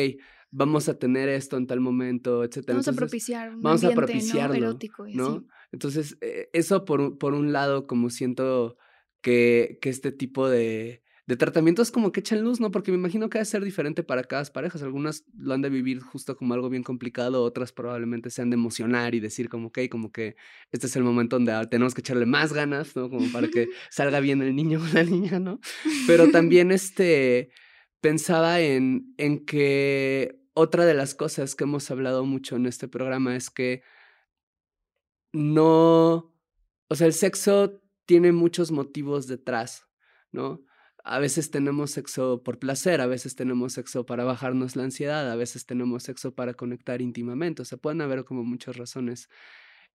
vamos 0.52 0.90
a 0.90 1.00
tener 1.00 1.30
esto 1.30 1.58
en 1.58 1.66
tal 1.66 1.80
momento, 1.80 2.44
etc. 2.44 2.66
Vamos 2.68 2.88
a 2.88 2.94
propiciar 2.94 3.50
un 3.50 3.62
vamos 3.62 3.84
a 3.84 3.92
propiciarlo, 3.94 4.54
¿no? 4.54 4.66
erótico. 4.68 5.08
¿no? 5.08 5.48
Entonces, 5.72 6.20
eh, 6.22 6.52
eso 6.54 6.86
por, 6.86 7.18
por 7.18 7.34
un 7.34 7.52
lado, 7.52 7.88
como 7.88 8.12
siento 8.12 8.78
que, 9.22 9.80
que 9.82 9.90
este 9.90 10.12
tipo 10.12 10.48
de 10.48 11.02
de 11.26 11.38
tratamientos 11.38 11.90
como 11.90 12.12
que 12.12 12.20
echan 12.20 12.42
luz, 12.42 12.60
¿no? 12.60 12.70
Porque 12.72 12.92
me 12.92 12.98
imagino 12.98 13.30
que 13.30 13.38
va 13.38 13.44
a 13.44 13.46
ser 13.46 13.64
diferente 13.64 14.04
para 14.04 14.24
cada 14.24 14.44
parejas. 14.52 14.84
Algunas 14.84 15.24
lo 15.38 15.54
han 15.54 15.62
de 15.62 15.70
vivir 15.70 16.02
justo 16.02 16.36
como 16.36 16.54
algo 16.54 16.70
bien 16.70 16.84
complicado, 16.84 17.44
otras 17.44 17.72
probablemente 17.72 18.30
se 18.30 18.42
han 18.42 18.50
de 18.50 18.56
emocionar 18.56 19.16
y 19.16 19.22
decir 19.22 19.48
como, 19.48 19.68
ok, 19.68 19.80
como 19.90 20.12
que 20.12 20.36
este 20.72 20.88
es 20.88 20.96
el 20.98 21.04
momento 21.04 21.38
donde 21.38 21.68
tenemos 21.68 21.94
que 21.94 22.02
echarle 22.02 22.26
más 22.26 22.52
ganas, 22.52 22.96
¿no? 22.96 23.10
Como 23.10 23.32
para 23.32 23.48
que 23.48 23.70
salga 23.90 24.20
bien 24.20 24.42
el 24.42 24.56
niño 24.56 24.82
o 24.82 24.94
la 24.94 25.04
niña, 25.04 25.40
¿no? 25.40 25.60
Pero 26.08 26.28
también 26.32 26.72
este, 26.72 27.52
pensaba 28.02 28.60
en, 28.60 29.14
en 29.18 29.46
que 29.46 30.42
otra 30.54 30.86
de 30.86 30.94
las 30.94 31.16
cosas 31.16 31.56
que 31.56 31.64
hemos 31.64 31.90
hablado 31.90 32.26
mucho 32.26 32.58
en 32.58 32.66
este 32.66 32.90
programa 32.90 33.36
es 33.36 33.50
que 33.50 33.82
no, 35.32 36.36
o 36.90 36.96
sea, 36.96 37.08
el 37.08 37.14
sexo 37.14 37.82
tiene 38.06 38.34
muchos 38.34 38.72
motivos 38.72 39.28
detrás, 39.28 39.88
¿no? 40.32 40.62
A 41.06 41.20
veces 41.20 41.52
tenemos 41.52 41.92
sexo 41.92 42.44
por 42.44 42.60
placer, 42.60 43.02
a 43.02 43.08
veces 43.08 43.36
tenemos 43.36 43.74
sexo 43.74 44.06
para 44.06 44.24
bajarnos 44.24 44.78
la 44.78 44.84
ansiedad, 44.84 45.30
a 45.30 45.36
veces 45.36 45.66
tenemos 45.66 46.04
sexo 46.04 46.34
para 46.34 46.54
conectar 46.54 47.02
íntimamente, 47.02 47.62
o 47.62 47.66
sea, 47.66 47.78
pueden 47.78 48.00
haber 48.02 48.24
como 48.24 48.44
muchas 48.46 48.78
razones. 48.78 49.28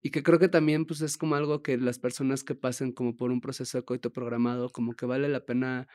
Y 0.02 0.10
que 0.10 0.22
creo 0.22 0.38
que 0.38 0.48
también 0.48 0.86
pues 0.86 1.00
es 1.02 1.16
como 1.18 1.34
algo 1.36 1.62
que 1.62 1.78
las 1.78 1.98
personas 1.98 2.44
que 2.44 2.54
pasen 2.54 2.92
como 2.92 3.16
por 3.16 3.30
un 3.32 3.40
proceso 3.40 3.78
de 3.78 3.84
coito 3.84 4.12
programado, 4.12 4.70
como 4.70 4.94
que 4.94 5.06
vale 5.06 5.28
la 5.28 5.44
pena 5.46 5.88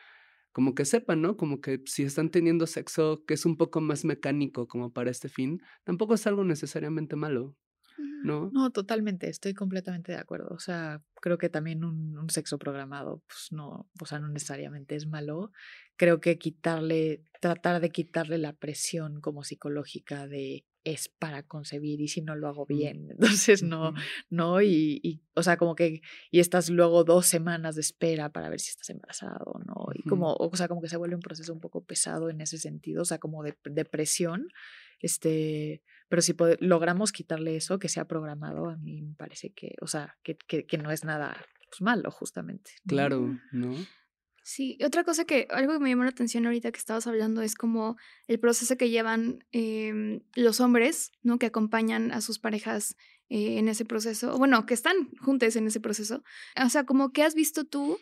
como 0.53 0.75
que 0.75 0.85
sepan, 0.85 1.21
¿no? 1.21 1.37
Como 1.37 1.61
que 1.61 1.81
si 1.87 2.03
están 2.03 2.29
teniendo 2.31 2.67
sexo 2.67 3.25
que 3.27 3.35
es 3.35 3.45
un 3.45 3.57
poco 3.57 3.81
más 3.81 4.05
mecánico 4.05 4.67
como 4.67 4.93
para 4.93 5.11
este 5.11 5.29
fin, 5.29 5.61
tampoco 5.85 6.15
es 6.15 6.27
algo 6.27 6.43
necesariamente 6.45 7.15
malo. 7.17 7.55
¿No? 7.97 8.49
No, 8.51 8.71
totalmente, 8.71 9.29
estoy 9.29 9.53
completamente 9.53 10.11
de 10.11 10.17
acuerdo. 10.17 10.49
O 10.51 10.59
sea, 10.59 11.01
creo 11.21 11.37
que 11.37 11.49
también 11.49 11.83
un, 11.83 12.29
sexo 12.29 12.57
programado, 12.57 13.21
pues 13.27 13.51
no, 13.51 13.89
o 13.99 14.05
sea, 14.05 14.19
no 14.19 14.29
necesariamente 14.29 14.95
es 14.95 15.07
malo. 15.07 15.51
Creo 15.97 16.19
que 16.19 16.37
quitarle, 16.37 17.23
tratar 17.41 17.81
de 17.81 17.89
quitarle 17.89 18.37
la 18.37 18.53
presión 18.53 19.21
como 19.21 19.43
psicológica 19.43 20.27
de 20.27 20.65
es 20.83 21.07
para 21.07 21.43
concebir 21.43 22.01
y 22.01 22.09
si 22.09 22.21
no 22.21 22.35
lo 22.35 22.47
hago 22.47 22.65
bien, 22.65 23.07
entonces 23.49 23.63
no, 23.63 23.93
no, 24.29 24.61
y, 24.61 24.99
y, 25.01 25.21
o 25.33 25.43
sea, 25.43 25.57
como 25.57 25.75
que, 25.75 26.01
y 26.29 26.39
estás 26.39 26.69
luego 26.69 27.03
dos 27.03 27.25
semanas 27.25 27.75
de 27.75 27.81
espera 27.81 28.29
para 28.31 28.49
ver 28.49 28.59
si 28.59 28.71
estás 28.71 28.89
embarazado 28.89 29.45
o 29.45 29.59
no, 29.59 29.87
y 29.93 30.03
como, 30.03 30.33
o 30.33 30.55
sea, 30.55 30.67
como 30.67 30.81
que 30.81 30.89
se 30.89 30.97
vuelve 30.97 31.15
un 31.15 31.21
proceso 31.21 31.53
un 31.53 31.61
poco 31.61 31.83
pesado 31.83 32.29
en 32.29 32.41
ese 32.41 32.57
sentido, 32.57 33.03
o 33.03 33.05
sea, 33.05 33.17
como 33.17 33.43
de, 33.43 33.57
de 33.63 33.85
presión, 33.85 34.49
este, 34.99 35.83
pero 36.13 36.21
si 36.21 36.35
logramos 36.59 37.11
quitarle 37.11 37.55
eso, 37.55 37.79
que 37.79 37.89
sea 37.89 38.05
programado, 38.05 38.69
a 38.69 38.77
mí 38.77 39.01
me 39.01 39.15
parece 39.15 39.51
que, 39.51 39.73
o 39.81 39.87
sea, 39.87 40.15
que, 40.21 40.37
que, 40.37 40.77
no 40.77 40.91
es 40.91 41.03
nada 41.03 41.43
pues, 41.71 41.81
malo, 41.81 42.11
justamente. 42.11 42.69
Claro, 42.85 43.39
¿no? 43.51 43.75
Sí, 44.43 44.77
otra 44.85 45.03
cosa 45.03 45.25
que, 45.25 45.47
algo 45.49 45.73
que 45.73 45.79
me 45.79 45.89
llamó 45.89 46.03
la 46.03 46.11
atención 46.11 46.45
ahorita 46.45 46.71
que 46.71 46.77
estabas 46.77 47.07
hablando 47.07 47.41
es 47.41 47.55
como 47.55 47.97
el 48.27 48.39
proceso 48.39 48.77
que 48.77 48.91
llevan 48.91 49.43
em, 49.51 50.21
los 50.35 50.59
hombres, 50.59 51.11
¿no? 51.23 51.39
Que 51.39 51.47
acompañan 51.47 52.11
a 52.11 52.21
sus 52.21 52.37
parejas 52.37 52.95
eh, 53.29 53.57
en 53.57 53.67
ese 53.67 53.83
proceso, 53.83 54.37
bueno, 54.37 54.67
que 54.67 54.75
están 54.75 55.09
juntos 55.19 55.55
en 55.55 55.65
ese 55.65 55.79
proceso. 55.79 56.23
O 56.63 56.69
sea, 56.69 56.85
como 56.85 57.11
que 57.11 57.23
has 57.23 57.33
visto 57.33 57.63
tú 57.63 57.97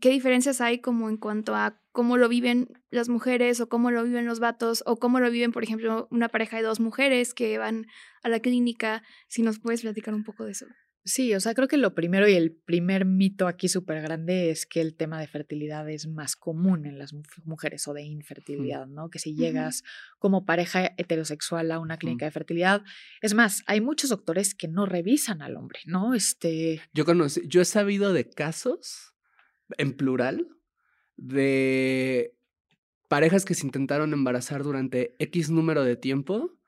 qué 0.00 0.10
diferencias 0.10 0.60
hay 0.60 0.80
como 0.80 1.08
en 1.08 1.16
cuanto 1.16 1.54
a 1.54 1.80
cómo 1.92 2.16
lo 2.16 2.28
viven 2.28 2.68
las 2.90 3.08
mujeres 3.08 3.60
o 3.60 3.68
cómo 3.68 3.90
lo 3.90 4.02
viven 4.04 4.26
los 4.26 4.40
vatos 4.40 4.82
o 4.86 4.98
cómo 4.98 5.20
lo 5.20 5.30
viven, 5.30 5.52
por 5.52 5.62
ejemplo, 5.62 6.08
una 6.10 6.28
pareja 6.28 6.56
de 6.56 6.64
dos 6.64 6.80
mujeres 6.80 7.34
que 7.34 7.58
van 7.58 7.86
a 8.22 8.28
la 8.28 8.40
clínica. 8.40 9.02
Si 9.28 9.42
nos 9.42 9.58
puedes 9.58 9.82
platicar 9.82 10.14
un 10.14 10.24
poco 10.24 10.44
de 10.44 10.52
eso. 10.52 10.66
Sí, 11.06 11.34
o 11.34 11.40
sea, 11.40 11.52
creo 11.52 11.68
que 11.68 11.76
lo 11.76 11.94
primero 11.94 12.26
y 12.26 12.32
el 12.32 12.50
primer 12.50 13.04
mito 13.04 13.46
aquí 13.46 13.68
súper 13.68 14.00
grande 14.00 14.50
es 14.50 14.64
que 14.64 14.80
el 14.80 14.96
tema 14.96 15.20
de 15.20 15.26
fertilidad 15.26 15.88
es 15.90 16.06
más 16.06 16.34
común 16.34 16.86
en 16.86 16.98
las 16.98 17.14
mujeres 17.44 17.86
o 17.86 17.92
de 17.92 18.02
infertilidad, 18.02 18.86
¿no? 18.86 19.10
Que 19.10 19.18
si 19.18 19.34
llegas 19.34 19.82
como 20.18 20.46
pareja 20.46 20.94
heterosexual 20.96 21.70
a 21.72 21.78
una 21.78 21.98
clínica 21.98 22.24
de 22.24 22.30
fertilidad, 22.30 22.82
es 23.20 23.34
más, 23.34 23.62
hay 23.66 23.82
muchos 23.82 24.08
doctores 24.08 24.54
que 24.54 24.66
no 24.66 24.86
revisan 24.86 25.42
al 25.42 25.56
hombre, 25.56 25.80
¿no? 25.84 26.14
Este... 26.14 26.80
Yo 26.94 27.04
conocí, 27.04 27.42
yo 27.46 27.60
he 27.60 27.66
sabido 27.66 28.14
de 28.14 28.30
casos 28.30 29.13
en 29.78 29.96
plural 29.96 30.48
de 31.16 32.36
parejas 33.08 33.44
que 33.44 33.54
se 33.54 33.66
intentaron 33.66 34.12
embarazar 34.12 34.62
durante 34.62 35.14
X 35.18 35.50
número 35.50 35.84
de 35.84 35.96
tiempo, 35.96 36.58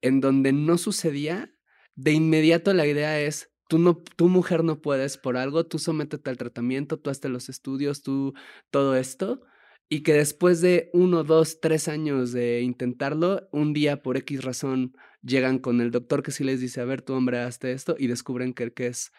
en 0.00 0.20
donde 0.20 0.52
no 0.52 0.78
sucedía, 0.78 1.54
de 1.94 2.12
inmediato 2.12 2.74
la 2.74 2.86
idea 2.86 3.20
es, 3.20 3.52
tú 3.68 3.78
no, 3.78 4.02
tu 4.16 4.28
mujer 4.28 4.64
no 4.64 4.80
puedes 4.80 5.16
por 5.16 5.36
algo, 5.36 5.64
tú 5.66 5.78
sométete 5.78 6.30
al 6.30 6.38
tratamiento, 6.38 6.98
tú 6.98 7.10
hazte 7.10 7.28
los 7.28 7.48
estudios, 7.48 8.02
tú 8.02 8.34
todo 8.70 8.96
esto, 8.96 9.42
y 9.88 10.02
que 10.02 10.14
después 10.14 10.60
de 10.60 10.90
uno, 10.92 11.22
dos, 11.22 11.60
tres 11.60 11.86
años 11.86 12.32
de 12.32 12.62
intentarlo, 12.62 13.48
un 13.52 13.72
día 13.72 14.02
por 14.02 14.16
X 14.16 14.42
razón 14.42 14.96
llegan 15.22 15.58
con 15.58 15.80
el 15.80 15.90
doctor 15.90 16.22
que 16.22 16.32
sí 16.32 16.44
les 16.44 16.60
dice, 16.60 16.80
a 16.80 16.84
ver, 16.84 17.02
tu 17.02 17.12
hombre, 17.12 17.38
hazte 17.40 17.72
esto, 17.72 17.94
y 17.98 18.06
descubren 18.06 18.54
que 18.54 18.64
el 18.64 18.72
que 18.72 18.88
es 18.88 19.12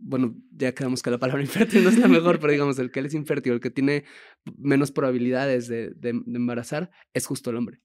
bueno, 0.00 0.36
ya 0.50 0.72
quedamos 0.72 1.02
que 1.02 1.10
la 1.10 1.18
palabra 1.18 1.42
infértil 1.42 1.84
no 1.84 1.90
es 1.90 1.98
la 1.98 2.08
mejor, 2.08 2.40
pero 2.40 2.52
digamos, 2.52 2.78
el 2.78 2.90
que 2.90 3.00
él 3.00 3.06
es 3.06 3.14
infértil, 3.14 3.54
el 3.54 3.60
que 3.60 3.70
tiene 3.70 4.04
menos 4.56 4.92
probabilidades 4.92 5.68
de, 5.68 5.90
de, 5.90 6.10
embarazar, 6.10 6.90
es 7.14 7.26
justo 7.26 7.50
el 7.50 7.56
hombre. 7.56 7.82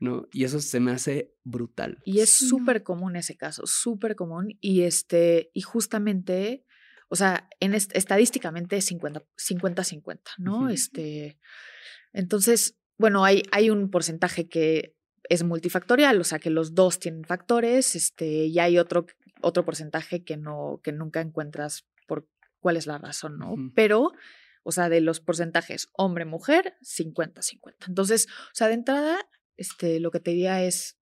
¿No? 0.00 0.26
Y 0.32 0.44
eso 0.44 0.60
se 0.62 0.80
me 0.80 0.92
hace 0.92 1.34
brutal. 1.44 1.98
Y 2.06 2.20
es 2.20 2.30
súper 2.30 2.82
común 2.82 3.16
ese 3.16 3.36
caso, 3.36 3.64
súper 3.66 4.16
común. 4.16 4.56
Y 4.62 4.84
este, 4.84 5.50
y 5.52 5.60
justamente, 5.60 6.64
o 7.10 7.16
sea, 7.16 7.50
en 7.60 7.74
estadísticamente 7.74 8.78
es 8.78 8.90
50-50, 8.90 10.20
¿no? 10.38 10.70
Este, 10.70 11.38
entonces, 12.14 12.78
bueno, 12.96 13.26
hay, 13.26 13.42
hay 13.52 13.68
un 13.68 13.90
porcentaje 13.90 14.48
que 14.48 14.96
es 15.28 15.44
multifactorial, 15.44 16.20
o 16.20 16.24
sea 16.24 16.38
que 16.38 16.50
los 16.50 16.74
dos 16.74 16.98
tienen 16.98 17.24
factores, 17.24 17.94
este, 17.94 18.46
y 18.46 18.58
hay 18.58 18.78
otro 18.78 19.06
otro 19.42 19.64
porcentaje 19.64 20.24
que 20.24 20.36
no, 20.36 20.80
que 20.82 20.92
nunca 20.92 21.20
encuentras 21.20 21.86
por 22.06 22.28
cuál 22.60 22.76
es 22.76 22.86
la 22.86 22.98
razón, 22.98 23.38
¿no? 23.38 23.54
Pero, 23.74 24.12
o 24.62 24.72
sea, 24.72 24.88
de 24.88 25.00
los 25.00 25.20
porcentajes 25.20 25.88
hombre-mujer, 25.92 26.76
50-50. 26.82 27.88
Entonces, 27.88 28.26
o 28.26 28.54
sea, 28.54 28.68
de 28.68 28.74
entrada, 28.74 29.18
este, 29.56 30.00
lo 30.00 30.10
que 30.10 30.20
te 30.20 30.30
diría 30.30 30.62
es, 30.62 30.98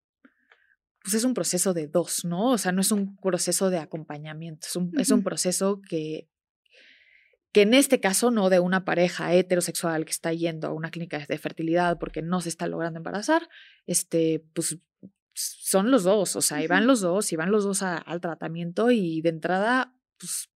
pues 1.03 1.15
es 1.15 1.23
un 1.23 1.33
proceso 1.33 1.73
de 1.73 1.87
dos, 1.87 2.25
¿no? 2.25 2.51
O 2.51 2.57
sea, 2.57 2.71
no 2.71 2.81
es 2.81 2.91
un 2.91 3.17
proceso 3.17 3.69
de 3.69 3.79
acompañamiento, 3.79 4.67
es 4.67 4.75
un, 4.75 4.91
es 4.99 5.09
un 5.09 5.23
proceso 5.23 5.81
que, 5.81 6.29
que 7.51 7.61
en 7.61 7.73
este 7.73 7.99
caso 7.99 8.29
no 8.29 8.49
de 8.49 8.59
una 8.59 8.85
pareja 8.85 9.33
heterosexual 9.33 10.05
que 10.05 10.11
está 10.11 10.33
yendo 10.33 10.67
a 10.67 10.73
una 10.73 10.91
clínica 10.91 11.25
de 11.25 11.37
fertilidad 11.37 11.97
porque 11.97 12.21
no 12.21 12.41
se 12.41 12.49
está 12.49 12.67
logrando 12.67 12.97
embarazar, 12.97 13.47
este, 13.85 14.45
pues 14.53 14.77
son 15.37 15.91
los 15.91 16.03
dos, 16.03 16.35
o 16.35 16.41
sea, 16.41 16.63
y 16.63 16.67
van 16.67 16.87
los 16.87 17.01
dos, 17.01 17.31
y 17.31 17.35
van 17.35 17.51
los 17.51 17.63
dos 17.63 17.83
al 17.83 18.21
tratamiento 18.21 18.89
y 18.91 19.21
de 19.21 19.29
entrada, 19.29 19.93
pues, 20.17 20.49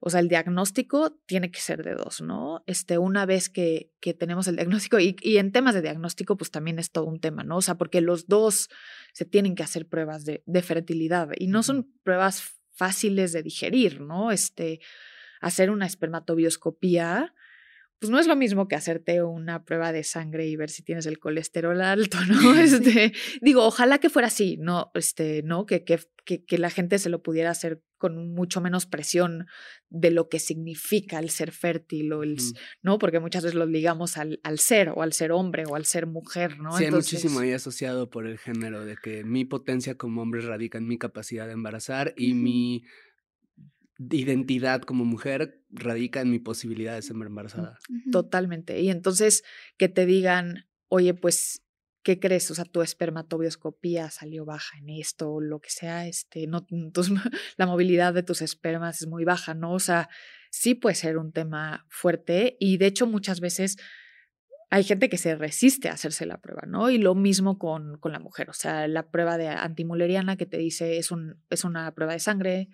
o 0.00 0.10
sea, 0.10 0.20
el 0.20 0.28
diagnóstico 0.28 1.18
tiene 1.26 1.50
que 1.50 1.60
ser 1.60 1.82
de 1.82 1.94
dos, 1.94 2.20
¿no? 2.20 2.62
Este, 2.66 2.98
una 2.98 3.26
vez 3.26 3.48
que, 3.48 3.92
que 4.00 4.14
tenemos 4.14 4.46
el 4.46 4.56
diagnóstico, 4.56 5.00
y, 5.00 5.16
y, 5.20 5.38
en 5.38 5.50
temas 5.50 5.74
de 5.74 5.82
diagnóstico, 5.82 6.36
pues 6.36 6.50
también 6.50 6.78
es 6.78 6.92
todo 6.92 7.06
un 7.06 7.18
tema, 7.18 7.42
¿no? 7.42 7.56
O 7.56 7.62
sea, 7.62 7.76
porque 7.76 8.00
los 8.00 8.28
dos 8.28 8.68
se 9.12 9.24
tienen 9.24 9.54
que 9.54 9.64
hacer 9.64 9.88
pruebas 9.88 10.24
de, 10.24 10.42
de 10.46 10.62
fertilidad 10.62 11.30
y 11.36 11.48
no 11.48 11.62
son 11.62 11.90
pruebas 12.04 12.56
fáciles 12.72 13.32
de 13.32 13.42
digerir, 13.42 14.00
¿no? 14.00 14.30
Este, 14.30 14.80
hacer 15.40 15.70
una 15.70 15.86
espermatobioscopía, 15.86 17.34
pues 17.98 18.10
no 18.10 18.18
es 18.18 18.26
lo 18.26 18.36
mismo 18.36 18.68
que 18.68 18.76
hacerte 18.76 19.22
una 19.22 19.64
prueba 19.64 19.92
de 19.92 20.04
sangre 20.04 20.46
y 20.46 20.56
ver 20.56 20.70
si 20.70 20.82
tienes 20.82 21.06
el 21.06 21.18
colesterol 21.18 21.80
alto, 21.80 22.18
¿no? 22.28 22.54
Este, 22.54 23.12
digo, 23.40 23.64
ojalá 23.64 23.98
que 23.98 24.10
fuera 24.10 24.28
así, 24.28 24.56
no, 24.58 24.90
este, 24.94 25.42
no, 25.42 25.64
que, 25.66 25.84
que, 25.84 25.98
que, 26.24 26.58
la 26.58 26.70
gente 26.70 26.98
se 26.98 27.08
lo 27.08 27.22
pudiera 27.22 27.50
hacer 27.50 27.82
con 27.98 28.34
mucho 28.34 28.60
menos 28.60 28.84
presión 28.84 29.46
de 29.88 30.10
lo 30.10 30.28
que 30.28 30.40
significa 30.40 31.18
el 31.18 31.30
ser 31.30 31.52
fértil 31.52 32.12
o 32.12 32.22
el, 32.22 32.36
¿no? 32.82 32.98
Porque 32.98 33.20
muchas 33.20 33.44
veces 33.44 33.54
lo 33.54 33.64
ligamos 33.64 34.18
al, 34.18 34.40
al, 34.42 34.58
ser 34.58 34.90
o 34.90 35.02
al 35.02 35.12
ser 35.12 35.32
hombre 35.32 35.64
o 35.66 35.76
al 35.76 35.86
ser 35.86 36.06
mujer, 36.06 36.58
¿no? 36.58 36.76
Sí, 36.76 36.84
hay 36.84 36.90
muchísimo 36.90 37.40
ahí 37.40 37.52
asociado 37.52 38.10
por 38.10 38.26
el 38.26 38.38
género, 38.38 38.84
de 38.84 38.96
que 38.96 39.24
mi 39.24 39.44
potencia 39.44 39.96
como 39.96 40.20
hombre 40.20 40.42
radica 40.42 40.78
en 40.78 40.88
mi 40.88 40.98
capacidad 40.98 41.46
de 41.46 41.52
embarazar 41.52 42.12
y 42.16 42.34
mi 42.34 42.84
identidad 43.98 44.82
como 44.82 45.04
mujer 45.04 45.62
radica 45.70 46.20
en 46.20 46.30
mi 46.30 46.38
posibilidad 46.38 46.94
de 46.94 47.02
ser 47.02 47.16
embarazada. 47.16 47.78
Totalmente. 48.12 48.80
Y 48.80 48.90
entonces 48.90 49.42
que 49.78 49.88
te 49.88 50.06
digan, 50.06 50.66
oye, 50.88 51.14
pues, 51.14 51.62
¿qué 52.02 52.20
crees? 52.20 52.50
O 52.50 52.54
sea, 52.54 52.64
tu 52.64 52.82
espermatobioscopía 52.82 54.10
salió 54.10 54.44
baja 54.44 54.78
en 54.78 54.90
esto, 54.90 55.32
o 55.32 55.40
lo 55.40 55.60
que 55.60 55.70
sea, 55.70 56.06
este, 56.06 56.46
no, 56.46 56.66
la 57.56 57.66
movilidad 57.66 58.14
de 58.14 58.22
tus 58.22 58.42
espermas 58.42 59.02
es 59.02 59.08
muy 59.08 59.24
baja, 59.24 59.54
¿no? 59.54 59.72
O 59.72 59.80
sea, 59.80 60.08
sí 60.50 60.74
puede 60.74 60.94
ser 60.94 61.18
un 61.18 61.32
tema 61.32 61.86
fuerte 61.88 62.56
y 62.60 62.76
de 62.76 62.86
hecho 62.86 63.06
muchas 63.06 63.40
veces 63.40 63.76
hay 64.70 64.84
gente 64.84 65.08
que 65.08 65.16
se 65.16 65.36
resiste 65.36 65.88
a 65.88 65.92
hacerse 65.92 66.26
la 66.26 66.40
prueba, 66.40 66.62
¿no? 66.66 66.90
Y 66.90 66.98
lo 66.98 67.14
mismo 67.14 67.58
con, 67.58 67.98
con 67.98 68.12
la 68.12 68.18
mujer, 68.18 68.50
o 68.50 68.52
sea, 68.52 68.88
la 68.88 69.10
prueba 69.10 69.38
de 69.38 69.48
antimuleriana 69.48 70.36
que 70.36 70.46
te 70.46 70.58
dice 70.58 70.98
es, 70.98 71.10
un, 71.10 71.42
es 71.50 71.64
una 71.64 71.92
prueba 71.94 72.12
de 72.12 72.18
sangre, 72.18 72.68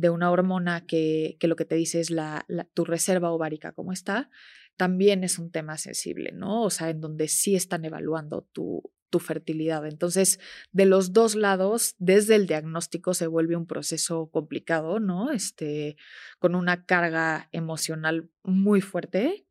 de 0.00 0.08
una 0.10 0.30
hormona 0.30 0.86
que, 0.86 1.36
que 1.38 1.46
lo 1.46 1.56
que 1.56 1.66
te 1.66 1.74
dice 1.74 2.00
es 2.00 2.10
la, 2.10 2.46
tu 2.74 2.84
reserva 2.84 3.30
ovárica, 3.30 3.72
cómo 3.72 3.92
está, 3.92 4.30
también 4.76 5.24
es 5.24 5.38
un 5.38 5.50
tema 5.50 5.76
sensible, 5.76 6.32
¿no? 6.32 6.62
O 6.62 6.70
sea, 6.70 6.88
en 6.88 7.02
donde 7.02 7.28
sí 7.28 7.54
están 7.54 7.84
evaluando 7.84 8.48
tu, 8.52 8.82
tu 9.10 9.18
fertilidad. 9.18 9.86
Entonces, 9.86 10.40
de 10.72 10.86
los 10.86 11.12
dos 11.12 11.34
lados, 11.34 11.96
desde 11.98 12.36
el 12.36 12.46
diagnóstico 12.46 13.12
se 13.12 13.26
vuelve 13.26 13.56
un 13.56 13.66
proceso 13.66 14.30
complicado, 14.30 15.00
¿no? 15.00 15.32
Este, 15.32 15.96
con 16.38 16.54
una 16.54 16.86
carga 16.86 17.50
emocional 17.52 18.30
muy 18.42 18.80
fuerte, 18.80 19.46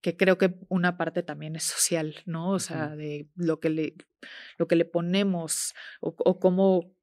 que 0.00 0.16
creo 0.16 0.38
que 0.38 0.54
una 0.68 0.96
parte 0.96 1.24
también 1.24 1.56
es 1.56 1.64
social, 1.64 2.14
¿no? 2.26 2.52
O 2.52 2.60
sea, 2.60 2.94
de 2.94 3.28
lo 3.34 3.58
que 3.58 3.70
le, 3.70 3.94
lo 4.56 4.68
que 4.68 4.76
le 4.76 4.84
ponemos 4.84 5.74
o, 6.00 6.14
o 6.16 6.38
cómo 6.38 6.94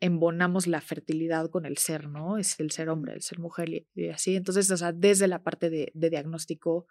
embonamos 0.00 0.66
la 0.66 0.80
fertilidad 0.80 1.50
con 1.50 1.66
el 1.66 1.78
ser, 1.78 2.08
¿no? 2.08 2.38
Es 2.38 2.58
el 2.60 2.70
ser 2.70 2.88
hombre, 2.88 3.14
el 3.14 3.22
ser 3.22 3.38
mujer 3.38 3.86
y, 3.94 4.08
así. 4.08 4.36
Entonces, 4.36 4.70
o 4.70 4.76
sea, 4.76 4.92
desde 4.92 5.28
la 5.28 5.42
parte 5.42 5.70
de, 5.70 5.90
diagnóstico, 5.94 6.86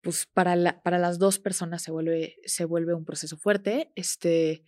pues 0.00 0.26
para, 0.26 0.54
la, 0.56 0.82
para 0.82 0.98
las 0.98 1.18
dos 1.18 1.38
personas 1.38 1.82
se 1.82 1.90
vuelve, 1.92 2.94
un 2.94 3.04
proceso 3.04 3.36
fuerte. 3.36 3.90
Este, 3.94 4.64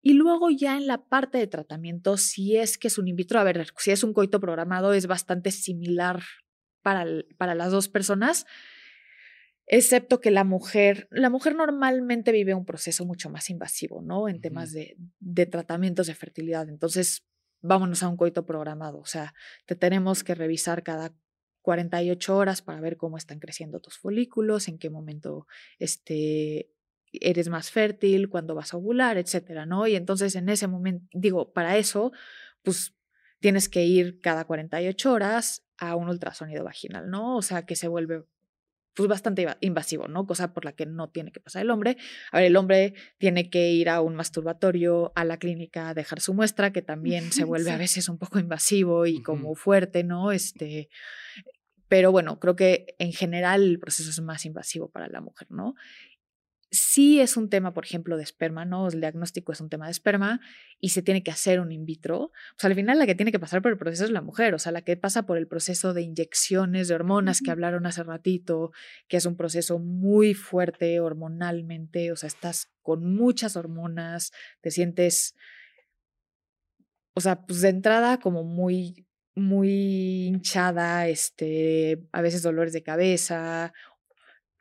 y 0.00 0.12
luego 0.12 0.50
ya 0.50 0.76
en 0.76 0.86
la 0.86 1.04
parte 1.04 1.38
de 1.38 1.46
tratamiento, 1.48 2.16
si 2.16 2.56
es 2.56 2.78
que 2.78 2.88
es 2.88 2.98
un 2.98 3.08
in 3.08 3.16
vitro, 3.16 3.40
a 3.40 3.44
ver, 3.44 3.66
si 3.78 3.90
es 3.90 4.04
un 4.04 4.12
coito 4.12 4.38
programado, 4.40 4.92
es 4.92 5.06
bastante 5.06 5.50
similar 5.50 6.22
para 6.82 7.54
las 7.56 7.72
dos 7.72 7.88
personas 7.88 8.46
excepto 9.66 10.20
que 10.20 10.30
la 10.30 10.44
mujer, 10.44 11.08
la 11.10 11.30
mujer 11.30 11.54
normalmente 11.54 12.32
vive 12.32 12.54
un 12.54 12.64
proceso 12.64 13.04
mucho 13.04 13.30
más 13.30 13.50
invasivo, 13.50 14.02
¿no? 14.02 14.28
En 14.28 14.40
temas 14.40 14.72
de, 14.72 14.96
de 15.18 15.46
tratamientos 15.46 16.06
de 16.06 16.14
fertilidad. 16.14 16.68
Entonces, 16.68 17.24
vámonos 17.60 18.02
a 18.02 18.08
un 18.08 18.16
coito 18.16 18.46
programado, 18.46 18.98
o 18.98 19.06
sea, 19.06 19.34
te 19.66 19.74
tenemos 19.74 20.22
que 20.24 20.34
revisar 20.34 20.82
cada 20.82 21.14
48 21.62 22.36
horas 22.36 22.62
para 22.62 22.80
ver 22.80 22.96
cómo 22.96 23.18
están 23.18 23.40
creciendo 23.40 23.80
tus 23.80 23.98
folículos, 23.98 24.68
en 24.68 24.78
qué 24.78 24.88
momento 24.88 25.48
este, 25.80 26.70
eres 27.12 27.48
más 27.48 27.72
fértil, 27.72 28.28
cuándo 28.28 28.54
vas 28.54 28.72
a 28.72 28.76
ovular, 28.76 29.18
etcétera, 29.18 29.66
¿no? 29.66 29.86
Y 29.88 29.96
entonces 29.96 30.36
en 30.36 30.48
ese 30.48 30.68
momento, 30.68 31.06
digo, 31.12 31.52
para 31.52 31.76
eso, 31.76 32.12
pues 32.62 32.94
tienes 33.40 33.68
que 33.68 33.84
ir 33.84 34.20
cada 34.20 34.44
48 34.44 35.12
horas 35.12 35.66
a 35.76 35.96
un 35.96 36.08
ultrasonido 36.08 36.62
vaginal, 36.62 37.10
¿no? 37.10 37.36
O 37.36 37.42
sea, 37.42 37.66
que 37.66 37.74
se 37.74 37.88
vuelve 37.88 38.24
pues 38.96 39.08
bastante 39.08 39.46
invasivo, 39.60 40.08
¿no? 40.08 40.26
Cosa 40.26 40.54
por 40.54 40.64
la 40.64 40.72
que 40.72 40.86
no 40.86 41.10
tiene 41.10 41.30
que 41.30 41.38
pasar 41.38 41.62
el 41.62 41.70
hombre. 41.70 41.98
A 42.32 42.38
ver, 42.38 42.46
el 42.46 42.56
hombre 42.56 42.94
tiene 43.18 43.50
que 43.50 43.70
ir 43.70 43.90
a 43.90 44.00
un 44.00 44.16
masturbatorio, 44.16 45.12
a 45.14 45.24
la 45.24 45.36
clínica, 45.36 45.90
a 45.90 45.94
dejar 45.94 46.20
su 46.20 46.32
muestra, 46.32 46.72
que 46.72 46.80
también 46.80 47.30
se 47.30 47.44
vuelve 47.44 47.70
a 47.70 47.76
veces 47.76 48.08
un 48.08 48.16
poco 48.16 48.38
invasivo 48.38 49.06
y 49.06 49.22
como 49.22 49.54
fuerte, 49.54 50.02
¿no? 50.02 50.32
Este, 50.32 50.88
pero 51.88 52.10
bueno, 52.10 52.40
creo 52.40 52.56
que 52.56 52.96
en 52.98 53.12
general 53.12 53.62
el 53.62 53.78
proceso 53.78 54.08
es 54.08 54.20
más 54.22 54.46
invasivo 54.46 54.88
para 54.88 55.08
la 55.08 55.20
mujer, 55.20 55.48
¿no? 55.50 55.74
Sí 56.70 57.20
es 57.20 57.36
un 57.36 57.48
tema, 57.48 57.72
por 57.72 57.84
ejemplo, 57.84 58.16
de 58.16 58.22
esperma, 58.22 58.64
¿no? 58.64 58.88
El 58.88 59.00
diagnóstico 59.00 59.52
es 59.52 59.60
un 59.60 59.68
tema 59.68 59.86
de 59.86 59.92
esperma 59.92 60.40
y 60.80 60.90
se 60.90 61.02
tiene 61.02 61.22
que 61.22 61.30
hacer 61.30 61.60
un 61.60 61.72
in 61.72 61.86
vitro. 61.86 62.18
O 62.24 62.58
sea, 62.58 62.68
al 62.68 62.74
final 62.74 62.98
la 62.98 63.06
que 63.06 63.14
tiene 63.14 63.32
que 63.32 63.38
pasar 63.38 63.62
por 63.62 63.72
el 63.72 63.78
proceso 63.78 64.04
es 64.04 64.10
la 64.10 64.22
mujer, 64.22 64.54
o 64.54 64.58
sea, 64.58 64.72
la 64.72 64.82
que 64.82 64.96
pasa 64.96 65.24
por 65.24 65.38
el 65.38 65.46
proceso 65.46 65.94
de 65.94 66.02
inyecciones 66.02 66.88
de 66.88 66.94
hormonas 66.94 67.40
que 67.40 67.50
hablaron 67.50 67.86
hace 67.86 68.02
ratito, 68.02 68.72
que 69.08 69.16
es 69.16 69.26
un 69.26 69.36
proceso 69.36 69.78
muy 69.78 70.34
fuerte 70.34 71.00
hormonalmente, 71.00 72.12
o 72.12 72.16
sea, 72.16 72.28
estás 72.28 72.72
con 72.82 73.14
muchas 73.14 73.56
hormonas, 73.56 74.32
te 74.60 74.70
sientes, 74.70 75.34
o 77.14 77.20
sea, 77.20 77.46
pues 77.46 77.60
de 77.60 77.68
entrada 77.68 78.18
como 78.18 78.44
muy 78.44 79.06
muy 79.36 80.28
hinchada, 80.28 81.08
este, 81.08 82.02
a 82.10 82.22
veces 82.22 82.42
dolores 82.42 82.72
de 82.72 82.82
cabeza, 82.82 83.74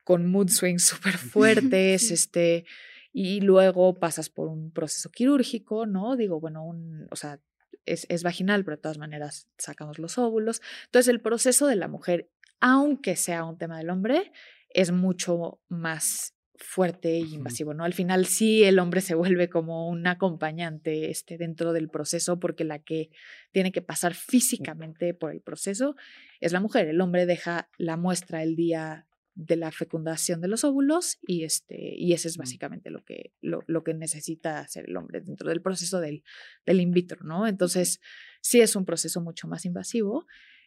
con 0.06 0.26
mood 0.32 0.48
swings 0.48 0.86
súper 0.86 1.18
fuertes, 1.18 2.12
este, 2.12 2.66
y 3.12 3.42
luego 3.42 4.00
pasas 4.00 4.30
por 4.30 4.48
un 4.48 4.72
proceso 4.72 5.10
quirúrgico, 5.10 5.86
¿no? 5.86 6.16
Digo, 6.16 6.40
bueno, 6.40 6.64
un, 6.64 7.08
o 7.12 7.18
sea, 7.18 7.42
es, 7.86 8.06
es 8.08 8.24
vaginal, 8.24 8.64
pero 8.64 8.78
de 8.78 8.82
todas 8.82 8.98
maneras 8.98 9.50
sacamos 9.58 10.00
los 10.00 10.18
óvulos. 10.18 10.62
Entonces, 10.86 11.10
el 11.10 11.20
proceso 11.20 11.68
de 11.68 11.76
la 11.76 11.90
mujer, 11.90 12.30
aunque 12.62 13.18
sea 13.18 13.44
un 13.44 13.58
tema 13.58 13.78
del 13.78 13.90
hombre, 13.90 14.32
es 14.70 14.92
mucho 14.92 15.60
más 15.68 16.36
fuerte 16.58 17.16
e 17.16 17.20
invasivo, 17.20 17.74
¿no? 17.74 17.84
Al 17.84 17.94
final 17.94 18.26
sí 18.26 18.64
el 18.64 18.80
hombre 18.80 19.02
se 19.02 19.16
vuelve 19.16 19.50
como 19.50 19.90
un 19.90 20.08
acompañante 20.08 21.10
este, 21.10 21.38
dentro 21.38 21.74
del 21.74 21.90
proceso 21.90 22.40
porque 22.40 22.64
la 22.64 22.80
que 22.80 23.10
tiene 23.52 23.72
que 23.72 23.82
pasar 23.82 24.14
físicamente 24.14 25.14
por 25.14 25.32
el 25.32 25.42
proceso 25.42 25.96
es 26.40 26.54
la 26.54 26.60
mujer. 26.60 26.88
El 26.88 27.02
hombre 27.02 27.26
deja 27.26 27.70
la 27.78 27.98
muestra 27.98 28.44
el 28.44 28.56
día 28.56 29.08
de 29.36 29.58
la 29.58 29.72
fecundación 29.72 30.42
de 30.42 30.48
los 30.48 30.64
óvulos 30.64 31.20
y, 31.22 31.44
este, 31.44 31.94
y 31.98 32.14
ese 32.14 32.30
es 32.30 32.38
básicamente 32.38 32.90
lo 32.90 33.04
que, 33.04 33.34
lo, 33.42 33.64
lo, 33.68 33.84
que 33.84 33.94
necesita 33.94 34.60
hacer 34.60 34.86
el 34.88 34.96
hombre 34.96 35.22
dentro 35.22 35.50
del 35.50 35.62
proceso 35.62 36.00
del, 36.00 36.24
del 36.66 36.80
in 36.80 36.92
vitro, 36.92 37.24
¿no? 37.24 37.46
Entonces, 37.46 38.00
sí 38.42 38.62
es 38.62 38.76
un 38.76 38.86
proceso 38.86 39.22
mucho 39.22 39.48
más 39.48 39.66
invasivo 39.66 40.26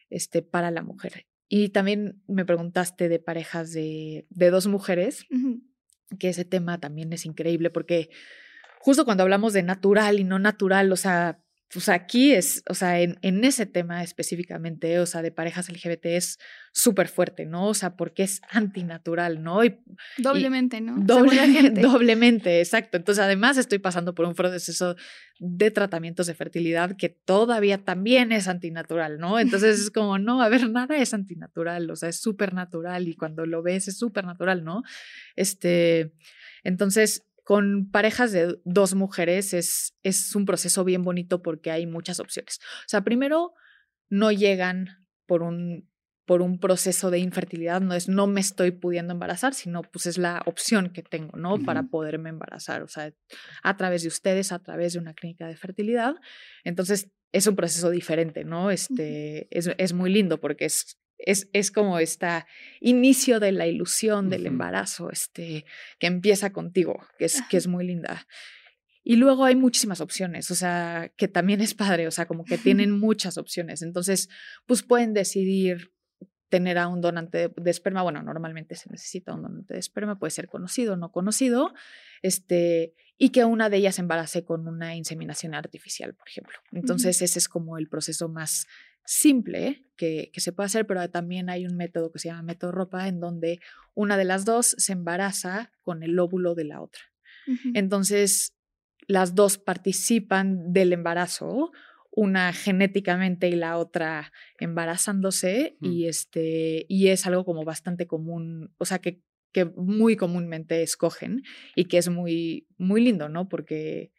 este, 0.09 0.43
para 0.43 0.69
la 0.69 0.83
mujer. 0.83 1.25
Y 1.47 1.69
también 1.69 2.21
me 2.27 2.45
preguntaste 2.45 3.09
de 3.09 3.19
parejas 3.19 3.73
de, 3.73 4.27
de 4.29 4.51
dos 4.51 4.67
mujeres, 4.67 5.25
que 6.19 6.29
ese 6.29 6.45
tema 6.45 6.79
también 6.79 7.11
es 7.11 7.25
increíble 7.25 7.71
porque 7.71 8.09
justo 8.79 9.03
cuando 9.03 9.23
hablamos 9.23 9.53
de 9.53 9.63
natural 9.63 10.19
y 10.19 10.23
no 10.23 10.37
natural, 10.37 10.91
o 10.91 10.95
sea, 10.95 11.41
pues 11.71 11.87
aquí 11.87 12.31
es, 12.31 12.63
o 12.67 12.73
sea, 12.73 12.99
en, 12.99 13.19
en, 13.21 13.43
ese 13.43 13.67
tema 13.67 14.01
específicamente, 14.03 14.99
o 14.99 15.05
sea, 15.05 15.21
de 15.21 15.31
parejas 15.31 15.69
LGBT 15.69 16.05
es 16.05 16.39
súper 16.71 17.07
fuerte, 17.07 17.45
¿no? 17.45 17.67
O 17.67 17.73
sea, 17.75 17.95
porque 17.95 18.23
es 18.23 18.41
antinatural, 18.49 19.43
¿no? 19.43 19.63
Y, 19.63 19.79
doblemente, 20.17 20.81
¿no? 20.81 20.95
doblemente, 20.99 22.59
exacto. 22.59 22.97
Entonces, 22.97 23.23
además 23.23 23.57
estoy 23.57 23.77
pasando 23.77 24.15
por 24.15 24.25
un 24.25 24.33
proceso 24.33 24.95
de 25.39 25.69
tratamientos 25.69 26.25
de 26.25 26.33
fertilidad 26.33 26.97
que 26.97 27.09
todavía 27.09 27.83
también 27.83 28.31
es 28.31 28.47
antinatural, 28.47 29.19
¿no? 29.19 29.39
Entonces 29.39 29.79
es 29.79 29.91
como, 29.91 30.17
no, 30.17 30.41
a 30.41 30.49
ver, 30.49 30.67
nada 30.71 30.97
es 30.97 31.13
antinatural, 31.13 31.91
o 31.91 31.95
sea, 31.95 32.09
es 32.09 32.19
súper 32.19 32.53
natural 32.55 33.07
y 33.07 33.15
cuando 33.15 33.45
lo 33.45 33.61
ves 33.61 33.87
es 33.87 33.97
súper 33.99 34.25
natural, 34.25 34.63
¿no? 34.63 34.81
Este, 35.35 36.13
entonces, 36.63 37.28
con 37.49 37.89
parejas 37.89 38.31
de 38.31 38.59
dos 38.63 38.93
mujeres 38.93 39.55
es, 39.55 39.97
es 40.03 40.35
un 40.35 40.45
proceso 40.45 40.83
bien 40.83 41.01
bonito 41.01 41.41
porque 41.41 41.71
hay 41.71 41.87
muchas 41.87 42.19
opciones. 42.19 42.59
O 42.61 42.85
sea, 42.85 43.03
primero, 43.03 43.55
no 44.07 44.31
llegan 44.31 45.07
por 45.25 45.41
un, 45.41 45.89
por 46.27 46.43
un 46.43 46.59
proceso 46.59 47.09
de 47.09 47.17
infertilidad, 47.17 47.81
no 47.81 47.95
es 47.95 48.07
no 48.07 48.27
me 48.27 48.39
estoy 48.39 48.69
pudiendo 48.69 49.13
embarazar, 49.13 49.55
sino 49.55 49.81
pues 49.81 50.05
es 50.05 50.19
la 50.19 50.43
opción 50.45 50.91
que 50.91 51.01
tengo, 51.01 51.39
¿no? 51.39 51.57
Para 51.57 51.87
poderme 51.87 52.29
embarazar, 52.29 52.83
o 52.83 52.87
sea, 52.87 53.11
a 53.63 53.77
través 53.77 54.03
de 54.03 54.09
ustedes, 54.09 54.51
a 54.51 54.59
través 54.59 54.93
de 54.93 54.99
una 54.99 55.15
clínica 55.15 55.47
de 55.47 55.55
fertilidad. 55.55 56.17
Entonces, 56.63 57.09
es 57.31 57.47
un 57.47 57.55
proceso 57.55 57.89
diferente, 57.89 58.43
¿no? 58.43 58.69
Este, 58.69 59.47
es, 59.49 59.71
es 59.75 59.93
muy 59.93 60.13
lindo 60.13 60.39
porque 60.39 60.65
es 60.65 60.99
es, 61.19 61.49
es 61.53 61.71
como 61.71 61.99
este 61.99 62.45
inicio 62.79 63.39
de 63.39 63.51
la 63.51 63.67
ilusión 63.67 64.29
del 64.29 64.45
embarazo, 64.45 65.11
este, 65.11 65.65
que 65.99 66.07
empieza 66.07 66.51
contigo, 66.51 67.05
que 67.17 67.25
es, 67.25 67.41
que 67.49 67.57
es 67.57 67.67
muy 67.67 67.85
linda. 67.85 68.25
Y 69.03 69.15
luego 69.15 69.45
hay 69.45 69.55
muchísimas 69.55 70.01
opciones, 70.01 70.51
o 70.51 70.55
sea, 70.55 71.11
que 71.17 71.27
también 71.27 71.61
es 71.61 71.73
padre, 71.73 72.07
o 72.07 72.11
sea, 72.11 72.25
como 72.25 72.45
que 72.45 72.57
tienen 72.57 72.91
muchas 72.91 73.37
opciones. 73.37 73.81
Entonces, 73.81 74.29
pues 74.65 74.83
pueden 74.83 75.13
decidir 75.13 75.91
tener 76.49 76.77
a 76.79 76.87
un 76.87 76.99
donante 76.99 77.49
de, 77.55 77.71
esperma. 77.71 78.01
Bueno, 78.01 78.23
normalmente 78.23 78.75
se 78.75 78.89
necesita 78.89 79.33
un 79.33 79.43
donante 79.43 79.75
de 79.75 79.79
esperma, 79.79 80.17
puede 80.17 80.31
ser 80.31 80.47
conocido 80.47 80.93
o 80.93 80.97
no 80.97 81.11
conocido, 81.11 81.73
este, 82.21 82.95
y 83.17 83.29
que 83.29 83.45
una 83.45 83.69
de 83.69 83.77
ellas 83.77 83.99
embarace 83.99 84.43
con 84.43 84.67
una 84.67 84.95
inseminación 84.95 85.53
artificial, 85.53 86.13
por 86.15 86.27
ejemplo. 86.27 86.57
Entonces, 86.71 87.21
ese 87.21 87.39
es 87.39 87.47
como 87.47 87.77
el 87.77 87.87
proceso 87.87 88.29
más 88.29 88.67
simple 89.05 89.85
que, 89.95 90.29
que, 90.33 90.39
se 90.39 90.51
puede 90.51 90.67
hacer, 90.67 90.87
pero 90.87 91.09
también 91.09 91.49
hay 91.49 91.65
un 91.65 91.75
método 91.75 92.11
que 92.11 92.19
se 92.19 92.29
llama 92.29 92.43
método 92.43 92.71
ropa, 92.71 93.07
en 93.07 93.19
donde 93.19 93.59
una 93.93 94.17
de 94.17 94.25
las 94.25 94.45
dos 94.45 94.75
se 94.77 94.93
embaraza 94.93 95.71
con 95.81 96.03
el 96.03 96.17
óvulo 96.19 96.55
de 96.55 96.63
la 96.63 96.81
otra. 96.81 97.01
Entonces, 97.73 98.55
las 99.07 99.33
dos 99.33 99.57
participan 99.57 100.71
del 100.71 100.93
embarazo, 100.93 101.71
una 102.11 102.53
genéticamente 102.53 103.47
y 103.49 103.55
la 103.55 103.77
otra 103.77 104.31
embarazándose, 104.59 105.77
y, 105.81 106.05
este, 106.05 106.85
y 106.87 107.07
es 107.07 107.25
algo 107.25 107.43
como 107.45 107.63
bastante 107.63 108.07
común, 108.07 108.73
o 108.77 108.85
sea, 108.85 108.99
que, 108.99 109.21
que 109.51 109.65
muy 109.65 110.15
comúnmente 110.15 110.83
escogen 110.83 111.41
y 111.75 111.85
que 111.85 111.97
es 111.97 112.09
muy, 112.09 112.67
muy 112.77 113.01
lindo, 113.01 113.29
¿no? 113.29 113.49
Porque 113.49 114.11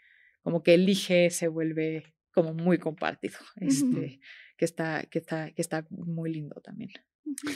como 0.43 0.63
que 0.63 0.75
elige 0.75 1.31
se 1.31 1.49
vuelve 1.49 2.15
como 2.33 2.55
muy 2.55 2.79
compartido, 2.79 3.39
este, 3.57 4.21
que, 4.61 4.67
está, 4.67 5.05
que, 5.05 5.19
está, 5.19 5.51
que 5.53 5.63
está 5.63 5.87
muy 5.89 6.31
lindo 6.31 6.61
también. 6.61 6.91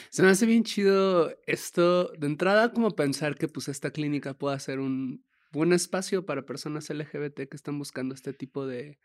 Se 0.09 0.23
me 0.23 0.29
hace 0.29 0.47
bien 0.47 0.63
chido 0.63 1.37
esto, 1.45 2.11
de 2.13 2.25
entrada 2.25 2.73
como 2.73 2.95
pensar 2.95 3.35
que 3.35 3.47
pues 3.47 3.67
esta 3.67 3.91
clínica 3.91 4.33
pueda 4.33 4.57
ser 4.57 4.79
un 4.79 5.23
buen 5.51 5.71
espacio 5.71 6.25
para 6.25 6.47
personas 6.47 6.89
LGBT 6.89 7.47
que 7.47 7.55
están 7.55 7.77
buscando 7.77 8.15
este 8.15 8.33
tipo 8.33 8.65
de, 8.65 8.97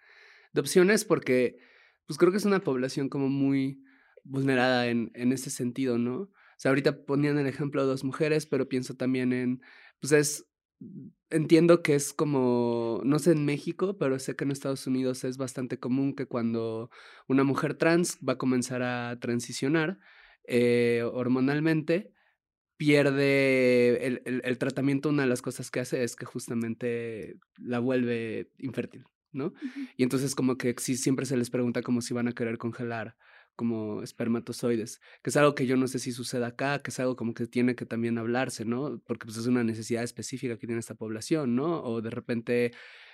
de 0.54 0.60
opciones 0.62 1.04
porque 1.04 1.58
pues 2.06 2.16
creo 2.16 2.30
que 2.32 2.38
es 2.38 2.46
una 2.46 2.60
población 2.60 3.10
como 3.10 3.28
muy 3.28 3.84
vulnerada 4.24 4.86
en, 4.86 5.10
en 5.12 5.32
ese 5.32 5.50
sentido, 5.50 5.98
¿no? 5.98 6.20
O 6.20 6.30
sea, 6.56 6.70
ahorita 6.70 7.04
ponían 7.04 7.36
el 7.36 7.46
ejemplo 7.46 7.82
de 7.82 7.88
dos 7.88 8.02
mujeres, 8.02 8.46
pero 8.46 8.66
pienso 8.66 8.94
también 8.94 9.34
en, 9.34 9.60
pues 10.00 10.12
es, 10.12 10.49
entiendo 11.30 11.82
que 11.82 11.94
es 11.94 12.12
como, 12.12 13.00
no 13.04 13.18
sé 13.18 13.32
en 13.32 13.44
México, 13.44 13.96
pero 13.98 14.18
sé 14.18 14.36
que 14.36 14.44
en 14.44 14.50
Estados 14.50 14.86
Unidos 14.86 15.24
es 15.24 15.36
bastante 15.36 15.78
común 15.78 16.14
que 16.14 16.26
cuando 16.26 16.90
una 17.28 17.44
mujer 17.44 17.74
trans 17.74 18.18
va 18.26 18.34
a 18.34 18.38
comenzar 18.38 18.82
a 18.82 19.18
transicionar 19.20 19.98
eh, 20.46 21.02
hormonalmente, 21.12 22.12
pierde 22.76 24.06
el, 24.06 24.22
el, 24.24 24.58
tratamiento, 24.58 25.10
una 25.10 25.24
de 25.24 25.28
las 25.28 25.42
cosas 25.42 25.70
que 25.70 25.80
hace 25.80 26.02
es 26.02 26.16
que 26.16 26.24
justamente 26.24 27.36
la 27.58 27.78
vuelve 27.78 28.50
infértil, 28.58 29.04
¿no? 29.32 29.52
Y 29.98 30.02
entonces 30.02 30.34
como 30.34 30.56
que 30.56 30.74
sí, 30.78 30.96
siempre 30.96 31.26
se 31.26 31.36
les 31.36 31.50
pregunta 31.50 31.82
como 31.82 32.00
si 32.00 32.14
van 32.14 32.28
a 32.28 32.32
querer 32.32 32.56
congelar 32.56 33.16
como 33.60 34.02
espermatozoides, 34.02 35.02
que 35.22 35.28
es 35.28 35.36
algo 35.36 35.54
que 35.54 35.66
yo 35.66 35.76
no 35.76 35.86
sé 35.86 35.98
si 35.98 36.12
sucede 36.12 36.46
acá, 36.46 36.78
que 36.78 36.90
es 36.90 36.98
algo 36.98 37.14
como 37.14 37.34
que 37.34 37.46
tiene 37.46 37.74
que 37.74 37.84
también 37.84 38.16
hablarse, 38.16 38.64
¿no? 38.64 39.02
Porque 39.06 39.26
pues 39.26 39.36
es 39.36 39.46
una 39.46 39.62
necesidad 39.64 40.02
específica 40.02 40.56
que 40.56 40.66
tiene 40.66 40.80
esta 40.80 40.94
población, 40.94 41.56
¿no? 41.56 41.82
O 41.82 42.00
de 42.00 42.08
repente 42.08 42.72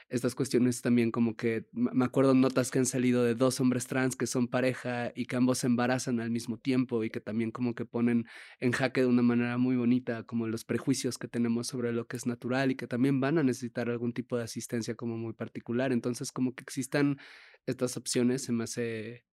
estas 0.09 0.36
cuestiones 0.36 0.82
también 0.82 1.11
como 1.11 1.34
que, 1.34 1.66
me 1.72 2.05
acuerdo 2.05 2.32
notas 2.32 2.70
que 2.70 2.78
han 2.78 2.86
salido 2.86 3.24
de 3.24 3.34
dos 3.34 3.59
hombres 3.59 3.88
trans 3.88 4.14
que 4.14 4.28
son 4.28 4.47
pareja 4.47 5.11
y 5.16 5.26
que 5.26 5.34
ambos 5.34 5.59
se 5.59 5.66
embarazan 5.66 6.20
al 6.20 6.30
mismo 6.30 6.59
tiempo 6.59 7.03
y 7.03 7.11
que 7.11 7.20
también 7.20 7.51
como 7.51 7.74
que 7.74 7.86
ponen 7.86 8.24
en 8.61 8.70
jaque 8.70 9.01
de 9.01 9.09
una 9.09 9.22
manera 9.22 9.59
muy 9.59 9.74
bonita 9.74 10.22
como 10.22 10.47
los 10.47 10.64
prejuicios 10.64 11.18
que 11.18 11.26
tenemos 11.26 11.66
sobre 11.66 11.92
lo 11.92 12.07
que 12.07 12.16
es 12.18 12.24
natural 12.24 12.70
y 12.70 12.76
que 12.76 12.86
también 12.86 13.18
van 13.18 13.38
a 13.38 13.42
necesitar 13.42 13.90
algún 13.90 14.12
tipo 14.12 14.36
de 14.36 14.44
asistencia 14.44 14.94
como 14.94 15.16
muy 15.16 15.32
particular. 15.32 15.90
Entonces 15.90 16.30
como 16.30 16.55
que 16.55 16.62
existan 16.62 17.18
estas 17.66 17.97
opciones 17.97 18.44
se 18.44 18.53
me 18.53 18.62
hace 18.62 19.24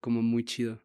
como 0.00 0.22
muy 0.22 0.44
chido. 0.44 0.82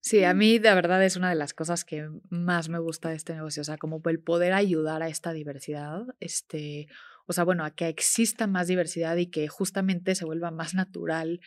Sí, 0.00 0.24
a 0.24 0.34
mí 0.34 0.58
de 0.58 0.74
verdad 0.74 1.04
es 1.04 1.16
una 1.16 1.28
de 1.28 1.36
las 1.36 1.54
cosas 1.54 1.84
que 1.84 2.08
más 2.28 2.68
me 2.68 2.80
gusta 2.80 3.10
de 3.10 3.14
este 3.16 3.34
negocio, 3.34 3.60
o 3.60 3.64
sea, 3.64 3.78
como 3.78 4.02
el 4.06 4.18
poder 4.18 4.52
ayudar 4.52 5.00
a 5.02 5.08
esta 5.08 5.32
diversidad, 5.32 6.06
este, 6.18 6.88
o 7.26 7.32
sea, 7.32 7.44
bueno, 7.44 7.64
a 7.64 7.70
que 7.70 7.86
exista 7.88 8.48
más 8.48 8.66
diversidad 8.66 9.16
y 9.16 9.26
que 9.26 9.46
justamente 9.46 10.16
se 10.16 10.24
vuelva 10.24 10.50
más 10.50 10.74
natural 10.74 11.40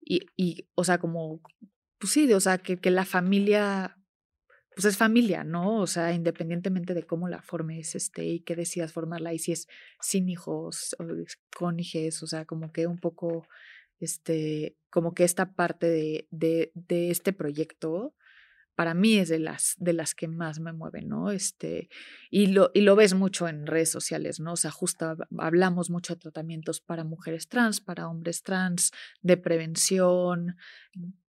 y, 0.00 0.20
y 0.36 0.68
o 0.76 0.84
sea, 0.84 0.98
como, 0.98 1.40
pues 1.98 2.12
sí, 2.12 2.32
o 2.32 2.40
sea, 2.40 2.58
que, 2.58 2.76
que 2.76 2.92
la 2.92 3.04
familia, 3.04 3.98
pues 4.74 4.84
es 4.84 4.96
familia, 4.96 5.42
¿no? 5.42 5.80
O 5.80 5.86
sea, 5.88 6.12
independientemente 6.12 6.94
de 6.94 7.02
cómo 7.04 7.28
la 7.28 7.42
formes, 7.42 7.96
este, 7.96 8.24
y 8.24 8.40
que 8.40 8.54
decidas 8.54 8.92
formarla, 8.92 9.34
y 9.34 9.40
si 9.40 9.52
es 9.52 9.66
sin 10.00 10.28
hijos 10.28 10.94
o 11.00 11.04
con 11.56 11.80
hijos, 11.80 12.22
o 12.22 12.26
sea, 12.28 12.44
como 12.44 12.72
que 12.72 12.86
un 12.86 12.98
poco, 12.98 13.48
este, 14.00 14.76
como 14.90 15.14
que 15.14 15.24
esta 15.24 15.54
parte 15.54 15.88
de, 15.88 16.28
de, 16.30 17.10
este 17.10 17.32
proyecto, 17.32 18.14
para 18.74 18.94
mí 18.94 19.16
es 19.16 19.28
de 19.28 19.38
las, 19.38 19.74
de 19.78 19.92
las 19.92 20.14
que 20.14 20.28
más 20.28 20.60
me 20.60 20.72
mueven, 20.72 21.08
¿no? 21.08 21.30
Este, 21.30 21.88
y, 22.30 22.48
lo, 22.48 22.70
y 22.74 22.82
lo 22.82 22.94
ves 22.96 23.14
mucho 23.14 23.48
en 23.48 23.66
redes 23.66 23.90
sociales, 23.90 24.38
¿no? 24.40 24.52
O 24.52 24.56
sea, 24.56 24.70
justo 24.70 25.16
hablamos 25.38 25.90
mucho 25.90 26.14
de 26.14 26.20
tratamientos 26.20 26.80
para 26.80 27.04
mujeres 27.04 27.48
trans, 27.48 27.80
para 27.80 28.08
hombres 28.08 28.42
trans, 28.42 28.92
de 29.22 29.36
prevención 29.36 30.56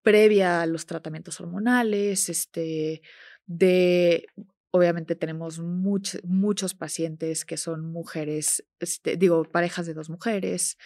previa 0.01 0.61
a 0.61 0.65
los 0.67 0.85
tratamientos 0.85 1.39
hormonales, 1.39 2.29
este, 2.29 3.01
de 3.45 4.27
obviamente 4.75 5.15
tenemos 5.15 5.59
muchos 5.59 6.73
pacientes 6.73 7.45
que 7.45 7.55
son 7.55 7.91
mujeres, 7.91 8.65
este, 8.79 9.15
digo, 9.15 9.45
parejas 9.45 9.85
de 9.85 9.93
dos 9.93 10.09
mujeres, 10.09 10.77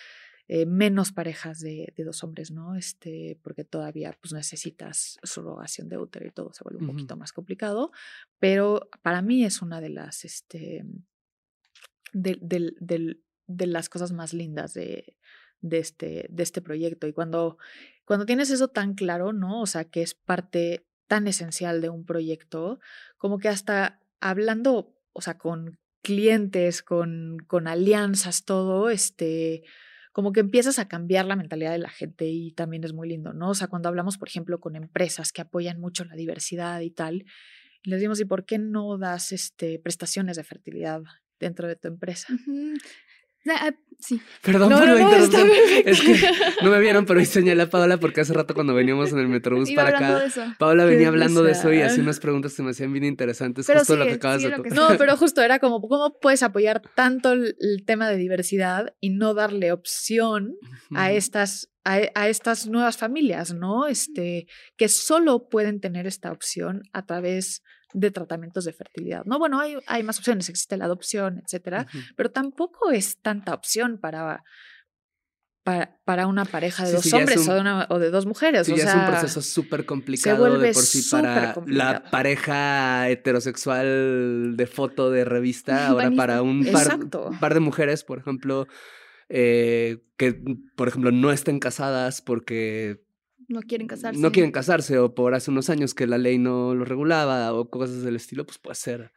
eh, 0.52 0.66
menos 0.66 1.12
parejas 1.12 1.60
de, 1.60 1.94
dos 1.98 2.24
hombres, 2.24 2.50
¿no? 2.50 2.76
Este, 2.76 3.40
porque 3.44 3.64
todavía 3.64 4.18
pues, 4.20 4.34
necesitas 4.34 5.20
subrogación 5.24 5.90
de 5.90 5.98
útero 5.98 6.26
y 6.26 6.32
todo 6.32 6.52
se 6.54 6.64
vuelve 6.64 6.82
un 6.82 6.88
poquito 6.88 7.16
más 7.16 7.32
complicado, 7.32 7.92
pero 8.40 8.90
para 9.04 9.22
mí 9.22 9.46
es 9.46 9.62
una 9.62 9.80
de 9.80 9.90
las, 9.90 10.26
este, 10.26 10.84
de, 12.14 12.38
de 13.46 13.66
las 13.68 13.90
cosas 13.90 14.12
más 14.12 14.34
lindas 14.34 14.74
de, 14.74 15.16
de, 15.62 15.78
este, 15.78 16.26
de 16.30 16.44
este 16.44 16.62
proyecto. 16.62 17.08
Y 17.08 17.14
cuando, 17.14 17.58
cuando 18.06 18.26
tienes 18.26 18.50
eso 18.50 18.70
tan 18.70 18.96
claro, 18.96 19.34
¿no? 19.34 19.62
O 19.62 19.66
sea, 19.68 19.86
que 19.86 20.02
es 20.02 20.16
parte 20.16 20.86
tan 21.08 21.28
esencial 21.28 21.82
de 21.82 21.90
un 21.90 22.06
proyecto, 22.06 22.80
como 23.18 23.40
que 23.40 23.50
hasta 23.50 24.00
hablando, 24.20 24.96
o 25.14 25.22
sea, 25.22 25.38
con 25.38 25.78
clientes, 26.02 26.82
con, 26.82 27.38
con 27.46 27.68
alianzas, 27.68 28.46
todo, 28.46 28.90
este, 28.90 29.64
como 30.12 30.32
que 30.32 30.40
empiezas 30.40 30.80
a 30.80 30.88
cambiar 30.88 31.26
la 31.26 31.36
mentalidad 31.36 31.72
de 31.72 31.78
la 31.78 31.90
gente 31.90 32.26
y 32.26 32.52
también 32.52 32.84
es 32.84 32.94
muy 32.94 33.08
lindo, 33.08 33.34
¿no? 33.34 33.50
O 33.50 33.54
sea, 33.56 33.68
cuando 33.68 33.90
hablamos, 33.90 34.18
por 34.18 34.28
ejemplo, 34.28 34.60
con 34.60 34.76
empresas 34.76 35.32
que 35.32 35.42
apoyan 35.42 35.80
mucho 35.80 36.04
la 36.06 36.16
diversidad 36.16 36.82
y 36.82 36.92
tal, 36.92 37.26
les 37.84 38.00
decimos, 38.00 38.20
¿y 38.20 38.26
por 38.26 38.46
qué 38.46 38.58
no 38.58 38.98
das 38.98 39.32
este, 39.32 39.80
prestaciones 39.80 40.38
de 40.38 40.44
fertilidad 40.44 41.02
dentro 41.40 41.68
de 41.68 41.76
tu 41.76 41.88
empresa? 41.88 42.28
Ah, 43.56 43.74
sí. 44.00 44.22
Perdón 44.42 44.72
por 44.72 44.88
la 44.88 45.02
interrupción. 45.02 45.50
Es 45.86 46.02
que 46.02 46.16
no 46.64 46.72
me 46.72 46.80
vieron, 46.80 47.06
pero 47.06 47.20
hoy 47.20 47.26
señalé 47.26 47.64
a 47.64 47.70
Paola 47.70 47.98
porque 47.98 48.22
hace 48.22 48.34
rato 48.34 48.54
cuando 48.54 48.74
veníamos 48.74 49.12
en 49.12 49.20
el 49.20 49.28
Metrobús 49.28 49.72
para 49.72 49.90
acá, 49.90 50.56
Paola 50.58 50.86
venía 50.86 51.10
hablando 51.10 51.44
de 51.44 51.52
eso 51.52 51.72
y 51.74 51.82
hacía 51.82 52.04
unas 52.04 52.20
preguntas 52.20 52.54
que 52.54 52.64
me 52.64 52.72
hacían 52.72 52.92
bien 52.92 53.06
interesantes, 53.06 53.68
justo 53.68 53.96
lo 53.96 54.06
que 54.06 54.14
acabas 54.14 54.42
de 54.42 54.52
tocar. 54.52 54.74
No, 54.74 54.88
pero 54.98 55.18
justo 55.18 55.42
era 55.42 55.60
como, 55.60 55.82
¿cómo 55.82 56.18
puedes 56.20 56.44
apoyar 56.44 56.82
tanto 56.96 57.34
el, 57.34 57.56
tema 57.86 58.10
de 58.10 58.18
diversidad 58.18 58.94
y 59.00 59.10
no 59.10 59.34
darle 59.34 59.72
opción 59.72 60.56
a 60.94 61.12
estas 61.12 61.70
a, 61.84 62.28
estas 62.28 62.68
nuevas 62.68 62.98
familias, 62.98 63.54
¿no? 63.54 63.88
Este, 63.88 64.48
que 64.78 64.90
solo 64.90 65.50
pueden 65.50 65.80
tener 65.80 66.06
esta 66.06 66.32
opción 66.32 66.84
a 66.94 67.06
través 67.06 67.64
de 67.94 68.12
tratamientos 68.12 68.66
de 68.66 68.74
fertilidad. 68.74 69.26
No, 69.26 69.40
bueno, 69.40 69.60
hay, 69.60 69.78
hay 69.88 70.04
más 70.04 70.20
opciones, 70.20 70.50
existe 70.50 70.78
la 70.78 70.86
adopción, 70.86 71.42
etcétera, 71.44 71.88
pero 72.16 72.32
tampoco 72.32 72.92
es 72.92 73.18
tanta 73.22 73.54
opción 73.54 73.98
para, 74.00 74.44
para, 75.64 76.00
para 76.06 76.28
una 76.28 76.46
pareja 76.46 76.86
de 76.86 76.94
dos 76.94 77.12
hombres 77.14 77.48
o, 77.48 77.54
de 77.54 77.62
una, 77.62 77.88
o, 77.90 78.00
de 78.00 78.12
dos 78.12 78.26
mujeres. 78.26 78.68
Sí, 78.68 78.74
o 78.74 78.78
sea, 78.78 78.90
es 78.90 78.96
un 78.96 79.06
proceso 79.06 79.42
súper 79.42 79.86
complicado 79.86 80.60
de 80.60 80.74
por 80.74 80.84
sí 80.84 81.08
para 81.10 81.56
la 81.66 82.04
pareja 82.12 83.10
heterosexual 83.10 84.56
de 84.56 84.68
foto 84.68 85.10
de 85.10 85.26
revista, 85.26 85.88
ahora 85.88 86.12
para 86.12 86.42
un 86.42 86.66
par, 86.72 87.00
par, 87.40 87.54
de 87.54 87.60
mujeres, 87.60 88.04
por 88.04 88.20
ejemplo, 88.20 88.68
eh, 89.30 90.04
que, 90.18 90.40
por 90.76 90.88
ejemplo, 90.88 91.12
no 91.12 91.32
estén 91.32 91.60
casadas 91.60 92.22
porque 92.22 93.09
no 93.50 93.62
quieren 93.62 93.88
casarse. 93.88 94.20
No 94.20 94.32
quieren 94.32 94.52
casarse 94.52 94.98
o 94.98 95.14
por 95.14 95.34
hace 95.34 95.52
unos 95.52 95.70
años 95.70 95.94
que 95.94 96.08
la 96.08 96.18
ley 96.18 96.38
no 96.38 96.74
lo 96.76 96.86
regulaba 96.86 97.54
o 97.54 97.70
cosas 97.70 98.04
del 98.04 98.16
estilo, 98.16 98.46
pues 98.46 98.58
puede 98.58 98.76
ser 98.76 99.12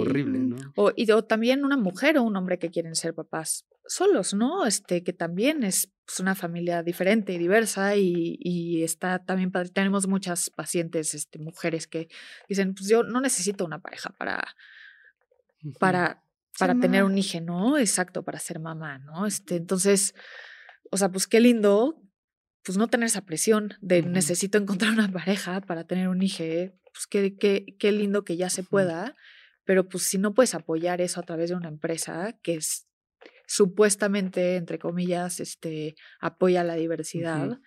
horrible, 0.00 0.38
¿no? 0.38 0.56
O, 0.76 0.92
y, 0.94 1.06
también 1.26 1.64
una 1.64 1.76
mujer 1.76 2.18
o 2.18 2.22
un 2.22 2.36
hombre 2.36 2.58
que 2.58 2.70
quieren 2.70 2.94
ser 2.94 3.14
papás 3.14 3.66
solos, 3.86 4.34
¿no? 4.34 4.66
Este, 4.66 5.02
que 5.02 5.12
también 5.12 5.64
es 5.64 5.92
pues, 6.04 6.20
una 6.20 6.34
familia 6.34 6.82
diferente 6.82 7.32
y 7.32 7.38
diversa 7.38 7.96
y, 7.96 8.36
y 8.38 8.82
está 8.84 9.24
también, 9.24 9.50
tenemos 9.72 10.06
muchas 10.06 10.50
pacientes, 10.50 11.14
este, 11.14 11.38
mujeres 11.38 11.86
que 11.86 12.08
dicen, 12.48 12.74
pues 12.74 12.88
yo 12.88 13.02
no 13.02 13.20
necesito 13.20 13.64
una 13.64 13.80
pareja 13.80 14.10
para, 14.10 14.44
para 15.80 16.22
para 16.58 16.74
tener 16.74 17.02
mamá. 17.02 17.12
un 17.12 17.18
hijo, 17.18 17.40
¿no? 17.40 17.78
Exacto, 17.78 18.22
para 18.22 18.38
ser 18.38 18.60
mamá, 18.60 18.98
¿no? 18.98 19.26
Este, 19.26 19.56
entonces, 19.56 20.14
o 20.90 20.96
sea, 20.96 21.10
pues 21.10 21.26
qué 21.26 21.40
lindo, 21.40 22.02
pues 22.64 22.78
no 22.78 22.88
tener 22.88 23.06
esa 23.06 23.24
presión 23.24 23.74
de 23.80 24.02
necesito 24.02 24.58
encontrar 24.58 24.92
una 24.92 25.10
pareja 25.10 25.60
para 25.60 25.84
tener 25.84 26.08
un 26.08 26.22
hijo, 26.22 26.44
pues 26.92 27.06
qué, 27.08 27.36
qué, 27.36 27.76
qué 27.78 27.92
lindo 27.92 28.24
que 28.24 28.36
ya 28.36 28.50
se 28.50 28.62
pueda, 28.62 29.16
pero 29.64 29.88
pues 29.88 30.04
si 30.04 30.18
no 30.18 30.34
puedes 30.34 30.54
apoyar 30.54 31.00
eso 31.00 31.20
a 31.20 31.24
través 31.24 31.50
de 31.50 31.56
una 31.56 31.68
empresa 31.68 32.38
que 32.42 32.54
es 32.54 32.86
supuestamente, 33.46 34.56
entre 34.56 34.78
comillas, 34.78 35.40
este, 35.40 35.94
apoya 36.20 36.64
la 36.64 36.74
diversidad, 36.74 37.58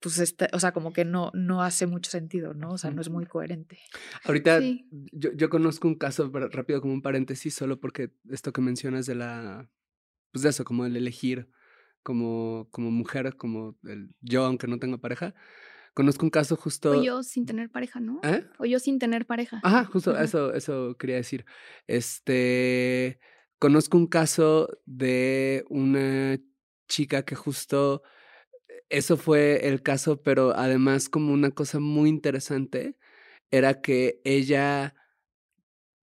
pues, 0.00 0.18
este, 0.18 0.48
o 0.52 0.60
sea, 0.60 0.72
como 0.72 0.92
que 0.92 1.04
no, 1.04 1.30
no 1.34 1.62
hace 1.62 1.86
mucho 1.86 2.10
sentido, 2.10 2.54
¿no? 2.54 2.72
O 2.72 2.78
sea, 2.78 2.90
no 2.90 3.00
es 3.00 3.08
muy 3.08 3.26
coherente. 3.26 3.78
Ahorita 4.24 4.60
Sí. 4.60 4.88
yo, 5.12 5.32
yo 5.32 5.48
conozco 5.48 5.88
un 5.88 5.96
caso 5.96 6.30
rápido 6.32 6.80
como 6.80 6.92
un 6.92 7.02
paréntesis, 7.02 7.54
solo 7.54 7.80
porque 7.80 8.10
esto 8.30 8.52
que 8.52 8.60
mencionas 8.60 9.06
de 9.06 9.14
la, 9.14 9.70
pues 10.32 10.42
de 10.42 10.50
eso, 10.50 10.64
como 10.64 10.86
el 10.86 10.96
elegir 10.96 11.48
como, 12.06 12.68
como 12.70 12.92
mujer, 12.92 13.34
como 13.36 13.76
el 13.82 14.10
yo, 14.20 14.44
aunque 14.44 14.68
no 14.68 14.78
tenga 14.78 14.96
pareja. 14.96 15.34
Conozco 15.92 16.24
un 16.24 16.30
caso 16.30 16.54
O 16.54 16.58
justo. 16.58 17.02
yo 17.02 17.24
sin 17.24 17.46
tener 17.46 17.68
pareja, 17.68 17.98
¿no? 17.98 18.20
¿Eh? 18.22 18.46
O 18.60 18.64
yo 18.64 18.78
sin 18.78 19.00
tener 19.00 19.26
pareja. 19.26 19.60
Ajá, 19.64 19.84
justo 19.86 20.12
Ajá. 20.12 20.22
eso, 20.22 20.54
eso 20.54 20.96
quería 20.98 21.16
decir. 21.16 21.44
Este, 21.88 23.18
conozco 23.58 23.98
un 23.98 24.06
caso 24.06 24.68
de 24.84 25.64
una 25.68 26.38
chica 26.86 27.24
que 27.24 27.34
justo 27.34 28.02
eso 28.88 29.16
fue 29.16 29.66
el 29.66 29.82
caso, 29.82 30.22
pero 30.22 30.54
además 30.56 31.08
como 31.08 31.32
una 31.32 31.50
cosa 31.50 31.80
muy 31.80 32.08
interesante 32.08 32.96
era 33.50 33.80
que 33.80 34.20
ella 34.22 34.94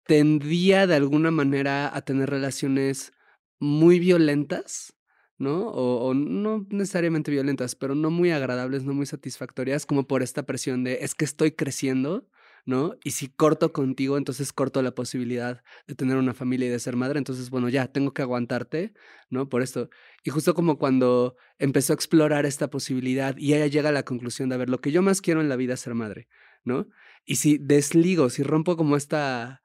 tendía 0.04 0.86
de 0.86 0.94
alguna 0.94 1.30
manera 1.30 1.96
a 1.96 2.02
tener 2.02 2.28
relaciones 2.28 3.12
muy 3.58 3.98
violentas, 3.98 4.95
¿no? 5.38 5.68
O, 5.68 6.14
no 6.14 6.66
necesariamente 6.70 7.30
violentas, 7.30 7.74
pero 7.74 7.94
no 7.94 8.10
muy 8.10 8.30
agradables, 8.30 8.84
no 8.84 8.94
muy 8.94 9.06
satisfactorias, 9.06 9.86
como 9.86 10.06
por 10.06 10.22
esta 10.22 10.44
presión 10.44 10.84
de 10.84 10.98
es 11.02 11.14
que 11.14 11.24
estoy 11.24 11.52
creciendo, 11.52 12.28
¿no? 12.64 12.96
Y 13.04 13.12
si 13.12 13.28
corto 13.28 13.72
contigo, 13.72 14.16
entonces 14.16 14.52
corto 14.52 14.82
la 14.82 14.94
posibilidad 14.94 15.62
de 15.86 15.94
tener 15.94 16.16
una 16.16 16.34
familia 16.34 16.68
y 16.68 16.70
de 16.70 16.78
ser 16.80 16.96
madre, 16.96 17.18
entonces, 17.18 17.50
bueno, 17.50 17.68
ya, 17.68 17.86
tengo 17.88 18.12
que 18.12 18.22
aguantarte, 18.22 18.94
¿no? 19.30 19.48
Por 19.48 19.62
esto. 19.62 19.90
Y 20.24 20.30
justo 20.30 20.54
como 20.54 20.78
cuando 20.78 21.36
empezó 21.58 21.92
a 21.92 21.96
explorar 21.96 22.46
esta 22.46 22.68
posibilidad 22.70 23.36
y 23.36 23.54
ella 23.54 23.66
llega 23.66 23.90
a 23.90 23.92
la 23.92 24.04
conclusión 24.04 24.48
de, 24.48 24.56
a 24.56 24.58
ver, 24.58 24.70
lo 24.70 24.80
que 24.80 24.92
yo 24.92 25.02
más 25.02 25.20
quiero 25.20 25.40
en 25.40 25.48
la 25.48 25.56
vida 25.56 25.74
es 25.74 25.80
ser 25.80 25.94
madre, 25.94 26.28
¿no? 26.64 26.88
Y 27.24 27.36
si 27.36 27.58
desligo, 27.58 28.30
si 28.30 28.42
rompo 28.42 28.76
como 28.76 28.96
esta, 28.96 29.62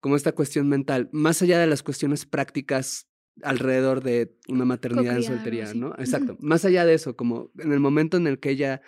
como 0.00 0.16
esta 0.16 0.32
cuestión 0.32 0.68
mental, 0.68 1.08
más 1.12 1.42
allá 1.42 1.58
de 1.58 1.66
las 1.66 1.82
cuestiones 1.82 2.26
prácticas 2.26 3.08
alrededor 3.42 4.02
de 4.02 4.36
una 4.48 4.64
maternidad 4.64 5.16
en 5.16 5.22
soltería. 5.22 5.72
¿no? 5.74 5.94
Exacto. 5.98 6.36
Más 6.40 6.64
allá 6.64 6.84
de 6.84 6.94
eso, 6.94 7.16
como 7.16 7.50
en 7.58 7.72
el 7.72 7.80
momento 7.80 8.16
en 8.16 8.26
el 8.26 8.38
que 8.38 8.50
ella 8.50 8.82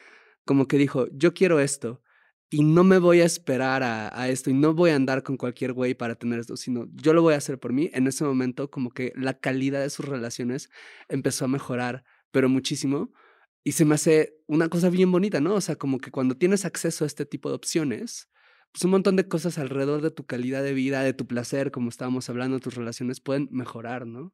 como 0.45 0.67
que 0.67 0.79
dijo, 0.79 1.09
yo 1.13 1.35
quiero 1.35 1.61
esto 1.61 2.03
y 2.51 2.65
no 2.65 2.83
me 2.83 2.99
voy 2.99 3.21
a 3.21 3.27
esperar 3.27 3.83
a, 3.83 4.19
a 4.19 4.29
esto 4.31 4.49
y 4.49 4.55
no 4.55 4.73
voy 4.73 4.91
a 4.91 4.97
andar 4.97 5.23
con 5.23 5.37
cualquier 5.37 5.75
güey 5.75 5.95
para 5.95 6.15
tener 6.15 6.41
esto, 6.41 6.57
sino 6.57 6.89
yo 6.95 7.13
lo 7.13 7.21
voy 7.21 7.35
a 7.35 7.37
hacer 7.37 7.59
por 7.59 7.75
mí. 7.75 7.91
En 7.93 8.07
ese 8.07 8.25
momento 8.25 8.71
como 8.71 8.91
que 8.91 9.13
la 9.15 9.35
calidad 9.39 9.83
de 9.83 9.91
sus 9.91 10.07
relaciones 10.07 10.71
empezó 11.09 11.45
a 11.45 11.49
mejorar, 11.49 12.05
pero 12.31 12.49
muchísimo. 12.49 13.13
Y 13.63 13.73
se 13.73 13.85
me 13.85 13.97
hace 13.97 14.39
una 14.47 14.71
cosa 14.71 14.89
bien 14.89 15.13
bonita, 15.13 15.41
¿no? 15.41 15.55
O 15.55 15.61
sea, 15.61 15.77
como 15.77 15.99
que 15.99 16.11
cuando 16.11 16.37
tienes 16.37 16.65
acceso 16.65 17.05
a 17.05 17.07
este 17.07 17.27
tipo 17.27 17.51
de 17.51 17.57
opciones, 17.57 18.31
pues 18.73 18.85
un 18.85 18.91
montón 18.91 19.17
de 19.17 19.29
cosas 19.29 19.59
alrededor 19.59 20.03
de 20.03 20.11
tu 20.11 20.25
calidad 20.27 20.63
de 20.63 20.75
vida, 20.75 21.03
de 21.03 21.15
tu 21.15 21.27
placer, 21.27 21.71
como 21.71 21.89
estábamos 21.89 22.29
hablando, 22.29 22.61
tus 22.61 22.75
relaciones 22.75 23.21
pueden 23.21 23.49
mejorar, 23.51 24.07
¿no? 24.07 24.33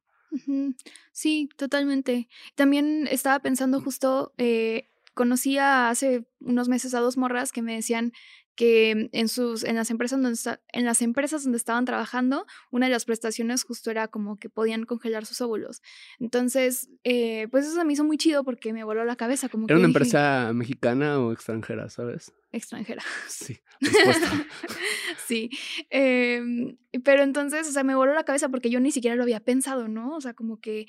Sí, 1.12 1.48
totalmente. 1.56 2.28
También 2.54 3.06
estaba 3.10 3.38
pensando 3.40 3.80
justo, 3.80 4.34
eh, 4.36 4.88
conocía 5.14 5.88
hace 5.88 6.26
unos 6.40 6.68
meses 6.68 6.94
a 6.94 7.00
dos 7.00 7.16
morras 7.16 7.52
que 7.52 7.62
me 7.62 7.74
decían 7.74 8.12
que 8.54 9.08
en 9.12 9.28
sus 9.28 9.64
en 9.64 9.76
las 9.76 9.90
empresas 9.90 10.20
donde 10.20 10.38
en 10.72 10.84
las 10.84 11.02
empresas 11.02 11.42
donde 11.42 11.58
estaban 11.58 11.84
trabajando 11.84 12.46
una 12.70 12.86
de 12.86 12.92
las 12.92 13.04
prestaciones 13.04 13.64
justo 13.64 13.90
era 13.90 14.08
como 14.08 14.36
que 14.38 14.48
podían 14.48 14.84
congelar 14.84 15.26
sus 15.26 15.40
óvulos 15.40 15.82
entonces 16.20 16.88
eh, 17.04 17.48
pues 17.50 17.66
eso 17.66 17.74
se 17.74 17.84
me 17.84 17.92
hizo 17.92 18.04
muy 18.04 18.16
chido 18.16 18.44
porque 18.44 18.72
me 18.72 18.84
voló 18.84 19.04
la 19.04 19.16
cabeza 19.16 19.48
como 19.48 19.64
¿Era 19.66 19.74
que 19.74 19.78
una 19.80 19.88
dije, 19.88 19.98
empresa 19.98 20.52
mexicana 20.52 21.18
o 21.18 21.32
extranjera, 21.32 21.88
sabes? 21.88 22.32
extranjera 22.52 23.02
Sí, 23.28 23.58
sí, 25.26 25.50
em, 25.90 26.76
pero 27.04 27.22
entonces, 27.22 27.68
o 27.68 27.72
sea, 27.72 27.82
me 27.82 27.94
voló 27.94 28.14
la 28.14 28.24
cabeza 28.24 28.48
porque 28.48 28.70
yo 28.70 28.80
ni 28.80 28.92
siquiera 28.92 29.16
lo 29.16 29.22
había 29.24 29.40
pensado, 29.40 29.88
¿no? 29.88 30.14
O 30.16 30.20
sea, 30.20 30.34
como 30.34 30.60
que 30.60 30.86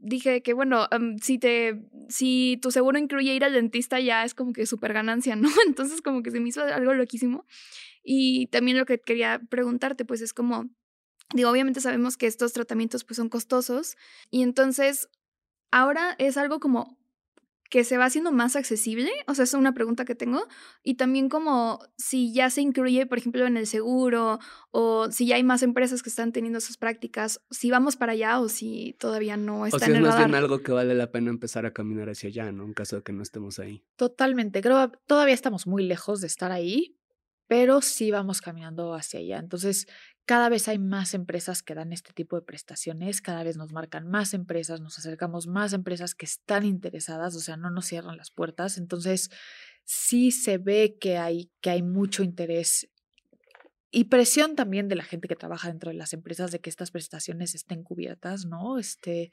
dije 0.00 0.42
que, 0.42 0.52
bueno, 0.52 0.86
am, 0.90 1.18
si 1.18 1.38
te, 1.38 1.80
si 2.08 2.58
tu 2.62 2.70
seguro 2.70 2.98
incluye 2.98 3.34
ir 3.34 3.44
al 3.44 3.52
dentista 3.52 4.00
ya 4.00 4.24
es 4.24 4.34
como 4.34 4.52
que 4.52 4.66
súper 4.66 4.92
ganancia, 4.92 5.36
¿no? 5.36 5.48
Entonces 5.66 6.02
como 6.02 6.22
que 6.22 6.30
se 6.30 6.40
me 6.40 6.48
hizo 6.48 6.62
algo 6.62 6.94
loquísimo. 6.94 7.46
Y 8.02 8.46
también 8.48 8.78
lo 8.78 8.86
que 8.86 9.00
quería 9.00 9.40
preguntarte, 9.50 10.04
pues 10.04 10.20
es 10.20 10.32
como, 10.32 10.68
digo, 11.34 11.50
obviamente 11.50 11.80
sabemos 11.80 12.16
que 12.16 12.26
estos 12.26 12.52
tratamientos 12.52 13.04
pues 13.04 13.16
son 13.16 13.28
costosos 13.28 13.96
y 14.30 14.42
entonces 14.42 15.08
ahora 15.70 16.14
es 16.18 16.36
algo 16.36 16.60
como 16.60 16.97
que 17.68 17.84
se 17.84 17.98
va 17.98 18.06
haciendo 18.06 18.32
más 18.32 18.56
accesible, 18.56 19.10
o 19.26 19.34
sea, 19.34 19.44
es 19.44 19.54
una 19.54 19.74
pregunta 19.74 20.04
que 20.04 20.14
tengo, 20.14 20.42
y 20.82 20.94
también 20.94 21.28
como 21.28 21.80
si 21.96 22.32
ya 22.32 22.50
se 22.50 22.62
incluye, 22.62 23.06
por 23.06 23.18
ejemplo, 23.18 23.46
en 23.46 23.56
el 23.56 23.66
seguro, 23.66 24.38
o 24.70 25.10
si 25.10 25.26
ya 25.26 25.36
hay 25.36 25.42
más 25.42 25.62
empresas 25.62 26.02
que 26.02 26.08
están 26.08 26.32
teniendo 26.32 26.58
esas 26.58 26.76
prácticas, 26.76 27.40
si 27.50 27.70
vamos 27.70 27.96
para 27.96 28.12
allá 28.12 28.40
o 28.40 28.48
si 28.48 28.96
todavía 28.98 29.36
no 29.36 29.60
O 29.60 29.66
está 29.66 29.86
si 29.86 29.90
en 29.90 29.96
es 29.96 30.02
más 30.02 30.18
bien 30.18 30.34
algo 30.34 30.62
que 30.62 30.72
vale 30.72 30.94
la 30.94 31.10
pena 31.10 31.30
empezar 31.30 31.66
a 31.66 31.72
caminar 31.72 32.08
hacia 32.08 32.28
allá, 32.28 32.52
¿no? 32.52 32.64
En 32.64 32.72
caso 32.72 32.96
de 32.96 33.02
que 33.02 33.12
no 33.12 33.22
estemos 33.22 33.58
ahí. 33.58 33.84
Totalmente, 33.96 34.60
creo 34.62 34.90
que 34.90 34.98
todavía 35.06 35.34
estamos 35.34 35.66
muy 35.66 35.84
lejos 35.84 36.20
de 36.20 36.26
estar 36.26 36.52
ahí, 36.52 36.97
pero 37.48 37.80
sí 37.80 38.10
vamos 38.10 38.40
caminando 38.40 38.94
hacia 38.94 39.20
allá. 39.20 39.38
Entonces, 39.38 39.86
cada 40.26 40.48
vez 40.50 40.68
hay 40.68 40.78
más 40.78 41.14
empresas 41.14 41.62
que 41.62 41.74
dan 41.74 41.92
este 41.92 42.12
tipo 42.12 42.36
de 42.36 42.42
prestaciones, 42.42 43.22
cada 43.22 43.42
vez 43.42 43.56
nos 43.56 43.72
marcan 43.72 44.08
más 44.08 44.34
empresas, 44.34 44.80
nos 44.80 44.98
acercamos 44.98 45.46
más 45.46 45.72
empresas 45.72 46.14
que 46.14 46.26
están 46.26 46.64
interesadas, 46.64 47.34
o 47.34 47.40
sea, 47.40 47.56
no 47.56 47.70
nos 47.70 47.86
cierran 47.86 48.18
las 48.18 48.30
puertas. 48.30 48.78
Entonces, 48.78 49.30
sí 49.84 50.30
se 50.30 50.58
ve 50.58 50.98
que 51.00 51.16
hay, 51.16 51.50
que 51.60 51.70
hay 51.70 51.82
mucho 51.82 52.22
interés 52.22 52.88
y 53.90 54.04
presión 54.04 54.54
también 54.54 54.88
de 54.88 54.96
la 54.96 55.04
gente 55.04 55.28
que 55.28 55.36
trabaja 55.36 55.68
dentro 55.68 55.90
de 55.90 55.96
las 55.96 56.12
empresas 56.12 56.50
de 56.50 56.60
que 56.60 56.68
estas 56.68 56.90
prestaciones 56.90 57.54
estén 57.54 57.82
cubiertas, 57.82 58.44
¿no? 58.44 58.78
Este, 58.78 59.30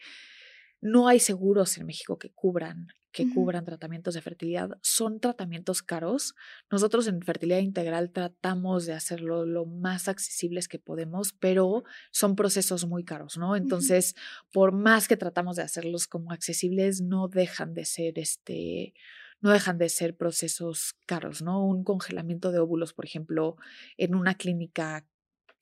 no 0.80 1.10
hay 1.10 1.20
seguros 1.20 1.78
en 1.78 1.88
México 1.88 2.18
que 2.18 2.32
cubran 2.32 2.88
que 3.16 3.30
cubran 3.30 3.64
tratamientos 3.64 4.14
de 4.14 4.22
fertilidad. 4.22 4.78
Son 4.82 5.22
tratamientos 5.22 5.82
caros. 5.82 6.36
Nosotros 6.70 7.08
en 7.08 7.22
fertilidad 7.22 7.60
integral 7.60 8.12
tratamos 8.12 8.86
de 8.86 8.92
hacerlo 8.92 9.46
lo 9.46 9.66
más 9.66 10.10
accesibles 10.10 10.68
que 10.68 10.80
podemos, 10.80 11.32
pero 11.32 11.86
son 12.12 12.36
procesos 12.36 12.86
muy 12.86 13.06
caros, 13.06 13.38
¿no? 13.38 13.56
Entonces, 13.56 14.16
por 14.52 14.74
más 14.74 15.08
que 15.08 15.16
tratamos 15.16 15.56
de 15.56 15.64
hacerlos 15.64 16.08
como 16.08 16.34
accesibles, 16.34 17.02
no 17.02 17.30
dejan 17.30 17.74
de 17.74 17.86
ser 17.86 18.20
este 18.20 18.94
no 19.40 19.52
dejan 19.52 19.78
de 19.78 19.90
ser 19.90 20.18
procesos 20.18 20.96
caros, 21.06 21.42
¿no? 21.42 21.66
Un 21.66 21.86
congelamiento 21.86 22.52
de 22.52 22.60
óvulos, 22.60 22.94
por 22.94 23.06
ejemplo, 23.06 23.56
en 23.96 24.16
una 24.16 24.36
clínica 24.36 25.08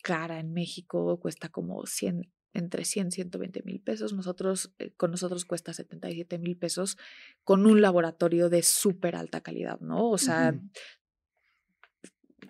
cara 0.01 0.39
en 0.39 0.54
México 0.54 1.20
cuesta 1.20 1.49
como 1.49 1.86
100, 1.86 2.33
entre 2.54 2.86
100 2.86 3.08
y 3.08 3.12
120 3.12 3.64
mil 3.64 3.82
pesos. 3.82 4.14
Nosotros, 4.14 4.74
eh, 4.80 4.91
con 4.95 5.12
nosotros 5.12 5.45
cuesta 5.45 5.74
77 5.74 6.38
mil 6.39 6.58
pesos 6.58 6.97
con 7.43 7.66
un 7.66 7.82
laboratorio 7.82 8.49
de 8.49 8.64
súper 8.64 9.16
alta 9.16 9.41
calidad, 9.41 9.80
¿no? 9.80 10.10
O 10.10 10.18
sea, 10.18 10.51
Ujú. 10.54 10.70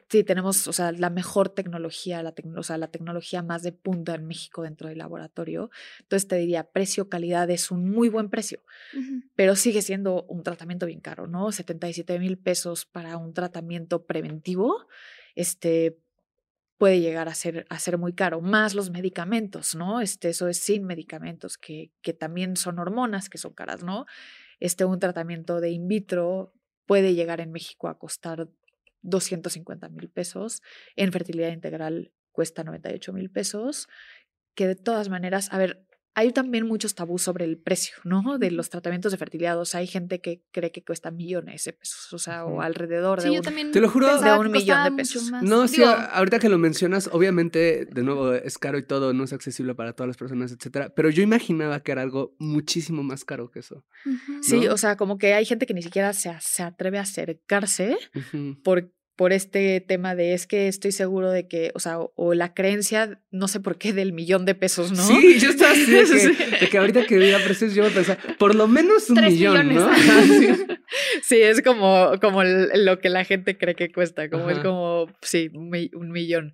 sí, 0.10 0.24
tenemos, 0.24 0.68
o 0.68 0.74
sea, 0.74 0.92
la 0.92 1.10
mejor 1.10 1.50
tecnología, 1.50 2.22
la, 2.24 2.34
tecno- 2.36 2.60
o 2.60 2.64
sea, 2.64 2.78
la 2.78 2.90
tecnología 2.92 3.42
más 3.42 3.64
de 3.64 3.72
punta 3.72 4.16
en 4.16 4.26
México 4.28 4.62
dentro 4.64 4.90
del 4.90 5.00
laboratorio. 5.00 5.70
Entonces 6.02 6.28
te 6.28 6.36
diría, 6.38 6.64
precio-calidad 6.72 7.50
es 7.50 7.72
un 7.72 7.90
muy 7.90 8.10
buen 8.10 8.30
precio 8.30 8.62
pero 9.36 9.56
sigue 9.56 9.82
siendo 9.82 10.26
un 10.30 10.44
tratamiento 10.44 10.86
bien 10.86 11.02
caro, 11.02 11.28
¿no? 11.28 11.52
77 11.52 12.20
mil 12.20 12.38
pesos 12.38 12.86
para 12.86 13.18
un 13.18 13.34
tratamiento 13.34 14.06
preventivo, 14.06 14.88
este 15.36 16.00
puede 16.84 17.00
llegar 17.00 17.30
a 17.30 17.34
ser, 17.34 17.66
a 17.70 17.80
ser 17.80 17.98
muy 17.98 18.12
caro, 18.12 18.42
más 18.42 18.76
los 18.76 18.90
medicamentos, 18.90 19.74
¿no? 19.74 20.02
Este, 20.02 20.28
eso 20.28 20.50
es 20.50 20.58
sin 20.58 20.84
medicamentos, 20.84 21.58
que, 21.58 21.94
que 22.02 22.12
también 22.12 22.58
son 22.58 22.78
hormonas, 22.78 23.30
que 23.30 23.38
son 23.38 23.54
caras, 23.54 23.86
¿no? 23.86 24.06
Este, 24.60 24.84
un 24.84 25.00
tratamiento 25.00 25.62
de 25.62 25.70
in 25.70 25.88
vitro 25.88 26.52
puede 26.86 27.16
llegar 27.16 27.40
en 27.40 27.54
México 27.54 27.88
a 27.88 27.98
costar 27.98 28.50
250 29.02 29.88
mil 29.88 30.10
pesos, 30.10 30.62
en 30.98 31.14
fertilidad 31.14 31.54
integral 31.54 32.12
cuesta 32.34 32.66
98 32.66 33.14
mil 33.14 33.32
pesos, 33.32 33.88
que 34.54 34.68
de 34.68 34.76
todas 34.76 35.08
maneras, 35.08 35.54
a 35.54 35.58
ver, 35.58 35.88
hay 36.16 36.32
también 36.32 36.68
muchos 36.68 36.94
tabús 36.96 37.22
sobre 37.24 37.46
el 37.46 37.58
precio, 37.58 37.96
¿no? 38.04 38.38
De 38.38 38.52
los 38.52 38.70
tratamientos 38.70 39.12
de 39.12 39.18
fertilidad. 39.18 39.60
O 39.60 39.66
sea, 39.66 39.80
hay 39.80 39.88
gente 39.88 40.22
que 40.22 40.44
cree 40.52 40.72
que 40.72 40.84
cuesta 40.84 41.10
millones 41.12 41.64
de 41.64 41.74
pesos, 41.74 42.14
o 42.14 42.20
sea, 42.20 42.46
o 42.46 42.62
alrededor 42.62 43.22
de, 43.22 43.28
Sí, 43.30 43.34
yo 43.34 43.40
un, 43.40 43.44
también 43.44 43.72
Te 43.72 43.82
lo 43.82 43.90
juro- 43.90 44.22
de 44.22 44.32
un 44.38 44.52
millón 44.52 44.84
de 44.84 44.92
pesos. 44.92 45.32
No, 45.42 45.68
sí, 45.68 45.78
Digo, 45.78 45.90
ahorita 45.90 46.40
que 46.40 46.50
lo 46.50 46.58
mencionas, 46.58 47.10
obviamente, 47.12 47.86
de 47.86 48.04
nuevo, 48.04 48.34
es 48.34 48.58
caro 48.58 48.78
y 48.78 48.86
todo, 48.86 49.14
no 49.14 49.24
es 49.24 49.34
accesible 49.34 49.74
para 49.76 49.94
todas 49.94 50.08
las 50.08 50.18
personas, 50.18 50.52
etcétera. 50.52 50.94
Pero 50.96 51.10
yo 51.10 51.24
imaginaba 51.24 51.80
que 51.82 51.92
era 51.92 52.02
algo 52.04 52.36
muchísimo 52.40 53.02
más 53.04 53.26
caro 53.26 53.50
que 53.50 53.60
eso. 53.60 53.84
Sí, 54.42 54.62
¿no? 54.62 54.74
o 54.74 54.78
sea, 54.78 54.98
como 54.98 55.18
que 55.18 55.34
hay 55.34 55.46
gente 55.46 55.66
que 55.66 55.74
ni 55.74 55.82
siquiera 55.82 56.14
se, 56.14 56.32
se 56.42 56.62
atreve 56.64 57.00
a 57.00 57.02
acercarse 57.02 57.98
Ujú. 58.16 58.62
por, 58.64 58.92
por 59.16 59.32
este 59.32 59.80
tema 59.80 60.16
de 60.16 60.34
es 60.34 60.48
que 60.48 60.68
estoy 60.68 60.92
seguro 60.92 61.30
de 61.32 61.48
que, 61.48 61.72
o 61.76 61.80
sea, 61.80 62.00
o, 62.00 62.12
o 62.16 62.34
la 62.34 62.54
creencia, 62.54 63.22
no 63.30 63.48
sé 63.48 63.60
por 63.60 63.78
qué, 63.78 63.94
del 63.94 64.12
millón 64.12 64.46
de 64.46 64.56
pesos, 64.56 64.92
¿no? 64.92 65.04
Sí, 65.06 65.40
yo 65.40 65.52
estaba 65.52 65.72
así 65.72 65.86
de 65.92 66.00
que, 66.12 66.20
Sí. 66.20 66.32
de 66.62 66.70
que 66.70 66.78
ahorita 66.80 67.06
que 67.06 67.18
veía 67.18 67.38
precios, 67.44 67.76
yo 67.76 67.88
pensaba, 67.92 68.18
por 68.40 68.56
lo 68.56 68.68
menos 68.68 69.10
un 69.12 69.18
Tres 69.18 69.34
millón, 69.34 69.68
¿no? 69.74 69.88
millones. 69.90 70.60
Sí. 71.24 71.42
Es 71.42 71.62
como, 71.64 72.12
como 72.22 72.44
lo 72.44 73.00
que 73.00 73.10
la 73.10 73.24
gente 73.26 73.58
cree 73.58 73.76
que 73.76 73.92
cuesta, 73.92 74.30
como 74.30 74.50
es 74.50 74.60
como, 74.60 75.08
sí, 75.22 75.50
un, 75.54 75.70
mi- 75.70 75.90
un 75.94 76.10
millón. 76.12 76.54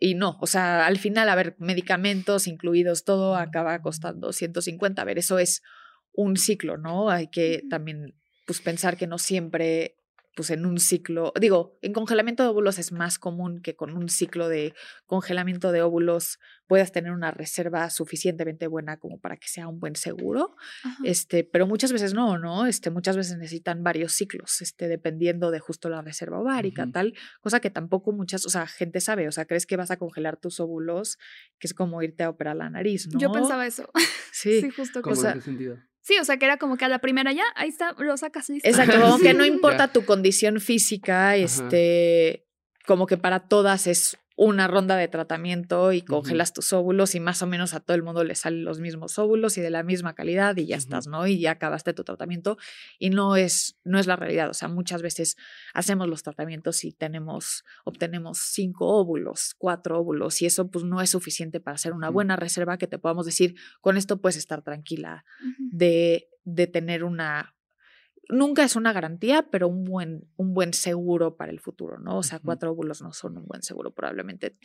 Y 0.00 0.14
no, 0.14 0.36
o 0.40 0.46
sea, 0.46 0.86
al 0.86 0.98
final, 0.98 1.28
a 1.28 1.34
ver, 1.36 1.54
medicamentos 1.58 2.46
incluidos, 2.48 3.04
todo 3.04 3.36
acaba 3.36 3.80
costando 3.82 4.32
150. 4.32 5.00
A 5.00 5.04
ver, 5.04 5.18
eso 5.18 5.38
es 5.38 5.62
un 6.12 6.36
ciclo, 6.36 6.76
¿no? 6.76 7.10
Hay 7.10 7.28
que 7.28 7.62
también, 7.70 8.14
pues, 8.46 8.60
pensar 8.60 8.96
que 8.96 9.06
no 9.06 9.18
siempre, 9.18 9.94
pues, 10.38 10.50
en 10.50 10.66
un 10.66 10.78
ciclo, 10.78 11.32
digo, 11.40 11.76
en 11.82 11.92
congelamiento 11.92 12.44
de 12.44 12.50
óvulos 12.50 12.78
es 12.78 12.92
más 12.92 13.18
común 13.18 13.60
que 13.60 13.74
con 13.74 13.96
un 13.96 14.08
ciclo 14.08 14.48
de 14.48 14.72
congelamiento 15.04 15.72
de 15.72 15.82
óvulos 15.82 16.38
puedas 16.68 16.92
tener 16.92 17.10
una 17.10 17.32
reserva 17.32 17.90
suficientemente 17.90 18.68
buena 18.68 19.00
como 19.00 19.18
para 19.18 19.36
que 19.36 19.48
sea 19.48 19.66
un 19.66 19.80
buen 19.80 19.96
seguro. 19.96 20.54
Ajá. 20.84 20.96
Este, 21.02 21.42
pero 21.42 21.66
muchas 21.66 21.90
veces 21.90 22.14
no, 22.14 22.38
¿no? 22.38 22.66
Este, 22.66 22.90
muchas 22.90 23.16
veces 23.16 23.36
necesitan 23.36 23.82
varios 23.82 24.12
ciclos, 24.12 24.62
este, 24.62 24.86
dependiendo 24.86 25.50
de 25.50 25.58
justo 25.58 25.88
la 25.88 26.02
reserva 26.02 26.38
ovárica, 26.38 26.86
tal, 26.92 27.14
cosa 27.40 27.58
que 27.58 27.70
tampoco 27.70 28.12
muchas, 28.12 28.46
o 28.46 28.48
sea, 28.48 28.68
gente 28.68 29.00
sabe, 29.00 29.26
o 29.26 29.32
sea, 29.32 29.44
crees 29.44 29.66
que 29.66 29.76
vas 29.76 29.90
a 29.90 29.96
congelar 29.96 30.36
tus 30.36 30.60
óvulos, 30.60 31.18
que 31.58 31.66
es 31.66 31.74
como 31.74 32.00
irte 32.00 32.22
a 32.22 32.30
operar 32.30 32.54
la 32.54 32.70
nariz, 32.70 33.08
¿no? 33.08 33.18
Yo 33.18 33.32
pensaba 33.32 33.66
eso. 33.66 33.90
sí. 34.32 34.60
Sí, 34.60 34.70
justo. 34.70 35.02
¿Cómo 35.02 35.16
como- 35.16 35.20
sea, 35.20 35.32
en 35.32 35.38
qué 35.38 35.44
sentido? 35.44 35.78
Sí, 36.08 36.16
o 36.18 36.24
sea, 36.24 36.38
que 36.38 36.46
era 36.46 36.56
como 36.56 36.78
que 36.78 36.86
a 36.86 36.88
la 36.88 37.00
primera 37.00 37.32
ya, 37.32 37.44
ahí 37.54 37.68
está, 37.68 37.94
lo 37.98 38.16
sacas 38.16 38.48
listo. 38.48 38.66
Exacto, 38.66 38.98
como 39.02 39.18
que 39.18 39.34
no 39.34 39.44
importa 39.44 39.88
ya. 39.88 39.92
tu 39.92 40.06
condición 40.06 40.58
física, 40.58 41.36
este, 41.36 42.46
como 42.86 43.06
que 43.06 43.18
para 43.18 43.40
todas 43.40 43.86
es 43.86 44.16
una 44.40 44.68
ronda 44.68 44.94
de 44.94 45.08
tratamiento 45.08 45.90
y 45.90 46.02
congelas 46.02 46.52
tus 46.52 46.72
óvulos 46.72 47.16
y 47.16 47.20
más 47.20 47.42
o 47.42 47.48
menos 47.48 47.74
a 47.74 47.80
todo 47.80 47.96
el 47.96 48.04
mundo 48.04 48.22
le 48.22 48.36
salen 48.36 48.64
los 48.64 48.78
mismos 48.78 49.18
óvulos 49.18 49.58
y 49.58 49.60
de 49.60 49.70
la 49.70 49.82
misma 49.82 50.14
calidad 50.14 50.56
y 50.56 50.66
ya 50.66 50.76
estás, 50.76 51.08
¿no? 51.08 51.26
Y 51.26 51.40
ya 51.40 51.50
acabaste 51.50 51.92
tu 51.92 52.04
tratamiento 52.04 52.56
y 53.00 53.10
no 53.10 53.34
es, 53.34 53.80
no 53.82 53.98
es 53.98 54.06
la 54.06 54.14
realidad. 54.14 54.48
O 54.48 54.54
sea, 54.54 54.68
muchas 54.68 55.02
veces 55.02 55.36
hacemos 55.74 56.06
los 56.06 56.22
tratamientos 56.22 56.84
y 56.84 56.92
tenemos, 56.92 57.64
obtenemos 57.84 58.38
cinco 58.38 58.86
óvulos, 58.86 59.56
cuatro 59.58 59.98
óvulos 59.98 60.40
y 60.40 60.46
eso 60.46 60.70
pues 60.70 60.84
no 60.84 61.00
es 61.00 61.10
suficiente 61.10 61.58
para 61.58 61.74
hacer 61.74 61.92
una 61.92 62.08
buena 62.08 62.36
reserva 62.36 62.78
que 62.78 62.86
te 62.86 63.00
podamos 63.00 63.26
decir, 63.26 63.56
con 63.80 63.96
esto 63.96 64.20
puedes 64.20 64.36
estar 64.36 64.62
tranquila 64.62 65.24
de, 65.72 66.28
de 66.44 66.68
tener 66.68 67.02
una, 67.02 67.56
nunca 68.28 68.62
es 68.64 68.76
una 68.76 68.92
garantía, 68.92 69.46
pero 69.50 69.68
un 69.68 69.84
buen, 69.84 70.28
un 70.36 70.54
buen 70.54 70.72
seguro 70.74 71.36
para 71.36 71.50
el 71.50 71.60
futuro, 71.60 71.98
¿no? 71.98 72.18
O 72.18 72.22
sea, 72.22 72.38
cuatro 72.40 72.70
óvulos 72.72 73.02
no 73.02 73.12
son 73.12 73.36
un 73.38 73.46
buen 73.46 73.62
seguro, 73.62 73.90
probablemente 73.92 74.56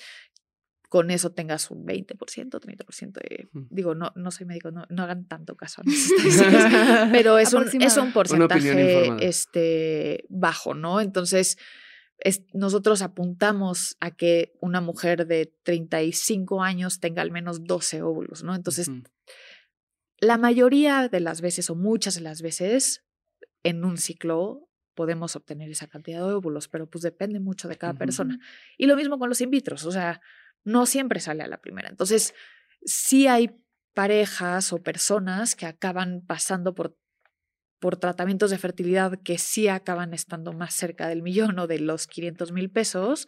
con 0.89 1.09
eso 1.09 1.31
tengas 1.31 1.71
un 1.71 1.87
20%, 1.87 2.15
30% 2.15 3.13
de, 3.13 3.49
digo, 3.71 3.95
no, 3.95 4.11
no 4.15 4.29
soy 4.29 4.45
médico, 4.45 4.69
no, 4.69 4.85
no 4.89 5.01
hagan 5.01 5.25
tanto 5.27 5.55
caso 5.55 5.81
a 5.81 5.85
mis 5.85 6.11
estadísticas, 6.11 7.09
pero 7.11 7.39
es 7.39 7.51
un, 7.53 7.63
es 7.81 7.97
un 7.97 8.11
porcentaje 8.13 9.07
este, 9.27 10.25
bajo, 10.29 10.75
¿no? 10.75 11.01
Entonces, 11.01 11.57
es- 12.19 12.43
nosotros 12.53 13.01
apuntamos 13.01 13.97
a 14.01 14.11
que 14.11 14.53
una 14.61 14.81
mujer 14.81 15.25
de 15.25 15.51
35 15.63 16.61
años 16.61 16.99
tenga 16.99 17.23
al 17.23 17.31
menos 17.31 17.63
12 17.63 18.03
óvulos, 18.03 18.43
¿no? 18.43 18.53
Entonces, 18.53 18.87
la 20.19 20.37
mayoría 20.37 21.09
de 21.09 21.19
las 21.21 21.41
veces 21.41 21.71
o 21.71 21.75
muchas 21.75 22.13
de 22.15 22.21
las 22.21 22.43
veces 22.43 23.03
en 23.63 23.83
un 23.85 23.97
ciclo 23.97 24.69
podemos 24.93 25.35
obtener 25.35 25.69
esa 25.69 25.87
cantidad 25.87 26.19
de 26.19 26.33
óvulos, 26.33 26.67
pero 26.67 26.87
pues 26.87 27.01
depende 27.01 27.39
mucho 27.39 27.67
de 27.67 27.77
cada 27.77 27.93
persona. 27.93 28.37
Y 28.77 28.85
lo 28.85 28.95
mismo 28.95 29.17
con 29.17 29.29
los 29.29 29.41
in 29.41 29.49
vitros, 29.49 29.85
o 29.85 29.91
sea, 29.91 30.21
no 30.63 30.85
siempre 30.85 31.19
sale 31.19 31.43
a 31.43 31.47
la 31.47 31.61
primera. 31.61 31.89
Entonces, 31.89 32.33
sí 32.85 33.27
hay 33.27 33.49
parejas 33.93 34.73
o 34.73 34.81
personas 34.81 35.55
que 35.55 35.65
acaban 35.65 36.21
pasando 36.25 36.75
por, 36.75 36.97
por 37.79 37.97
tratamientos 37.97 38.51
de 38.51 38.57
fertilidad 38.57 39.19
que 39.23 39.37
sí 39.37 39.67
acaban 39.67 40.13
estando 40.13 40.53
más 40.53 40.73
cerca 40.73 41.07
del 41.07 41.21
millón 41.21 41.57
o 41.59 41.67
de 41.67 41.79
los 41.79 42.07
500 42.07 42.51
mil 42.51 42.69
pesos 42.69 43.27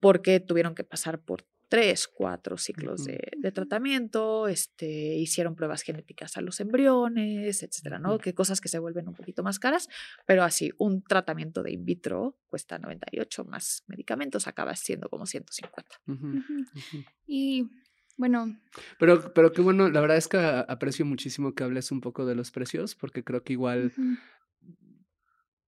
porque 0.00 0.40
tuvieron 0.40 0.74
que 0.74 0.84
pasar 0.84 1.20
por 1.20 1.46
tres, 1.68 2.06
cuatro 2.06 2.56
ciclos 2.56 3.04
de, 3.04 3.52
tratamiento, 3.52 4.48
este, 4.48 4.86
hicieron 5.16 5.54
pruebas 5.54 5.82
genéticas 5.82 6.36
a 6.36 6.40
los 6.40 6.60
embriones, 6.60 7.62
etcétera, 7.62 7.98
¿no? 7.98 8.18
Que 8.18 8.34
cosas 8.34 8.60
que 8.60 8.68
se 8.68 8.78
vuelven 8.78 9.08
un 9.08 9.14
poquito 9.14 9.42
más 9.42 9.58
caras, 9.58 9.88
pero 10.26 10.42
así, 10.42 10.70
un 10.78 11.02
tratamiento 11.02 11.62
de 11.62 11.72
in 11.72 11.84
vitro 11.84 12.36
cuesta 12.48 12.78
98 12.78 13.44
más 13.44 13.84
medicamentos, 13.86 14.46
acaba 14.46 14.74
siendo 14.76 15.08
como 15.08 15.26
150. 15.26 15.96
Ujú. 16.06 16.26
Ujú. 16.26 16.60
Ujú. 16.74 17.04
Y 17.26 17.68
bueno, 18.16 18.58
Pero, 18.98 19.32
pero 19.34 19.52
qué 19.52 19.60
bueno, 19.60 19.90
la 19.90 20.00
verdad 20.00 20.16
es 20.16 20.28
que 20.28 20.38
aprecio 20.38 21.04
muchísimo 21.04 21.54
que 21.54 21.64
hables 21.64 21.92
un 21.92 22.00
poco 22.00 22.24
de 22.24 22.34
los 22.34 22.50
precios, 22.50 22.94
porque 22.94 23.24
creo 23.24 23.42
que 23.42 23.52
igual, 23.52 23.92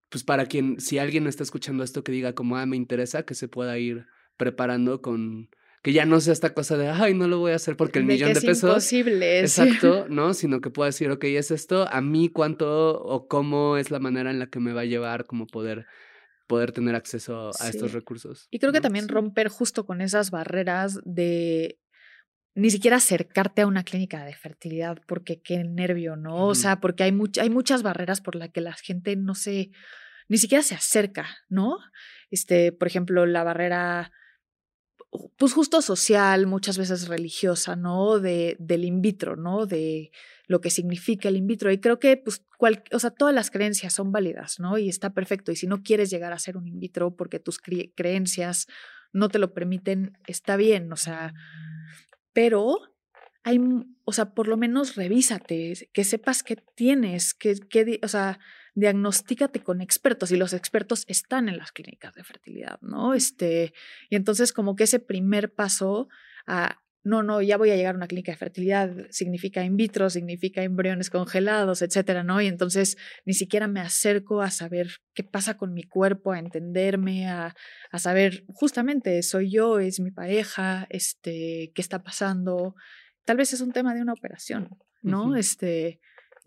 pues 0.09 0.25
para 0.25 0.47
quien, 0.47 0.81
si 0.81 0.99
alguien 0.99 1.27
está 1.27 1.43
escuchando 1.43 1.85
esto 1.85 2.03
que 2.03 2.13
diga 2.13 2.35
como, 2.35 2.57
ah, 2.57 2.67
me 2.67 2.77
interesa, 2.77 3.25
que 3.25 3.35
se 3.35 3.49
pueda 3.49 3.79
ir 3.79 4.07
preparando 4.37 5.03
con, 5.03 5.51
que 5.89 5.95
ya 5.95 6.05
no 6.05 6.21
sea 6.21 6.35
esta 6.35 6.53
cosa 6.53 6.77
de, 6.77 6.89
ay, 6.91 7.15
no 7.15 7.29
lo 7.29 7.39
voy 7.39 7.53
a 7.53 7.55
hacer 7.55 7.75
porque 7.75 7.99
el 7.99 8.07
De 8.07 8.13
millón 8.13 8.29
que 8.29 8.35
de 8.35 8.39
es 8.41 8.45
pesos. 8.45 8.69
imposible. 8.69 9.41
Exacto, 9.41 10.05
¿no? 10.11 10.35
Sino 10.35 10.61
que 10.61 10.69
pueda 10.69 10.89
decir, 10.89 11.11
ok, 11.11 11.25
es 11.25 11.51
esto, 11.51 11.89
a 11.91 12.03
mí 12.03 12.29
cuánto 12.29 13.01
o 13.03 13.27
cómo 13.27 13.79
es 13.79 13.91
la 13.91 13.99
manera 13.99 14.31
en 14.31 14.39
la 14.39 14.49
que 14.49 14.61
me 14.61 14.75
va 14.75 14.83
a 14.83 14.85
llevar 14.85 15.25
como 15.25 15.47
poder, 15.47 15.87
poder 16.47 16.73
tener 16.73 16.95
acceso 16.95 17.53
a 17.59 17.69
estos 17.71 17.95
recursos. 17.95 18.49
Y 18.51 18.59
creo 18.59 18.71
que 18.71 18.81
¿no? 18.81 18.83
también 18.83 19.09
romper 19.09 19.49
justo 19.49 19.87
con 19.87 20.03
esas 20.03 20.31
barreras 20.31 21.01
de 21.07 21.79
ni 22.55 22.69
siquiera 22.71 22.97
acercarte 22.99 23.63
a 23.63 23.67
una 23.67 23.83
clínica 23.83 24.25
de 24.27 24.35
fertilidad, 24.35 24.99
porque 25.07 25.41
qué 25.41 25.65
nervio, 25.65 26.17
¿no? 26.17 26.49
O 26.49 26.55
sea, 26.55 26.81
porque 26.81 27.05
hay, 27.05 27.13
much- 27.13 27.41
hay 27.41 27.49
muchas 27.49 27.83
barreras 27.83 28.21
por 28.21 28.35
las 28.35 28.51
que 28.51 28.61
la 28.61 28.75
gente 28.75 29.17
no 29.17 29.35
se, 29.35 29.71
ni 30.29 30.37
siquiera 30.37 30.63
se 30.63 30.75
acerca, 30.75 31.29
¿no? 31.49 31.79
Este, 32.31 32.73
por 32.73 32.89
ejemplo, 32.89 33.25
la 33.25 33.43
barrera, 33.43 34.11
pues 35.37 35.53
justo 35.53 35.81
social, 35.81 36.47
muchas 36.47 36.77
veces 36.77 37.09
religiosa, 37.09 37.77
¿no? 37.77 38.19
De, 38.19 38.57
del 38.59 38.85
in 38.85 39.01
vitro, 39.01 39.37
¿no? 39.37 39.67
De 39.67 40.11
lo 40.47 40.61
que 40.61 40.71
significa 40.71 41.29
el 41.29 41.37
in 41.37 41.47
vitro. 41.47 41.71
Y 41.73 41.79
creo 41.79 41.99
que, 41.99 42.17
pues, 42.17 42.45
cual, 42.59 42.83
o 42.93 42.99
sea, 42.99 43.11
todas 43.11 43.35
las 43.35 43.51
creencias 43.51 43.93
son 43.95 44.13
válidas, 44.13 44.59
¿no? 44.61 44.77
Y 44.79 44.89
está 44.89 45.15
perfecto. 45.15 45.51
Y 45.53 45.57
si 45.57 45.67
no 45.67 45.83
quieres 45.83 46.11
llegar 46.11 46.33
a 46.33 46.39
ser 46.39 46.57
un 46.57 46.67
in 46.69 46.79
vitro 46.79 47.17
porque 47.17 47.39
tus 47.39 47.61
cre- 47.61 47.93
creencias 47.97 48.67
no 49.13 49.29
te 49.29 49.39
lo 49.39 49.55
permiten, 49.55 50.19
está 50.27 50.57
bien, 50.57 50.93
o 50.93 50.97
sea, 50.97 51.33
pero 52.35 52.79
hay, 53.43 53.59
o 54.05 54.13
sea, 54.13 54.35
por 54.35 54.49
lo 54.49 54.57
menos 54.57 54.97
revísate, 54.97 55.89
que 55.93 56.05
sepas 56.05 56.43
qué 56.43 56.57
tienes, 56.75 57.33
que, 57.33 57.55
que 57.55 58.01
o 58.03 58.09
sea, 58.09 58.39
diagnostícate 58.79 59.61
con 59.61 59.81
expertos 59.81 60.31
y 60.31 60.37
los 60.37 60.53
expertos 60.53 61.05
están 61.09 61.49
en 61.49 61.59
las 61.59 61.73
clínicas 61.73 62.15
de 62.15 62.23
fertilidad, 62.23 62.81
¿no? 62.81 63.13
Este, 63.13 63.73
y 64.09 64.15
entonces 64.15 64.53
como 64.53 64.77
que 64.77 64.85
ese 64.85 65.01
primer 65.01 65.53
paso 65.53 66.09
a 66.47 66.81
no, 67.05 67.23
no, 67.23 67.41
ya 67.41 67.57
voy 67.57 67.71
a 67.71 67.77
llegar 67.77 67.95
a 67.95 67.97
una 67.97 68.07
clínica 68.07 68.33
de 68.33 68.39
fertilidad, 68.39 68.91
significa 69.11 69.65
in 69.65 69.77
vitro, 69.77 70.11
significa 70.11 70.63
embriones 70.63 71.11
congelados, 71.11 71.81
etcétera, 71.81 72.23
¿no? 72.23 72.41
Y 72.41 72.47
entonces 72.47 72.99
ni 73.25 73.33
siquiera 73.35 73.67
me 73.67 73.81
acerco 73.81 74.43
a 74.43 74.51
saber 74.51 74.91
qué 75.15 75.25
pasa 75.25 75.57
con 75.57 75.73
mi 75.73 75.85
cuerpo, 75.85 76.33
a 76.33 76.39
entenderme, 76.39 77.29
a, 77.29 77.55
a 77.91 77.99
saber, 77.99 78.45
justamente, 78.49 79.23
soy 79.23 79.51
yo, 79.51 79.79
es 79.79 80.01
mi 80.01 80.11
pareja, 80.11 80.87
este, 80.91 81.73
qué 81.75 81.81
está 81.81 82.03
pasando. 82.03 82.75
Tal 83.25 83.39
vez 83.39 83.53
es 83.53 83.61
un 83.61 83.73
tema 83.73 83.95
de 83.95 84.03
una 84.03 84.13
operación, 84.13 84.69
¿no? 85.01 85.35
Este, 85.35 86.01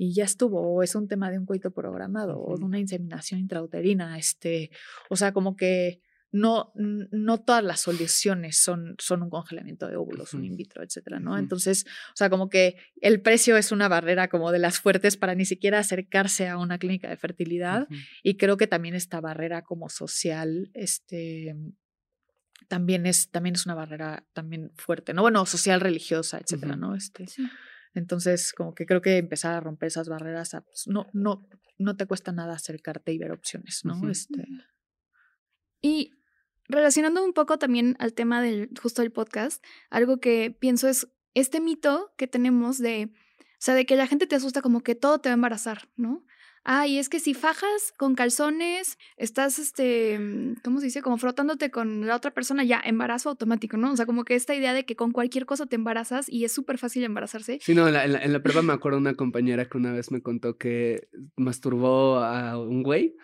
y 0.04 0.16
ya 0.16 0.24
estuvo, 0.24 0.60
o 0.60 0.82
es 0.82 0.96
un 0.96 1.08
tema 1.08 1.30
de 1.30 1.38
un 1.38 1.46
coito 1.46 1.70
programado, 1.70 2.42
o 2.42 2.58
de 2.58 2.66
una 2.66 2.80
inseminación 2.80 3.40
intrauterina, 3.40 4.18
este, 4.18 4.72
o 5.12 5.16
sea, 5.16 5.32
como 5.32 5.56
que 5.56 6.02
no, 6.32 6.72
no 6.74 7.42
todas 7.42 7.64
las 7.64 7.82
soluciones 7.82 8.58
son, 8.58 8.96
son 8.98 9.22
un 9.22 9.30
congelamiento 9.30 9.88
de 9.88 9.98
óvulos, 9.98 10.34
un 10.34 10.44
in 10.44 10.56
vitro, 10.56 10.82
etcétera, 10.82 11.20
¿no? 11.20 11.38
Entonces, 11.38 11.86
o 11.88 12.16
sea, 12.16 12.32
como 12.32 12.50
que 12.50 12.78
el 13.00 13.22
precio 13.22 13.58
es 13.58 13.72
una 13.72 13.90
barrera 13.90 14.28
como 14.28 14.52
de 14.52 14.58
las 14.58 14.80
fuertes 14.80 15.18
para 15.18 15.36
ni 15.36 15.46
siquiera 15.46 15.78
acercarse 15.78 16.48
a 16.48 16.58
una 16.58 16.80
clínica 16.80 17.08
de 17.08 17.18
fertilidad. 17.18 17.88
Y 18.24 18.38
creo 18.38 18.58
que 18.58 18.66
también 18.66 18.96
esta 18.96 19.22
barrera 19.22 19.62
como 19.62 19.88
social, 19.88 20.72
este, 20.74 21.56
también 22.70 23.06
es, 23.06 23.30
también 23.30 23.54
es 23.54 23.68
una 23.68 23.76
barrera 23.76 24.26
también 24.34 24.72
fuerte, 24.78 25.14
¿no? 25.14 25.22
Bueno, 25.22 25.46
social, 25.46 25.80
religiosa, 25.80 26.40
etcétera. 26.40 26.76
¿no? 26.76 26.96
Este, 26.96 27.28
Sí. 27.28 27.46
Entonces, 27.94 28.54
como 28.54 28.74
que 28.74 28.86
creo 28.86 29.02
que 29.02 29.18
empezar 29.18 29.54
a 29.54 29.60
romper 29.60 29.88
esas 29.88 30.08
barreras, 30.08 30.52
pues, 30.66 30.88
no, 30.88 31.08
no, 31.14 31.48
no 31.78 31.98
te 31.98 32.06
cuesta 32.06 32.32
nada 32.32 32.54
acercarte 32.54 33.12
y 33.12 33.18
ver 33.18 33.32
opciones, 33.32 33.82
¿no? 33.84 34.10
Este... 34.10 34.46
Y 35.82 36.12
relacionando 36.70 37.24
un 37.24 37.34
poco 37.34 37.58
también 37.58 37.96
al 38.00 38.14
tema 38.14 38.42
del 38.42 38.70
justo 38.82 39.02
del 39.02 39.12
podcast, 39.12 39.64
algo 39.90 40.20
que 40.20 40.56
pienso 40.58 40.88
es 40.88 41.08
este 41.34 41.60
mito 41.60 42.14
que 42.18 42.28
tenemos 42.28 42.78
de, 42.78 43.12
o 43.40 43.58
sea, 43.60 43.74
de 43.74 43.86
que 43.86 43.96
la 43.96 44.08
gente 44.08 44.28
te 44.28 44.36
asusta 44.36 44.62
como 44.62 44.82
que 44.82 44.96
todo 44.96 45.20
te 45.20 45.30
va 45.30 45.34
a 45.34 45.36
embarazar, 45.36 45.90
¿no? 45.96 46.26
Ah, 46.64 46.86
y 46.86 47.00
es 47.00 47.10
que 47.10 47.20
si 47.20 47.34
fajas 47.34 47.94
con 47.98 48.14
calzones, 48.14 48.98
estás, 49.18 49.58
este, 49.58 50.20
mm, 50.20 50.56
¿cómo 50.64 50.80
se 50.80 50.86
dice? 50.86 51.02
Como 51.02 51.18
frotándote 51.18 51.72
con 51.72 52.06
la 52.06 52.16
otra 52.16 52.32
persona, 52.32 52.64
ya, 52.64 52.80
embarazo 52.84 53.30
automático, 53.30 53.78
¿no? 53.78 53.92
O 53.92 53.96
sea, 53.96 54.06
como 54.06 54.26
que 54.26 54.36
esta 54.36 54.54
idea 54.54 54.74
de 54.74 54.86
que 54.86 54.96
con 54.96 55.12
cualquier 55.12 55.46
cosa 55.46 55.66
te 55.66 55.76
embarazas 55.76 56.30
y 56.30 56.46
es 56.46 56.52
súper 56.52 56.78
fácil 56.78 57.04
embarazarse. 57.04 57.60
Sí, 57.62 57.74
no, 57.74 57.88
en 57.88 57.94
la, 57.94 58.06
en, 58.06 58.34
la, 58.34 58.44
prueba 58.44 58.62
me 58.62 58.74
acuerdo 58.74 59.00
una 59.00 59.16
compañera 59.16 59.66
que 59.66 59.78
una 59.78 59.92
vez 59.92 60.12
me 60.12 60.22
contó 60.22 60.58
que 60.58 61.08
masturbó 61.36 62.18
a 62.20 62.60
un 62.60 62.84
güey 62.84 63.16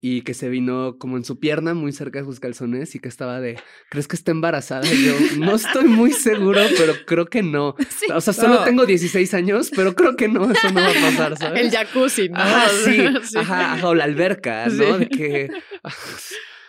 y 0.00 0.22
que 0.22 0.34
se 0.34 0.48
vino 0.48 0.98
como 0.98 1.16
en 1.16 1.24
su 1.24 1.38
pierna, 1.38 1.74
muy 1.74 1.92
cerca 1.92 2.18
de 2.18 2.24
sus 2.26 2.38
calzones, 2.38 2.94
y 2.94 2.98
que 2.98 3.08
estaba 3.08 3.40
de, 3.40 3.58
¿crees 3.90 4.06
que 4.06 4.16
está 4.16 4.30
embarazada? 4.30 4.86
Y 4.92 5.06
yo, 5.06 5.14
no 5.38 5.56
estoy 5.56 5.86
muy 5.86 6.12
seguro, 6.12 6.60
pero 6.76 6.94
creo 7.06 7.26
que 7.26 7.42
no. 7.42 7.74
O 8.14 8.20
sea, 8.20 8.32
solo 8.32 8.62
tengo 8.64 8.86
16 8.86 9.34
años, 9.34 9.70
pero 9.74 9.94
creo 9.94 10.16
que 10.16 10.28
no, 10.28 10.50
eso 10.50 10.70
no 10.70 10.80
va 10.80 10.90
a 10.90 10.92
pasar, 10.92 11.36
¿sabes? 11.38 11.60
El 11.62 11.70
jacuzzi, 11.70 12.28
¿no? 12.28 12.38
Ajá, 12.38 12.68
sí, 12.84 13.04
Ajá, 13.36 13.86
o 13.86 13.94
la 13.94 14.04
alberca, 14.04 14.66
¿no? 14.68 14.98
De 14.98 15.08
que... 15.08 15.48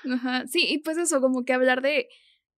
Ajá, 0.10 0.46
sí, 0.48 0.66
y 0.68 0.80
pues 0.80 0.98
eso, 0.98 1.22
como 1.22 1.44
que 1.44 1.54
hablar 1.54 1.82
de 1.82 2.08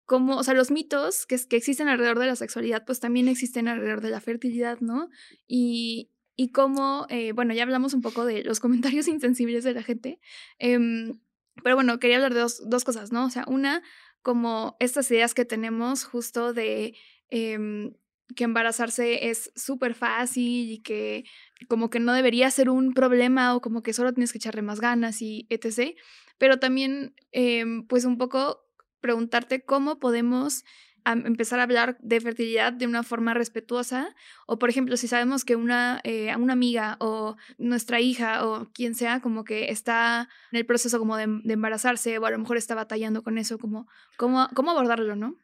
cómo, 0.06 0.38
o 0.38 0.44
sea, 0.44 0.54
los 0.54 0.70
mitos 0.70 1.26
que, 1.26 1.38
que 1.50 1.58
existen 1.58 1.88
alrededor 1.88 2.20
de 2.20 2.28
la 2.28 2.36
sexualidad, 2.36 2.84
pues 2.86 3.00
también 3.00 3.28
existen 3.28 3.68
alrededor 3.68 4.02
de 4.02 4.10
la 4.10 4.22
fertilidad, 4.22 4.80
¿no? 4.80 5.10
Y, 5.48 6.12
y 6.38 6.52
cómo, 6.52 7.08
eh, 7.10 7.34
bueno, 7.34 7.54
ya 7.54 7.64
hablamos 7.64 7.94
un 7.94 8.02
poco 8.02 8.24
de 8.24 8.44
los 8.44 8.62
comentarios 8.62 9.08
insensibles 9.10 9.66
de 9.66 9.74
la 9.74 9.84
gente, 9.84 10.20
em, 10.60 11.20
pero 11.64 11.76
bueno, 11.76 12.00
quería 12.00 12.18
hablar 12.18 12.36
de 12.36 12.40
dos, 12.42 12.62
dos, 12.70 12.86
cosas, 12.86 13.12
¿no? 13.12 13.26
O 13.26 13.30
sea, 13.30 13.44
una, 13.48 13.82
como 14.22 14.78
estas 14.80 15.10
ideas 15.10 15.34
que 15.34 15.44
tenemos 15.44 16.04
justo 16.06 16.54
de 16.54 16.96
em, 17.30 17.94
que 18.36 18.44
embarazarse 18.44 19.30
es 19.30 19.52
súper 19.56 19.96
fácil 19.96 20.72
y 20.72 20.80
que 20.80 21.24
como 21.68 21.90
que 21.90 22.00
no 22.00 22.14
debería 22.14 22.52
ser 22.52 22.70
un 22.70 22.94
problema 22.94 23.56
o 23.56 23.62
como 23.62 23.82
que 23.82 23.94
solo 23.94 24.14
tienes 24.14 24.32
que 24.32 24.38
echarle 24.38 24.62
más 24.62 24.80
ganas 24.80 25.22
y 25.22 25.48
etc. 25.50 25.96
Pero 26.38 26.60
también, 26.60 27.16
em, 27.32 27.88
pues 27.88 28.06
un 28.06 28.18
poco 28.18 28.64
preguntarte 29.02 29.64
cómo 29.64 29.98
podemos 29.98 30.64
empezar 31.06 31.60
a 31.60 31.64
hablar 31.64 31.98
de 32.02 32.20
fertilidad 32.20 32.74
de 32.74 32.88
una 32.88 33.04
forma 33.04 33.34
respetuosa. 33.34 34.16
O, 34.46 34.60
por 34.60 34.70
ejemplo, 34.70 34.98
si 34.98 35.08
sabemos 35.08 35.46
que 35.46 35.56
una, 35.56 36.02
eh, 36.04 36.36
una 36.36 36.54
amiga 36.54 36.98
o 37.00 37.38
nuestra 37.58 38.00
hija 38.00 38.46
o 38.46 38.70
quien 38.74 38.96
sea 38.96 39.22
como 39.22 39.44
que 39.44 39.72
está 39.72 40.30
en 40.52 40.60
el 40.60 40.66
proceso 40.66 41.00
como 41.00 41.18
de, 41.18 41.24
embarazarse 41.24 42.18
o 42.18 42.26
a 42.26 42.32
lo 42.32 42.40
mejor 42.40 42.58
está 42.58 42.76
batallando 42.76 43.24
con 43.24 43.38
eso, 43.38 43.58
como, 43.58 43.88
¿cómo, 44.18 44.48
cómo 44.54 44.72
abordarlo, 44.72 45.16
no? 45.16 45.36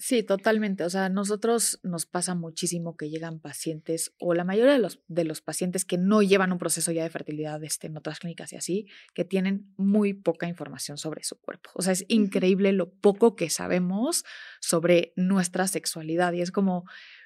Sí, 0.00 0.22
totalmente. 0.22 0.84
O 0.84 0.90
sea, 0.90 1.08
nosotros 1.08 1.80
nos 1.82 2.06
pasa 2.06 2.36
muchísimo 2.36 2.96
que 2.96 3.10
llegan 3.10 3.40
pacientes, 3.40 4.14
o 4.20 4.32
la 4.32 4.44
mayoría 4.44 4.72
de 4.72 4.78
los, 4.78 5.00
de 5.08 5.24
los 5.24 5.40
pacientes 5.40 5.84
que 5.84 5.98
no 5.98 6.22
llevan 6.22 6.52
un 6.52 6.58
proceso 6.58 6.92
ya 6.92 7.02
de 7.02 7.10
fertilidad 7.10 7.62
este, 7.64 7.88
en 7.88 7.96
otras 7.96 8.20
clínicas 8.20 8.52
y 8.52 8.56
así, 8.56 8.86
que 9.12 9.24
tienen 9.24 9.74
muy 9.76 10.14
poca 10.14 10.46
información 10.46 10.98
sobre 10.98 11.24
su 11.24 11.40
cuerpo. 11.40 11.70
O 11.74 11.82
sea, 11.82 11.92
es 11.92 12.04
increíble 12.06 12.70
lo 12.72 12.92
poco 12.92 13.34
que 13.34 13.50
sabemos 13.50 14.24
sobre 14.60 15.12
nuestra 15.16 15.66
sexualidad. 15.66 16.32
Y 16.32 16.42
es 16.42 16.52
como, 16.52 16.84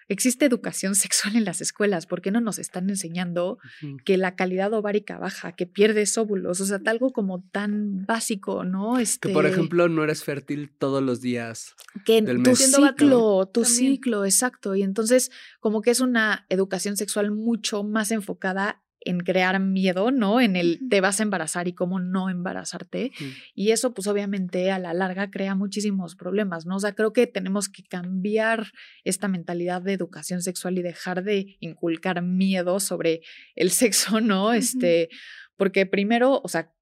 existe 0.08 0.44
educación 0.44 0.94
sexual 0.94 1.36
en 1.36 1.44
las 1.44 1.60
escuelas, 1.60 2.06
¿por 2.06 2.22
qué 2.22 2.30
no 2.30 2.40
nos 2.40 2.58
están 2.58 2.88
enseñando 2.90 3.58
que 4.04 4.16
la 4.16 4.34
calidad 4.34 4.72
ovárica 4.72 5.18
baja, 5.18 5.52
que 5.52 5.66
pierdes 5.66 6.16
óvulos? 6.18 6.60
O 6.60 6.66
sea, 6.66 6.80
algo 6.86 7.12
como 7.12 7.42
tan 7.52 8.04
básico, 8.06 8.64
¿no? 8.64 8.98
Este, 8.98 9.28
que 9.28 9.34
por 9.34 9.46
este 9.46 9.56
ejemplo 9.58 9.88
no 9.88 10.04
eres 10.04 10.24
fértil 10.24 10.70
todos 10.76 11.02
los 11.02 11.20
días. 11.20 11.74
Que 12.04 12.22
tu 12.22 12.56
ciclo, 12.56 13.46
tu 13.46 13.64
ciclo, 13.64 14.24
exacto. 14.24 14.74
Y 14.74 14.82
entonces 14.82 15.30
como 15.60 15.82
que 15.82 15.90
es 15.90 16.00
una 16.00 16.46
educación 16.48 16.96
sexual 16.96 17.30
mucho 17.30 17.84
más 17.84 18.10
enfocada 18.10 18.82
en 19.04 19.20
crear 19.20 19.58
miedo, 19.60 20.10
¿no? 20.10 20.40
En 20.40 20.56
el 20.56 20.80
te 20.88 21.00
vas 21.00 21.20
a 21.20 21.22
embarazar 21.22 21.68
y 21.68 21.72
cómo 21.72 22.00
no 22.00 22.28
embarazarte. 22.28 23.12
Y 23.54 23.70
eso, 23.70 23.94
pues 23.94 24.06
obviamente 24.06 24.70
a 24.70 24.78
la 24.78 24.94
larga 24.94 25.30
crea 25.30 25.54
muchísimos 25.54 26.16
problemas, 26.16 26.66
¿no? 26.66 26.76
O 26.76 26.80
sea, 26.80 26.94
creo 26.94 27.12
que 27.12 27.26
tenemos 27.26 27.68
que 27.68 27.82
cambiar 27.82 28.72
esta 29.04 29.28
mentalidad 29.28 29.82
de 29.82 29.92
educación 29.92 30.42
sexual 30.42 30.78
y 30.78 30.82
dejar 30.82 31.24
de 31.24 31.56
inculcar 31.60 32.22
miedo 32.22 32.80
sobre 32.80 33.22
el 33.54 33.70
sexo, 33.82 34.20
¿no? 34.20 34.52
Este, 34.52 35.08
porque 35.56 35.86
primero, 35.86 36.40
o 36.42 36.48
sea, 36.48 36.72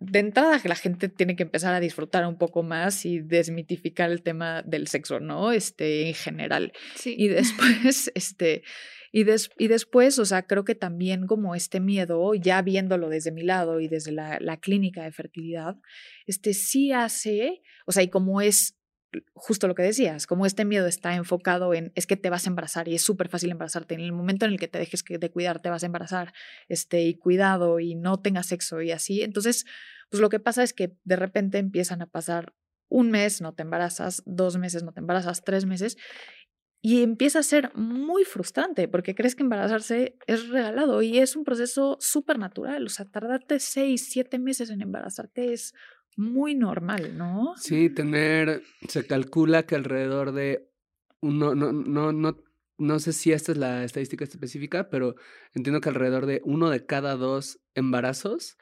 de 0.00 0.18
entrada 0.18 0.60
la 0.64 0.74
gente 0.74 1.08
tiene 1.08 1.36
que 1.36 1.44
empezar 1.44 1.74
a 1.74 1.80
disfrutar 1.80 2.26
un 2.26 2.36
poco 2.36 2.62
más 2.62 3.04
y 3.04 3.20
desmitificar 3.20 4.10
el 4.10 4.22
tema 4.22 4.62
del 4.62 4.88
sexo, 4.88 5.20
¿no? 5.20 5.52
Este, 5.52 6.08
en 6.08 6.14
general. 6.14 6.72
Sí. 6.96 7.14
Y 7.16 7.28
después, 7.28 8.10
este, 8.14 8.62
y, 9.16 9.24
y 9.58 9.68
después, 9.68 10.18
o 10.18 10.24
sea, 10.24 10.42
creo 10.42 10.64
que 10.64 10.74
también 10.74 11.28
como 11.28 11.54
este 11.54 11.78
miedo, 11.78 12.34
ya 12.34 12.60
viéndolo 12.62 13.08
desde 13.08 13.30
mi 13.30 13.44
lado 13.44 13.78
y 13.78 13.86
desde 13.86 14.10
la, 14.10 14.40
la 14.40 14.56
clínica 14.56 15.04
de 15.04 15.12
fertilidad, 15.12 15.76
este 16.26 16.52
sí 16.52 16.90
hace, 16.90 17.62
o 17.86 17.92
sea, 17.92 18.02
y 18.02 18.08
como 18.08 18.40
es 18.40 18.76
justo 19.32 19.68
lo 19.68 19.76
que 19.76 19.84
decías, 19.84 20.26
como 20.26 20.46
este 20.46 20.64
miedo 20.64 20.88
está 20.88 21.14
enfocado 21.14 21.74
en 21.74 21.92
es 21.94 22.08
que 22.08 22.16
te 22.16 22.28
vas 22.28 22.46
a 22.46 22.50
embarazar 22.50 22.88
y 22.88 22.96
es 22.96 23.02
súper 23.02 23.28
fácil 23.28 23.52
embarazarte. 23.52 23.94
En 23.94 24.00
el 24.00 24.10
momento 24.10 24.46
en 24.46 24.52
el 24.52 24.58
que 24.58 24.66
te 24.66 24.80
dejes 24.80 25.04
de 25.08 25.30
cuidar, 25.30 25.62
te 25.62 25.70
vas 25.70 25.84
a 25.84 25.86
embarazar, 25.86 26.32
este, 26.68 27.02
y 27.02 27.14
cuidado 27.14 27.78
y 27.78 27.94
no 27.94 28.20
tengas 28.20 28.46
sexo 28.46 28.82
y 28.82 28.90
así. 28.90 29.22
Entonces, 29.22 29.64
pues 30.10 30.20
lo 30.20 30.28
que 30.28 30.40
pasa 30.40 30.64
es 30.64 30.72
que 30.72 30.96
de 31.04 31.14
repente 31.14 31.58
empiezan 31.58 32.02
a 32.02 32.06
pasar 32.06 32.52
un 32.88 33.12
mes, 33.12 33.40
no 33.40 33.54
te 33.54 33.62
embarazas, 33.62 34.24
dos 34.26 34.56
meses, 34.56 34.82
no 34.82 34.92
te 34.92 34.98
embarazas, 34.98 35.44
tres 35.44 35.66
meses, 35.66 35.96
y 36.86 37.02
empieza 37.02 37.38
a 37.38 37.42
ser 37.42 37.74
muy 37.74 38.24
frustrante 38.24 38.88
porque 38.88 39.14
crees 39.14 39.34
que 39.34 39.42
embarazarse 39.42 40.18
es 40.26 40.50
regalado 40.50 41.00
y 41.00 41.16
es 41.16 41.34
un 41.34 41.42
proceso 41.42 41.96
súper 41.98 42.38
natural. 42.38 42.84
O 42.84 42.88
sea, 42.90 43.06
tardarte 43.06 43.58
seis, 43.58 44.06
siete 44.10 44.38
meses 44.38 44.68
en 44.68 44.82
embarazarte 44.82 45.54
es 45.54 45.72
muy 46.14 46.54
normal, 46.54 47.16
¿no? 47.16 47.54
Sí, 47.56 47.88
tener, 47.88 48.62
se 48.86 49.06
calcula 49.06 49.62
que 49.62 49.76
alrededor 49.76 50.32
de, 50.32 50.68
no, 51.22 51.54
no, 51.54 51.72
no, 51.72 52.12
no, 52.12 52.36
no 52.76 52.98
sé 52.98 53.14
si 53.14 53.32
esta 53.32 53.52
es 53.52 53.56
la 53.56 53.82
estadística 53.82 54.24
específica, 54.24 54.90
pero 54.90 55.14
entiendo 55.54 55.80
que 55.80 55.88
alrededor 55.88 56.26
de 56.26 56.42
uno 56.44 56.68
de 56.68 56.84
cada 56.84 57.16
dos 57.16 57.60
embarazos 57.72 58.58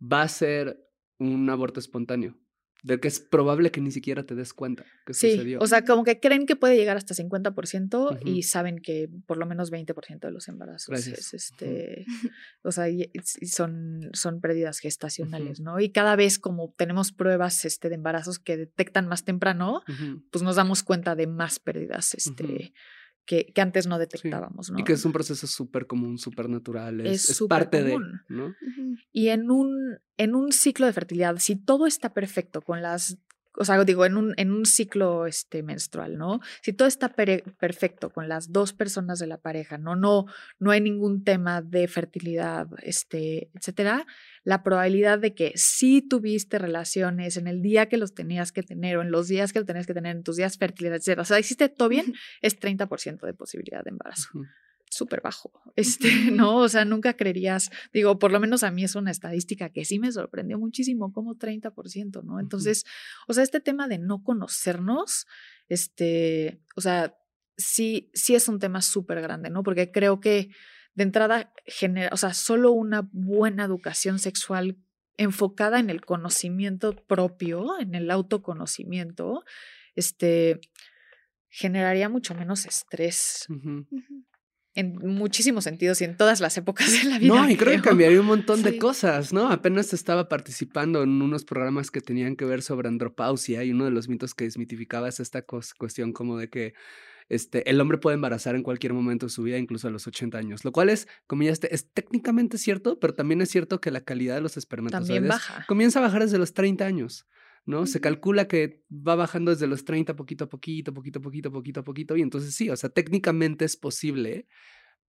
va 0.00 0.22
a 0.22 0.28
ser 0.28 0.88
un 1.18 1.50
aborto 1.50 1.80
espontáneo 1.80 2.34
de 2.82 3.00
que 3.00 3.08
es 3.08 3.18
probable 3.18 3.70
que 3.70 3.80
ni 3.80 3.90
siquiera 3.90 4.24
te 4.24 4.34
des 4.34 4.54
cuenta 4.54 4.84
que 5.04 5.12
sí, 5.14 5.32
sucedió. 5.32 5.58
O 5.60 5.66
sea, 5.66 5.84
como 5.84 6.04
que 6.04 6.20
creen 6.20 6.46
que 6.46 6.56
puede 6.56 6.76
llegar 6.76 6.96
hasta 6.96 7.14
50% 7.14 8.20
y 8.24 8.42
saben 8.44 8.78
que 8.78 9.10
por 9.26 9.36
lo 9.36 9.46
menos 9.46 9.72
20% 9.72 10.20
de 10.20 10.30
los 10.30 10.48
embarazos 10.48 11.08
es 11.08 11.34
este, 11.34 12.06
o 12.62 12.70
sea, 12.70 12.86
son, 13.42 14.10
son 14.12 14.40
pérdidas 14.40 14.78
gestacionales, 14.78 15.60
¿no? 15.60 15.80
Y 15.80 15.90
cada 15.90 16.14
vez 16.14 16.38
como 16.38 16.72
tenemos 16.76 17.12
pruebas 17.12 17.64
este, 17.64 17.88
de 17.88 17.96
embarazos 17.96 18.38
que 18.38 18.56
detectan 18.56 19.08
más 19.08 19.24
temprano, 19.24 19.82
pues 20.30 20.42
nos 20.42 20.56
damos 20.56 20.82
cuenta 20.82 21.16
de 21.16 21.26
más 21.26 21.58
pérdidas 21.58 22.14
este, 22.14 22.72
que, 23.28 23.52
que 23.52 23.60
antes 23.60 23.86
no 23.86 23.98
detectábamos, 23.98 24.70
¿no? 24.70 24.78
Y 24.78 24.84
que 24.84 24.94
es 24.94 25.04
un 25.04 25.12
proceso 25.12 25.46
súper 25.46 25.86
común, 25.86 26.16
súper 26.16 26.48
natural, 26.48 27.02
es, 27.02 27.28
es, 27.28 27.42
parte 27.46 27.82
común. 27.82 28.22
de, 28.26 28.34
¿no? 28.34 28.54
Y 29.12 29.28
en 29.28 29.50
un, 29.50 29.98
en 30.16 30.34
un 30.34 30.50
ciclo 30.50 30.86
de 30.86 30.94
fertilidad, 30.94 31.36
si 31.38 31.54
todo 31.54 31.86
está 31.86 32.14
perfecto 32.14 32.62
con 32.62 32.80
las 32.80 33.18
o 33.60 33.64
sea, 33.64 33.82
digo, 33.84 34.06
en 34.06 34.16
un, 34.16 34.34
en 34.36 34.52
un 34.52 34.64
ciclo 34.66 35.26
este, 35.26 35.64
menstrual, 35.64 36.16
¿no? 36.16 36.40
Si 36.62 36.72
todo 36.72 36.86
está 36.86 37.08
perfecto 37.08 38.10
con 38.10 38.28
las 38.28 38.52
dos 38.52 38.72
personas 38.72 39.18
de 39.18 39.26
la 39.26 39.38
pareja, 39.38 39.78
¿no? 39.78 39.96
No, 39.96 40.26
no 40.60 40.70
hay 40.70 40.80
ningún 40.80 41.24
tema 41.24 41.60
de 41.60 41.88
fertilidad, 41.88 42.68
este, 42.82 43.50
etcétera, 43.54 44.06
la 44.48 44.62
probabilidad 44.62 45.18
de 45.18 45.34
que 45.34 45.52
si 45.56 46.00
tuviste 46.00 46.58
relaciones 46.58 47.36
en 47.36 47.48
el 47.48 47.60
día 47.60 47.90
que 47.90 47.98
los 47.98 48.14
tenías 48.14 48.50
que 48.50 48.62
tener 48.62 48.96
o 48.96 49.02
en 49.02 49.10
los 49.10 49.28
días 49.28 49.52
que 49.52 49.58
los 49.58 49.66
tenías 49.66 49.86
que 49.86 49.92
tener, 49.92 50.16
en 50.16 50.22
tus 50.22 50.36
días 50.36 50.56
fertilidad, 50.56 50.96
etcétera, 50.96 51.20
o 51.20 51.24
sea, 51.26 51.38
hiciste 51.38 51.68
todo 51.68 51.90
bien, 51.90 52.14
es 52.40 52.58
30% 52.58 53.26
de 53.26 53.34
posibilidad 53.34 53.84
de 53.84 53.90
embarazo. 53.90 54.30
Súper 54.88 55.20
bajo, 55.20 55.52
este, 55.76 56.08
¿no? 56.32 56.56
O 56.56 56.68
sea, 56.70 56.86
nunca 56.86 57.12
creerías, 57.12 57.68
digo, 57.92 58.18
por 58.18 58.32
lo 58.32 58.40
menos 58.40 58.62
a 58.62 58.70
mí 58.70 58.84
es 58.84 58.94
una 58.94 59.10
estadística 59.10 59.68
que 59.68 59.84
sí 59.84 59.98
me 59.98 60.10
sorprendió 60.10 60.58
muchísimo, 60.58 61.12
como 61.12 61.34
30%, 61.34 62.24
¿no? 62.24 62.40
Entonces, 62.40 62.86
o 63.26 63.34
sea, 63.34 63.42
este 63.42 63.60
tema 63.60 63.86
de 63.86 63.98
no 63.98 64.24
conocernos, 64.24 65.26
este, 65.68 66.62
o 66.74 66.80
sea, 66.80 67.14
sí, 67.58 68.10
sí 68.14 68.34
es 68.34 68.48
un 68.48 68.60
tema 68.60 68.80
súper 68.80 69.20
grande, 69.20 69.50
¿no? 69.50 69.62
Porque 69.62 69.90
creo 69.90 70.20
que 70.20 70.48
de 70.98 71.04
entrada 71.04 71.52
genera, 71.64 72.10
o 72.12 72.16
sea, 72.16 72.34
solo 72.34 72.72
una 72.72 73.08
buena 73.12 73.64
educación 73.64 74.18
sexual 74.18 74.76
enfocada 75.16 75.78
en 75.78 75.90
el 75.90 76.00
conocimiento 76.00 76.96
propio, 77.06 77.78
en 77.78 77.94
el 77.94 78.10
autoconocimiento, 78.10 79.44
este, 79.94 80.60
generaría 81.48 82.08
mucho 82.08 82.34
menos 82.34 82.66
estrés 82.66 83.46
en 84.74 84.96
muchísimos 84.96 85.62
sentidos 85.62 86.00
y 86.00 86.04
en 86.04 86.16
todas 86.16 86.40
las 86.40 86.58
épocas 86.58 86.90
de 86.90 87.08
la 87.08 87.20
vida. 87.20 87.32
No, 87.32 87.48
y 87.48 87.56
creo, 87.56 87.76
que 87.76 87.82
cambiaría 87.82 88.20
un 88.20 88.26
montón 88.26 88.64
de 88.64 88.76
cosas, 88.78 89.32
¿no? 89.32 89.50
Apenas 89.50 89.92
estaba 89.92 90.28
participando 90.28 91.04
en 91.04 91.22
unos 91.22 91.44
programas 91.44 91.92
que 91.92 92.00
tenían 92.00 92.34
que 92.34 92.44
ver 92.44 92.62
sobre 92.62 92.88
andropausia 92.88 93.62
y 93.62 93.70
uno 93.70 93.84
de 93.84 93.92
los 93.92 94.08
mitos 94.08 94.34
que 94.34 94.44
desmitificaba 94.44 95.08
es 95.08 95.20
esta 95.20 95.42
cuestión 95.42 96.12
como 96.12 96.38
de 96.38 96.50
que 96.50 96.74
este, 97.28 97.68
el 97.68 97.80
hombre 97.80 97.98
puede 97.98 98.14
embarazar 98.14 98.54
en 98.54 98.62
cualquier 98.62 98.94
momento 98.94 99.26
de 99.26 99.30
su 99.30 99.42
vida, 99.42 99.58
incluso 99.58 99.88
a 99.88 99.90
los 99.90 100.06
80 100.06 100.38
años, 100.38 100.64
lo 100.64 100.72
cual 100.72 100.88
es, 100.88 101.08
como 101.26 101.42
ya 101.42 101.50
este, 101.50 101.74
es 101.74 101.90
técnicamente 101.92 102.58
cierto, 102.58 102.98
pero 102.98 103.14
también 103.14 103.40
es 103.40 103.50
cierto 103.50 103.80
que 103.80 103.90
la 103.90 104.00
calidad 104.00 104.34
de 104.34 104.40
los 104.40 104.56
espermatozoides 104.56 105.32
comienza 105.66 105.98
a 105.98 106.02
bajar 106.02 106.22
desde 106.22 106.38
los 106.38 106.54
30 106.54 106.84
años. 106.84 107.26
¿no? 107.66 107.84
Se 107.84 108.00
calcula 108.00 108.48
que 108.48 108.82
va 108.90 109.14
bajando 109.14 109.50
desde 109.50 109.66
los 109.66 109.84
30 109.84 110.16
poquito 110.16 110.44
a 110.44 110.48
poquito, 110.48 110.94
poquito 110.94 111.18
a 111.18 111.22
poquito, 111.22 111.52
poquito 111.52 111.80
a 111.80 111.84
poquito, 111.84 112.16
y 112.16 112.22
entonces 112.22 112.54
sí, 112.54 112.70
o 112.70 112.76
sea, 112.76 112.88
técnicamente 112.88 113.66
es 113.66 113.76
posible, 113.76 114.46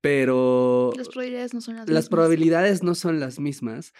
pero... 0.02 0.92
Las 0.98 1.08
probabilidades 1.08 1.54
no 1.54 1.62
son 1.62 1.76
las, 1.76 1.88
las 1.88 1.90
mismas. 1.90 2.10
probabilidades 2.10 2.84
no 2.84 2.96
son 2.96 3.20
las 3.22 3.40
mismas. 3.40 3.94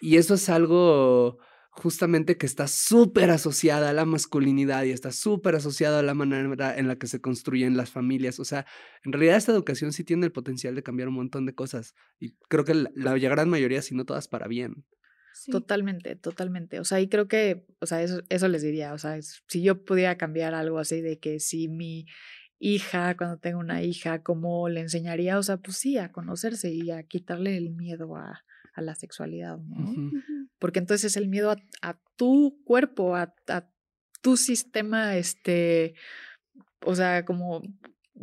Y 0.00 0.16
eso 0.16 0.34
es 0.34 0.48
algo 0.48 1.38
justamente 1.70 2.36
que 2.36 2.46
está 2.46 2.66
súper 2.66 3.30
asociada 3.30 3.90
a 3.90 3.92
la 3.92 4.04
masculinidad 4.04 4.84
y 4.84 4.90
está 4.90 5.12
súper 5.12 5.54
asociada 5.54 6.00
a 6.00 6.02
la 6.02 6.14
manera 6.14 6.76
en 6.76 6.88
la 6.88 6.96
que 6.96 7.06
se 7.06 7.20
construyen 7.20 7.76
las 7.76 7.90
familias. 7.90 8.40
O 8.40 8.44
sea, 8.44 8.66
en 9.04 9.12
realidad 9.12 9.36
esta 9.36 9.52
educación 9.52 9.92
sí 9.92 10.04
tiene 10.04 10.26
el 10.26 10.32
potencial 10.32 10.74
de 10.74 10.82
cambiar 10.82 11.08
un 11.08 11.14
montón 11.14 11.46
de 11.46 11.54
cosas 11.54 11.94
y 12.18 12.32
creo 12.48 12.64
que 12.64 12.74
la, 12.74 12.90
la 12.94 13.16
gran 13.16 13.48
mayoría, 13.48 13.82
si 13.82 13.94
no 13.94 14.04
todas, 14.04 14.28
para 14.28 14.48
bien. 14.48 14.84
Totalmente, 15.50 16.16
totalmente. 16.16 16.80
O 16.80 16.84
sea, 16.84 17.00
y 17.00 17.08
creo 17.08 17.28
que, 17.28 17.66
o 17.80 17.86
sea, 17.86 18.02
eso, 18.02 18.20
eso 18.28 18.48
les 18.48 18.62
diría, 18.62 18.92
o 18.92 18.98
sea, 18.98 19.18
si 19.22 19.62
yo 19.62 19.84
pudiera 19.84 20.18
cambiar 20.18 20.54
algo 20.54 20.78
así 20.78 21.00
de 21.00 21.18
que 21.18 21.40
si 21.40 21.68
mi 21.68 22.06
hija, 22.58 23.16
cuando 23.16 23.38
tenga 23.38 23.58
una 23.58 23.82
hija, 23.82 24.22
¿cómo 24.22 24.68
le 24.68 24.80
enseñaría? 24.80 25.38
O 25.38 25.42
sea, 25.42 25.56
pues 25.56 25.78
sí, 25.78 25.96
a 25.96 26.12
conocerse 26.12 26.72
y 26.72 26.90
a 26.90 27.02
quitarle 27.04 27.56
el 27.56 27.70
miedo 27.70 28.16
a, 28.16 28.44
a 28.74 28.82
la 28.82 28.94
sexualidad, 28.94 29.58
¿no? 29.58 30.10
Porque 30.60 30.78
entonces 30.78 31.12
es 31.12 31.16
el 31.16 31.28
miedo 31.28 31.50
a, 31.50 31.56
a 31.82 32.00
tu 32.16 32.62
cuerpo, 32.64 33.16
a, 33.16 33.34
a, 33.48 33.68
tu 34.22 34.36
sistema, 34.36 35.16
este, 35.16 35.94
o 36.84 36.94
sea, 36.94 37.24
como 37.24 37.62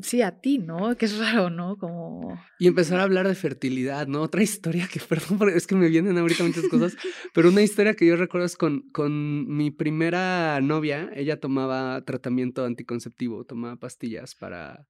sí, 0.01 0.21
a 0.21 0.39
ti, 0.39 0.59
¿no? 0.59 0.95
Que 0.95 1.05
es 1.05 1.17
raro, 1.17 1.49
¿no? 1.49 1.77
Como... 1.77 2.39
Y 2.59 2.67
empezar 2.67 2.99
a 2.99 3.03
hablar 3.03 3.27
de 3.27 3.35
fertilidad, 3.35 4.07
¿no? 4.07 4.21
Otra 4.21 4.43
historia 4.43 4.87
que, 4.91 4.99
perdón, 5.09 5.49
es 5.49 5.67
que 5.67 5.75
me 5.75 5.89
vienen 5.89 6.17
ahorita 6.17 6.43
muchas 6.43 6.67
cosas, 6.67 6.95
pero 7.33 7.49
una 7.49 7.61
historia 7.61 7.95
que 7.95 8.05
yo 8.05 8.15
recuerdo 8.15 8.45
es 8.45 8.57
con, 8.57 8.89
con 8.91 9.47
mi 9.47 9.71
primera 9.71 10.59
novia, 10.61 11.09
ella 11.15 11.39
tomaba 11.39 12.03
tratamiento 12.05 12.65
anticonceptivo, 12.65 13.45
tomaba 13.45 13.77
pastillas 13.77 14.35
para, 14.35 14.85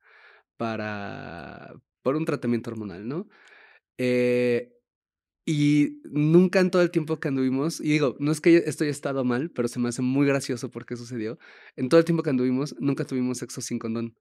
para, 0.57 1.73
por 2.01 2.15
un 2.15 2.25
tratamiento 2.25 2.69
hormonal, 2.69 3.07
¿no? 3.07 3.27
Eh, 3.97 4.76
y 5.49 6.01
nunca 6.03 6.59
en 6.59 6.71
todo 6.71 6.81
el 6.81 6.91
tiempo 6.91 7.21
que 7.21 7.29
anduvimos, 7.29 7.79
y 7.79 7.85
digo, 7.85 8.17
no 8.19 8.33
es 8.33 8.41
que 8.41 8.57
esto 8.65 8.83
haya 8.83 8.91
estado 8.91 9.23
mal, 9.23 9.49
pero 9.49 9.69
se 9.69 9.79
me 9.79 9.87
hace 9.87 10.01
muy 10.01 10.27
gracioso 10.27 10.69
porque 10.69 10.97
sucedió. 10.97 11.39
En 11.77 11.87
todo 11.87 11.99
el 11.99 12.05
tiempo 12.05 12.21
que 12.21 12.31
anduvimos, 12.31 12.75
nunca 12.79 13.05
tuvimos 13.05 13.37
sexo 13.37 13.61
sin 13.61 13.79
condón. 13.79 14.17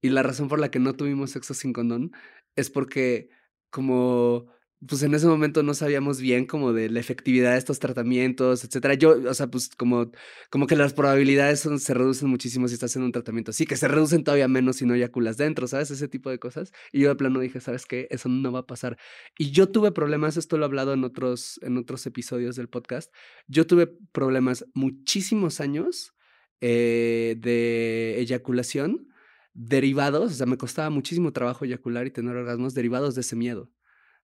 Y 0.00 0.10
la 0.10 0.22
razón 0.22 0.46
por 0.46 0.60
la 0.60 0.70
que 0.70 0.78
no 0.78 0.94
tuvimos 0.94 1.32
sexo 1.32 1.52
sin 1.52 1.72
condón 1.72 2.12
es 2.54 2.70
porque 2.70 3.28
como 3.70 4.46
pues 4.86 5.02
en 5.02 5.12
ese 5.14 5.26
momento 5.26 5.62
no 5.62 5.74
sabíamos 5.74 6.20
bien 6.20 6.46
como 6.46 6.72
de 6.72 6.88
la 6.88 7.00
efectividad 7.00 7.52
de 7.52 7.58
estos 7.58 7.80
tratamientos, 7.80 8.64
etcétera. 8.64 8.94
Yo, 8.94 9.16
o 9.28 9.34
sea, 9.34 9.48
pues 9.48 9.70
como, 9.70 10.12
como 10.50 10.66
que 10.66 10.76
las 10.76 10.92
probabilidades 10.94 11.60
se 11.78 11.94
reducen 11.94 12.28
muchísimo 12.28 12.68
si 12.68 12.74
estás 12.74 12.94
en 12.96 13.02
un 13.02 13.12
tratamiento 13.12 13.50
así, 13.50 13.66
que 13.66 13.76
se 13.76 13.88
reducen 13.88 14.22
todavía 14.22 14.46
menos 14.46 14.76
si 14.76 14.86
no 14.86 14.94
eyaculas 14.94 15.36
dentro, 15.36 15.66
¿sabes? 15.66 15.90
Ese 15.90 16.06
tipo 16.08 16.30
de 16.30 16.38
cosas. 16.38 16.72
Y 16.92 17.00
yo 17.00 17.08
de 17.08 17.16
plano 17.16 17.40
dije, 17.40 17.60
¿sabes 17.60 17.86
qué? 17.86 18.06
Eso 18.10 18.28
no 18.28 18.52
va 18.52 18.60
a 18.60 18.66
pasar. 18.66 18.96
Y 19.36 19.50
yo 19.50 19.68
tuve 19.68 19.90
problemas, 19.90 20.36
esto 20.36 20.56
lo 20.58 20.64
he 20.64 20.66
hablado 20.66 20.92
en 20.92 21.02
otros, 21.04 21.58
en 21.62 21.76
otros 21.76 22.06
episodios 22.06 22.54
del 22.56 22.68
podcast, 22.68 23.12
yo 23.48 23.66
tuve 23.66 23.88
problemas 24.12 24.64
muchísimos 24.74 25.60
años 25.60 26.14
eh, 26.60 27.36
de 27.38 28.18
eyaculación 28.18 29.08
derivados, 29.54 30.32
o 30.32 30.34
sea, 30.34 30.46
me 30.46 30.56
costaba 30.56 30.88
muchísimo 30.88 31.32
trabajo 31.32 31.64
eyacular 31.64 32.06
y 32.06 32.12
tener 32.12 32.36
orgasmos 32.36 32.74
derivados 32.74 33.16
de 33.16 33.22
ese 33.22 33.34
miedo, 33.34 33.72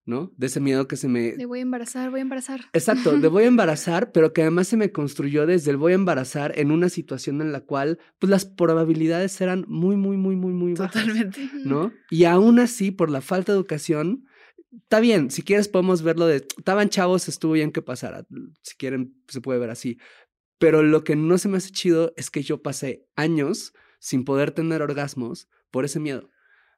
¿no? 0.05 0.31
De 0.37 0.47
ese 0.47 0.59
miedo 0.59 0.87
que 0.87 0.97
se 0.97 1.07
me... 1.07 1.33
De 1.33 1.45
voy 1.45 1.59
a 1.59 1.61
embarazar, 1.63 2.11
voy 2.11 2.19
a 2.19 2.21
embarazar. 2.21 2.61
Exacto, 2.73 3.17
de 3.17 3.27
voy 3.27 3.43
a 3.43 3.47
embarazar, 3.47 4.11
pero 4.11 4.33
que 4.33 4.41
además 4.41 4.67
se 4.67 4.77
me 4.77 4.91
construyó 4.91 5.45
desde 5.45 5.71
el 5.71 5.77
voy 5.77 5.93
a 5.93 5.95
embarazar 5.95 6.57
en 6.59 6.71
una 6.71 6.89
situación 6.89 7.41
en 7.41 7.51
la 7.51 7.61
cual, 7.61 7.99
pues 8.19 8.29
las 8.29 8.45
probabilidades 8.45 9.39
eran 9.41 9.65
muy, 9.67 9.95
muy, 9.95 10.17
muy, 10.17 10.35
muy, 10.35 10.53
muy 10.53 10.73
bajas. 10.73 10.93
Totalmente. 10.93 11.49
¿No? 11.63 11.91
Y 12.11 12.25
aún 12.25 12.59
así, 12.59 12.91
por 12.91 13.09
la 13.09 13.21
falta 13.21 13.51
de 13.51 13.57
educación, 13.57 14.25
está 14.83 14.99
bien, 14.99 15.31
si 15.31 15.41
quieres 15.41 15.67
podemos 15.67 16.03
verlo 16.03 16.27
de, 16.27 16.45
estaban 16.57 16.89
chavos, 16.89 17.27
estuvo 17.27 17.53
bien 17.53 17.71
que 17.71 17.81
pasara, 17.81 18.25
si 18.61 18.75
quieren 18.75 19.15
se 19.27 19.41
puede 19.41 19.59
ver 19.59 19.71
así, 19.71 19.97
pero 20.59 20.83
lo 20.83 21.03
que 21.03 21.15
no 21.15 21.37
se 21.37 21.49
me 21.49 21.57
hace 21.57 21.71
chido 21.71 22.13
es 22.15 22.29
que 22.29 22.43
yo 22.43 22.61
pasé 22.61 23.07
años 23.15 23.73
sin 23.99 24.23
poder 24.23 24.51
tener 24.51 24.81
orgasmos 24.81 25.49
por 25.71 25.85
ese 25.85 25.99
miedo, 25.99 26.29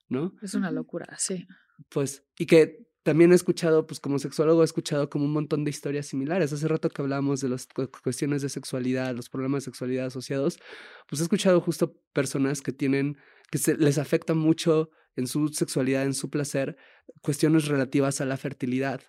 ¿no? 0.07 0.34
Es 0.41 0.53
una 0.53 0.71
locura, 0.71 1.07
sí. 1.17 1.45
Pues, 1.89 2.23
y 2.38 2.45
que 2.45 2.87
también 3.08 3.32
he 3.32 3.36
escuchado, 3.36 3.88
pues 3.88 4.01
como 4.01 4.20
sexólogo 4.20 4.64
he 4.64 4.66
escuchado 4.66 5.10
como 5.10 5.24
un 5.24 5.32
montón 5.32 5.64
de 5.64 5.70
historias 5.70 6.08
similares. 6.08 6.51
Hace 6.51 6.68
rato 6.68 6.89
que 6.89 7.01
hablábamos 7.01 7.39
de 7.39 7.47
las 7.47 7.66
cuestiones 8.03 8.41
de 8.41 8.49
sexualidad, 8.49 9.16
los 9.16 9.30
problemas 9.30 9.64
de 9.64 9.72
sexualidad 9.72 10.08
asociados, 10.08 10.60
pues 11.08 11.22
he 11.22 11.24
escuchado 11.24 11.62
justo 11.62 11.95
personas 12.12 12.62
que 12.62 12.74
tienen, 12.74 13.16
que 13.49 13.60
se, 13.60 13.78
les 13.78 13.97
afecta 13.97 14.34
mucho 14.34 14.89
en 15.16 15.28
su 15.28 15.47
sexualidad, 15.47 16.03
en 16.03 16.14
su 16.14 16.30
placer, 16.30 16.76
cuestiones 17.22 17.70
relativas 17.70 18.20
a 18.20 18.26
la 18.26 18.36
fertilidad, 18.36 18.99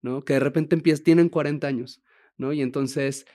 ¿no? 0.00 0.22
Que 0.22 0.32
de 0.32 0.40
repente 0.40 0.74
empiezan, 0.74 1.04
tienen 1.04 1.28
40 1.28 1.66
años, 1.66 2.00
¿no? 2.38 2.54
Y 2.54 2.62
entonces 2.62 3.26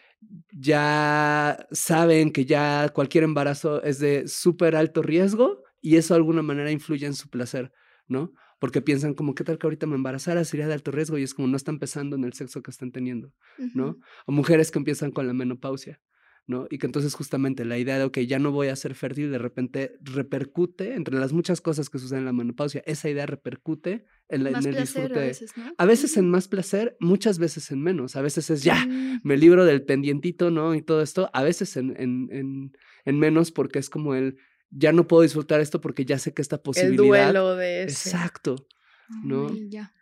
ya 0.49 1.68
saben 1.70 2.32
que 2.32 2.45
ya 2.45 2.89
cualquier 2.89 3.24
embarazo 3.24 3.84
es 3.84 3.99
de 3.99 4.28
súper 4.28 4.76
alto 4.76 5.03
riesgo 5.03 5.61
y 5.80 5.97
eso 5.97 6.15
de 6.15 6.18
alguna 6.18 6.41
manera 6.41 6.72
influye 6.72 7.05
en 7.05 7.13
su 7.13 7.30
placer, 7.30 7.72
¿no? 8.07 8.34
Porque 8.60 8.82
piensan 8.82 9.14
como, 9.14 9.36
¿qué 9.36 9.43
tal 9.43 9.58
que 9.58 9.68
ahorita 9.68 9.86
me 9.86 9.95
embarazara? 9.95 10.43
Sería 10.43 10.68
de 10.68 10.74
alto 10.74 10.91
riesgo 10.91 11.18
y 11.18 11.24
es 11.24 11.34
como 11.34 11.47
no 11.47 11.58
están 11.58 11.80
pensando 11.80 12.16
en 12.16 12.24
el 12.24 12.34
sexo 12.34 12.62
que 12.62 12.72
están 12.72 12.91
teniendo, 12.91 13.32
¿no? 13.74 13.97
O 14.26 14.32
mujeres 14.32 14.72
que 14.72 14.80
empiezan 14.80 15.12
con 15.12 15.28
la 15.28 15.34
menopausia, 15.34 16.01
¿no? 16.47 16.66
Y 16.72 16.80
que 16.80 16.88
entonces 16.88 17.14
justamente 17.14 17.66
la 17.66 17.78
idea 17.78 17.99
de, 17.99 18.10
que 18.10 18.26
ya 18.26 18.39
no 18.39 18.51
voy 18.51 18.70
a 18.70 18.76
ser 18.76 18.95
fértil, 18.95 19.30
de 19.30 19.38
repente 19.38 19.97
repercute, 20.01 20.95
entre 20.95 21.20
las 21.20 21.34
muchas 21.34 21.62
cosas 21.62 21.89
que 21.89 21.99
suceden 21.99 22.22
en 22.22 22.26
la 22.26 22.34
menopausia, 22.34 22.82
esa 22.88 23.10
idea 23.10 23.28
repercute 23.28 24.05
en, 24.28 24.43
la, 24.43 24.49
el 24.49 24.76
disfrute. 24.76 25.20
A 25.20 25.22
veces, 25.22 25.53
¿no? 25.55 25.74
a 25.78 25.86
veces 25.86 26.18
en 26.18 26.30
más 26.30 26.47
placer, 26.47 26.97
muchas 26.99 27.38
veces 27.38 27.70
en 27.70 27.84
menos. 27.84 28.16
A 28.16 28.22
veces 28.22 28.49
es 28.49 28.64
ya, 28.64 28.88
me 29.24 29.38
libro 29.38 29.66
del 29.66 29.84
pendientito, 29.84 30.49
¿no? 30.49 30.74
Y 30.74 30.82
todo 30.82 31.03
esto. 31.03 31.30
A 31.34 31.43
veces 31.43 31.78
en, 31.78 31.95
en, 32.01 32.30
en, 32.32 32.72
en 33.05 33.20
menos 33.20 33.51
porque 33.51 33.78
es 33.78 33.91
como 33.91 34.16
el, 34.16 34.38
ya 34.70 34.91
no 34.91 35.07
puedo 35.07 35.24
disfrutar 35.24 35.59
esto 35.61 35.82
porque 35.82 36.05
ya 36.05 36.20
sé 36.20 36.34
que 36.34 36.41
esta 36.41 36.61
posibilidad. 36.61 37.28
El 37.30 37.34
duelo 37.34 37.55
de 37.55 37.84
ese. 37.84 38.09
Exacto, 38.09 38.55
¿no? 39.24 39.47
Ay, 39.49 39.70
ya. 39.70 39.93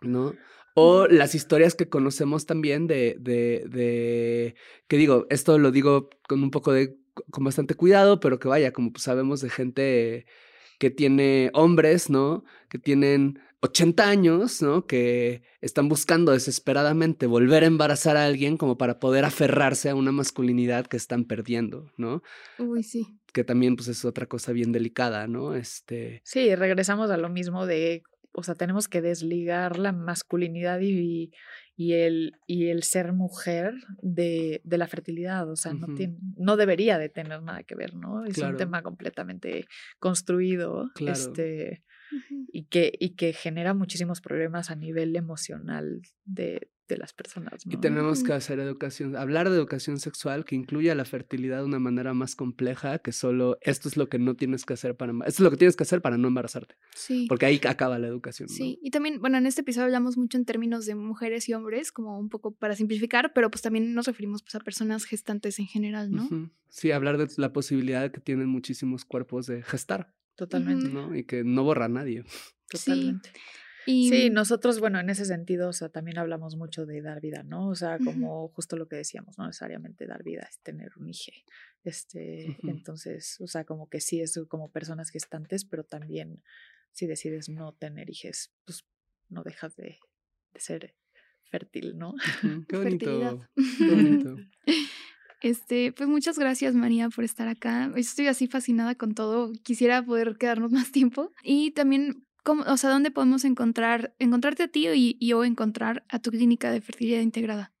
¿No? 0.00 0.34
O 0.74 1.06
las 1.06 1.34
historias 1.34 1.74
que 1.74 1.88
conocemos 1.88 2.46
también 2.46 2.86
de, 2.86 3.16
de, 3.20 3.64
de, 3.68 4.56
que 4.88 4.96
digo, 4.96 5.26
esto 5.30 5.58
lo 5.58 5.70
digo 5.70 6.10
con 6.28 6.42
un 6.42 6.50
poco 6.50 6.72
de, 6.72 6.96
con 7.30 7.44
bastante 7.44 7.74
cuidado, 7.74 8.18
pero 8.18 8.40
que 8.40 8.48
vaya, 8.48 8.72
como 8.72 8.90
sabemos 8.96 9.40
de 9.40 9.50
gente 9.50 10.26
que 10.78 10.90
tiene 10.90 11.50
hombres, 11.54 12.10
¿no? 12.10 12.44
Que 12.68 12.78
tienen 12.78 13.38
80 13.60 14.08
años, 14.08 14.62
¿no? 14.62 14.86
Que 14.86 15.42
están 15.60 15.88
buscando 15.88 16.32
desesperadamente 16.32 17.26
volver 17.26 17.62
a 17.62 17.68
embarazar 17.68 18.16
a 18.16 18.26
alguien 18.26 18.56
como 18.56 18.76
para 18.76 18.98
poder 18.98 19.24
aferrarse 19.24 19.90
a 19.90 19.94
una 19.94 20.12
masculinidad 20.12 20.86
que 20.86 20.96
están 20.96 21.24
perdiendo, 21.24 21.90
¿no? 21.96 22.22
Uy, 22.58 22.82
sí. 22.82 23.18
Que 23.34 23.44
también, 23.44 23.76
pues, 23.76 23.88
es 23.88 24.04
otra 24.06 24.26
cosa 24.26 24.52
bien 24.52 24.72
delicada, 24.72 25.26
¿no? 25.26 25.54
Este. 25.54 26.22
Sí, 26.24 26.54
regresamos 26.54 27.10
a 27.10 27.18
lo 27.18 27.28
mismo 27.28 27.66
de 27.66 28.02
o 28.36 28.42
sea, 28.42 28.56
tenemos 28.56 28.88
que 28.88 29.00
desligar 29.00 29.78
la 29.78 29.92
masculinidad 29.92 30.80
y, 30.80 31.32
y, 31.76 31.92
el, 31.92 32.32
y 32.48 32.66
el 32.66 32.82
ser 32.82 33.12
mujer 33.12 33.74
de, 34.02 34.60
de 34.64 34.78
la 34.78 34.88
fertilidad. 34.88 35.48
O 35.48 35.54
sea, 35.54 35.72
no, 35.72 35.94
tiene, 35.94 36.16
no 36.36 36.56
debería 36.56 36.98
de 36.98 37.08
tener 37.08 37.42
nada 37.42 37.62
que 37.62 37.76
ver, 37.76 37.94
¿no? 37.94 38.24
Es 38.24 38.38
un 38.38 38.56
tema 38.56 38.82
completamente 38.82 39.66
construido. 40.00 40.90
Este, 40.98 41.84
y, 42.52 42.64
que, 42.64 42.92
y 42.98 43.10
que 43.10 43.32
genera 43.32 43.72
muchísimos 43.72 44.20
problemas 44.20 44.70
a 44.70 44.74
nivel 44.74 45.14
emocional 45.14 46.02
de, 46.24 46.70
de 46.88 46.96
las 46.96 47.12
personas. 47.12 47.62
Y 47.64 47.76
tenemos 47.78 48.22
que 48.22 48.32
hacer 48.32 48.60
educación, 48.60 49.16
hablar 49.16 49.48
de 49.48 49.56
educación 49.56 49.98
sexual 49.98 50.44
que 50.44 50.54
incluya 50.54 50.94
la 50.94 51.04
fertilidad 51.04 51.58
de 51.58 51.64
una 51.64 51.78
manera 51.78 52.12
más 52.14 52.36
compleja 52.36 52.98
que 52.98 53.12
solo 53.12 53.58
esto 53.62 53.88
es 53.88 53.96
lo 53.96 54.08
que 54.08 54.18
no 54.18 54.34
tienes 54.34 54.64
que 54.64 54.74
hacer 54.74 54.96
para 54.96 55.12
esto 55.12 55.28
es 55.28 55.40
lo 55.40 55.50
que 55.50 55.56
tienes 55.56 55.76
que 55.76 55.84
hacer 55.84 56.02
para 56.02 56.18
no 56.18 56.28
embarazarte. 56.28 56.76
Sí. 56.94 57.26
Porque 57.28 57.46
ahí 57.46 57.60
acaba 57.66 57.98
la 57.98 58.06
educación. 58.06 58.48
Sí, 58.48 58.78
y 58.82 58.90
también, 58.90 59.20
bueno, 59.20 59.38
en 59.38 59.46
este 59.46 59.62
episodio 59.62 59.86
hablamos 59.86 60.16
mucho 60.16 60.36
en 60.36 60.44
términos 60.44 60.86
de 60.86 60.94
mujeres 60.94 61.48
y 61.48 61.54
hombres, 61.54 61.92
como 61.92 62.18
un 62.18 62.28
poco 62.28 62.54
para 62.54 62.76
simplificar, 62.76 63.32
pero 63.34 63.50
pues 63.50 63.62
también 63.62 63.94
nos 63.94 64.06
referimos 64.06 64.42
pues, 64.42 64.54
a 64.54 64.60
personas 64.60 65.04
gestantes 65.04 65.58
en 65.58 65.66
general, 65.66 66.10
¿no? 66.10 66.50
Sí, 66.68 66.90
hablar 66.90 67.18
de 67.18 67.28
la 67.36 67.52
posibilidad 67.52 68.10
que 68.10 68.20
tienen 68.20 68.48
muchísimos 68.48 69.04
cuerpos 69.04 69.46
de 69.46 69.62
gestar. 69.62 70.12
Totalmente. 70.36 70.88
¿no? 70.88 71.14
Y 71.14 71.24
que 71.24 71.44
no 71.44 71.62
borra 71.62 71.86
a 71.86 71.88
nadie. 71.88 72.24
Totalmente. 72.68 73.30
Y, 73.86 74.08
Sí, 74.08 74.30
nosotros, 74.30 74.80
bueno, 74.80 74.98
en 75.00 75.10
ese 75.10 75.24
sentido, 75.24 75.68
o 75.68 75.72
sea, 75.72 75.88
también 75.88 76.18
hablamos 76.18 76.56
mucho 76.56 76.86
de 76.86 77.02
dar 77.02 77.20
vida, 77.20 77.42
¿no? 77.42 77.68
O 77.68 77.74
sea, 77.74 77.98
como 77.98 78.48
justo 78.48 78.76
lo 78.76 78.88
que 78.88 78.96
decíamos, 78.96 79.38
no 79.38 79.46
necesariamente 79.46 80.06
dar 80.06 80.22
vida 80.22 80.46
es 80.48 80.58
tener 80.60 80.92
un 80.96 81.08
hijo. 81.08 81.32
Este, 81.84 82.56
entonces, 82.62 83.40
o 83.40 83.46
sea, 83.46 83.64
como 83.64 83.88
que 83.88 84.00
sí 84.00 84.20
es 84.20 84.38
como 84.48 84.70
personas 84.70 85.10
gestantes, 85.10 85.64
pero 85.64 85.84
también 85.84 86.42
si 86.92 87.06
decides 87.06 87.48
no 87.48 87.72
tener 87.72 88.08
hijos, 88.08 88.52
pues 88.64 88.84
no 89.28 89.42
dejas 89.42 89.76
de, 89.76 89.98
de 90.52 90.60
ser 90.60 90.94
fértil, 91.50 91.98
¿no? 91.98 92.14
Qué 92.68 92.76
bonito. 92.76 93.48
Qué 93.78 93.90
bonito. 93.90 94.36
Este, 95.44 95.92
pues 95.92 96.08
muchas 96.08 96.38
gracias 96.38 96.74
María 96.74 97.10
por 97.10 97.22
estar 97.22 97.48
acá. 97.48 97.92
Estoy 97.96 98.28
así 98.28 98.46
fascinada 98.46 98.94
con 98.94 99.14
todo. 99.14 99.52
Quisiera 99.62 100.02
poder 100.02 100.38
quedarnos 100.38 100.72
más 100.72 100.90
tiempo. 100.90 101.32
Y 101.42 101.72
también, 101.72 102.26
¿cómo, 102.44 102.62
o 102.62 102.76
sea, 102.76 102.90
¿dónde 102.90 103.10
podemos 103.10 103.44
encontrar, 103.44 104.14
encontrarte 104.20 104.62
a 104.62 104.68
ti 104.68 104.86
y, 104.88 105.16
y 105.18 105.32
o 105.32 105.42
encontrar 105.44 106.04
a 106.08 106.20
tu 106.20 106.30
clínica 106.30 106.70
de 106.70 106.80
fertilidad 106.80 107.20
integrada? 107.20 107.72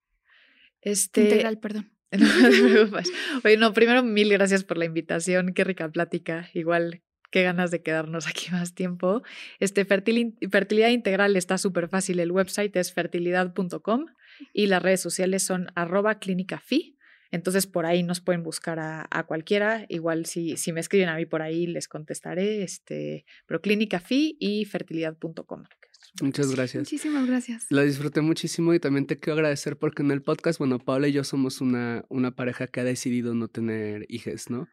Este, 0.80 1.22
Integral, 1.22 1.58
perdón. 1.60 1.90
No 2.18 2.26
te 2.50 2.62
preocupes. 2.62 3.12
Oye, 3.44 3.56
no, 3.56 3.72
primero 3.72 4.02
mil 4.02 4.30
gracias 4.30 4.62
por 4.64 4.76
la 4.78 4.84
invitación. 4.84 5.52
Qué 5.54 5.64
rica 5.64 5.88
plática. 5.90 6.48
Igual, 6.54 7.02
qué 7.30 7.42
ganas 7.42 7.70
de 7.72 7.82
quedarnos 7.82 8.26
aquí 8.28 8.50
más 8.52 8.74
tiempo. 8.74 9.22
Este, 9.58 9.84
fertil- 9.86 10.36
fertilidad 10.50 10.90
integral 10.90 11.34
está 11.36 11.58
súper 11.58 11.88
fácil. 11.88 12.20
El 12.20 12.30
website 12.30 12.76
es 12.76 12.92
fertilidad.com 12.92 14.06
y 14.52 14.66
las 14.66 14.82
redes 14.82 15.00
sociales 15.00 15.42
son 15.42 15.68
arroba 15.74 16.18
clínicafi. 16.20 16.93
Entonces, 17.30 17.66
por 17.66 17.86
ahí 17.86 18.02
nos 18.02 18.20
pueden 18.20 18.42
buscar 18.42 18.78
a, 18.78 19.06
a 19.10 19.24
cualquiera. 19.24 19.86
Igual, 19.88 20.26
si, 20.26 20.56
si 20.56 20.72
me 20.72 20.80
escriben 20.80 21.08
a 21.08 21.16
mí 21.16 21.26
por 21.26 21.42
ahí, 21.42 21.66
les 21.66 21.88
contestaré. 21.88 22.62
Este, 22.62 23.24
pero 23.46 23.60
clínicafi 23.60 24.36
y 24.38 24.64
fertilidad.com. 24.64 25.64
Muchas 26.20 26.54
gracias. 26.54 26.82
Muchísimas 26.82 27.26
gracias. 27.26 27.66
La 27.70 27.82
disfruté 27.82 28.20
muchísimo 28.20 28.72
y 28.72 28.78
también 28.78 29.06
te 29.06 29.18
quiero 29.18 29.34
agradecer 29.34 29.76
porque 29.76 30.02
en 30.02 30.10
el 30.10 30.22
podcast, 30.22 30.58
bueno, 30.58 30.78
Paula 30.78 31.08
y 31.08 31.12
yo 31.12 31.24
somos 31.24 31.60
una, 31.60 32.04
una 32.08 32.36
pareja 32.36 32.66
que 32.68 32.80
ha 32.80 32.84
decidido 32.84 33.34
no 33.34 33.48
tener 33.48 34.06
hijos, 34.08 34.48
¿no? 34.50 34.68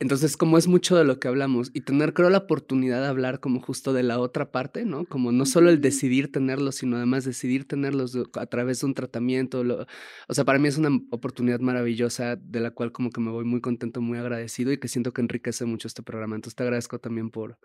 Entonces, 0.00 0.36
como 0.36 0.58
es 0.58 0.68
mucho 0.68 0.96
de 0.96 1.04
lo 1.04 1.18
que 1.18 1.26
hablamos 1.28 1.70
y 1.74 1.80
tener, 1.80 2.14
creo, 2.14 2.30
la 2.30 2.38
oportunidad 2.38 3.00
de 3.00 3.08
hablar 3.08 3.40
como 3.40 3.60
justo 3.60 3.92
de 3.92 4.02
la 4.04 4.20
otra 4.20 4.52
parte, 4.52 4.84
¿no? 4.84 5.06
Como 5.06 5.32
no 5.32 5.44
solo 5.44 5.70
el 5.70 5.80
decidir 5.80 6.30
tenerlos, 6.30 6.76
sino 6.76 6.96
además 6.98 7.24
decidir 7.24 7.66
tenerlos 7.66 8.16
a 8.34 8.46
través 8.46 8.80
de 8.80 8.86
un 8.86 8.94
tratamiento. 8.94 9.64
lo- 9.64 9.86
o 10.28 10.34
sea, 10.34 10.44
para 10.44 10.58
mí 10.60 10.68
es 10.68 10.78
una 10.78 10.90
oportunidad 11.10 11.58
maravillosa 11.60 12.36
de 12.36 12.60
la 12.60 12.70
cual 12.70 12.92
como 12.92 13.10
que 13.10 13.20
me 13.20 13.30
voy 13.30 13.44
muy 13.44 13.60
contento, 13.60 14.00
muy 14.00 14.18
agradecido 14.18 14.70
y 14.72 14.78
que 14.78 14.88
siento 14.88 15.12
que 15.12 15.20
enriquece 15.20 15.64
mucho 15.64 15.88
este 15.88 16.02
programa. 16.02 16.36
Entonces, 16.36 16.54
te 16.54 16.62
agradezco 16.62 17.00
también 17.00 17.30
por, 17.30 17.58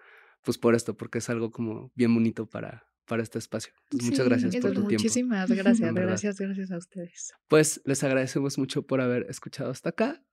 pues, 0.43 0.57
por 0.57 0.73
esto, 0.75 0.97
porque 0.97 1.19
es 1.19 1.29
algo 1.29 1.51
como 1.51 1.91
bien 1.93 2.13
bonito 2.15 2.47
para, 2.47 2.87
para 3.05 3.21
este 3.21 3.37
espacio. 3.37 3.73
Entonces, 3.91 4.09
muchas 4.09 4.25
gracias 4.27 4.55
por 4.55 4.71
tu 4.71 4.81
tiempo. 4.87 5.03
Muchísimas 5.03 5.49
gracias, 5.63 5.93
gracias, 5.93 6.39
gracias 6.39 6.71
a 6.71 6.77
ustedes. 6.77 7.33
Pues 7.47 7.81
les 7.85 8.03
agradecemos 8.03 8.57
mucho 8.57 8.81
por 8.87 9.01
haber 9.01 9.27
escuchado 9.29 9.69
hasta 9.69 9.89
acá. 9.89 10.23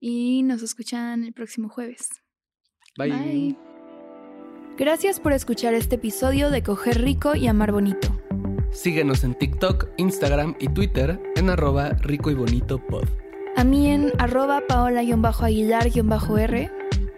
Y 0.00 0.42
nos 0.42 0.62
escuchan 0.62 1.24
el 1.24 1.32
próximo 1.32 1.68
jueves. 1.68 2.08
Bye. 2.96 3.10
Bye. 3.10 3.56
Gracias 4.76 5.18
por 5.18 5.32
escuchar 5.32 5.74
este 5.74 5.96
episodio 5.96 6.50
de 6.50 6.62
Coger 6.62 7.02
Rico 7.02 7.34
y 7.34 7.48
Amar 7.48 7.72
Bonito. 7.72 8.08
Síguenos 8.70 9.24
en 9.24 9.34
TikTok, 9.34 9.88
Instagram 9.96 10.54
y 10.60 10.68
Twitter 10.68 11.20
en 11.34 11.50
arroba 11.50 11.88
rico 11.90 12.30
y 12.30 12.34
bonito 12.34 12.78
pod. 12.86 13.08
A 13.56 13.64
mí 13.64 13.90
en 13.90 14.12
arroba 14.18 14.62
paola-aguilar-r. 14.68 16.70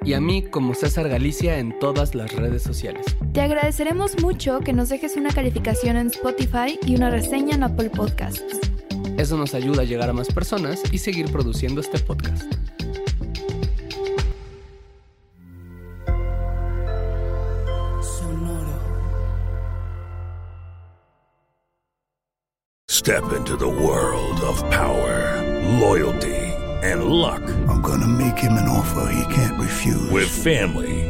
Y 0.03 0.15
a 0.15 0.21
mí 0.21 0.43
como 0.43 0.73
César 0.73 1.11
Galicia 1.11 1.59
en 1.59 1.79
todas 1.79 2.15
las 2.15 2.35
redes 2.35 2.63
sociales. 2.63 3.05
Te 3.35 3.43
agradeceremos 3.43 4.19
mucho 4.23 4.61
que 4.61 4.73
nos 4.73 4.89
dejes 4.89 5.19
una 5.19 5.31
calificación 5.31 5.99
en 5.99 6.07
Spotify 6.07 6.79
y 6.87 6.97
una 6.97 7.11
reseña 7.11 7.57
en 7.57 7.65
Apple 7.65 7.91
Podcasts. 7.91 8.59
Eso 9.19 9.37
nos 9.37 9.55
ayuda 9.55 9.83
a 9.83 9.85
llegar 9.85 10.09
a 10.09 10.13
más 10.13 10.29
personas 10.29 10.83
y 10.93 10.99
seguir 10.99 11.31
produciendo 11.31 11.81
este 11.81 11.99
podcast. 11.99 12.45
Step 22.89 23.33
into 23.33 23.57
the 23.57 23.67
world 23.67 24.41
of 24.43 24.59
power, 24.71 25.43
loyalty, 25.81 26.37
and 26.83 27.05
luck. 27.05 27.43
I'm 27.67 27.81
gonna 27.81 28.07
make 28.07 28.37
him 28.37 28.53
an 28.53 28.69
offer 28.69 29.11
he 29.11 29.35
can't 29.35 29.59
refuse. 29.59 30.11
With 30.11 30.29
family, 30.29 31.10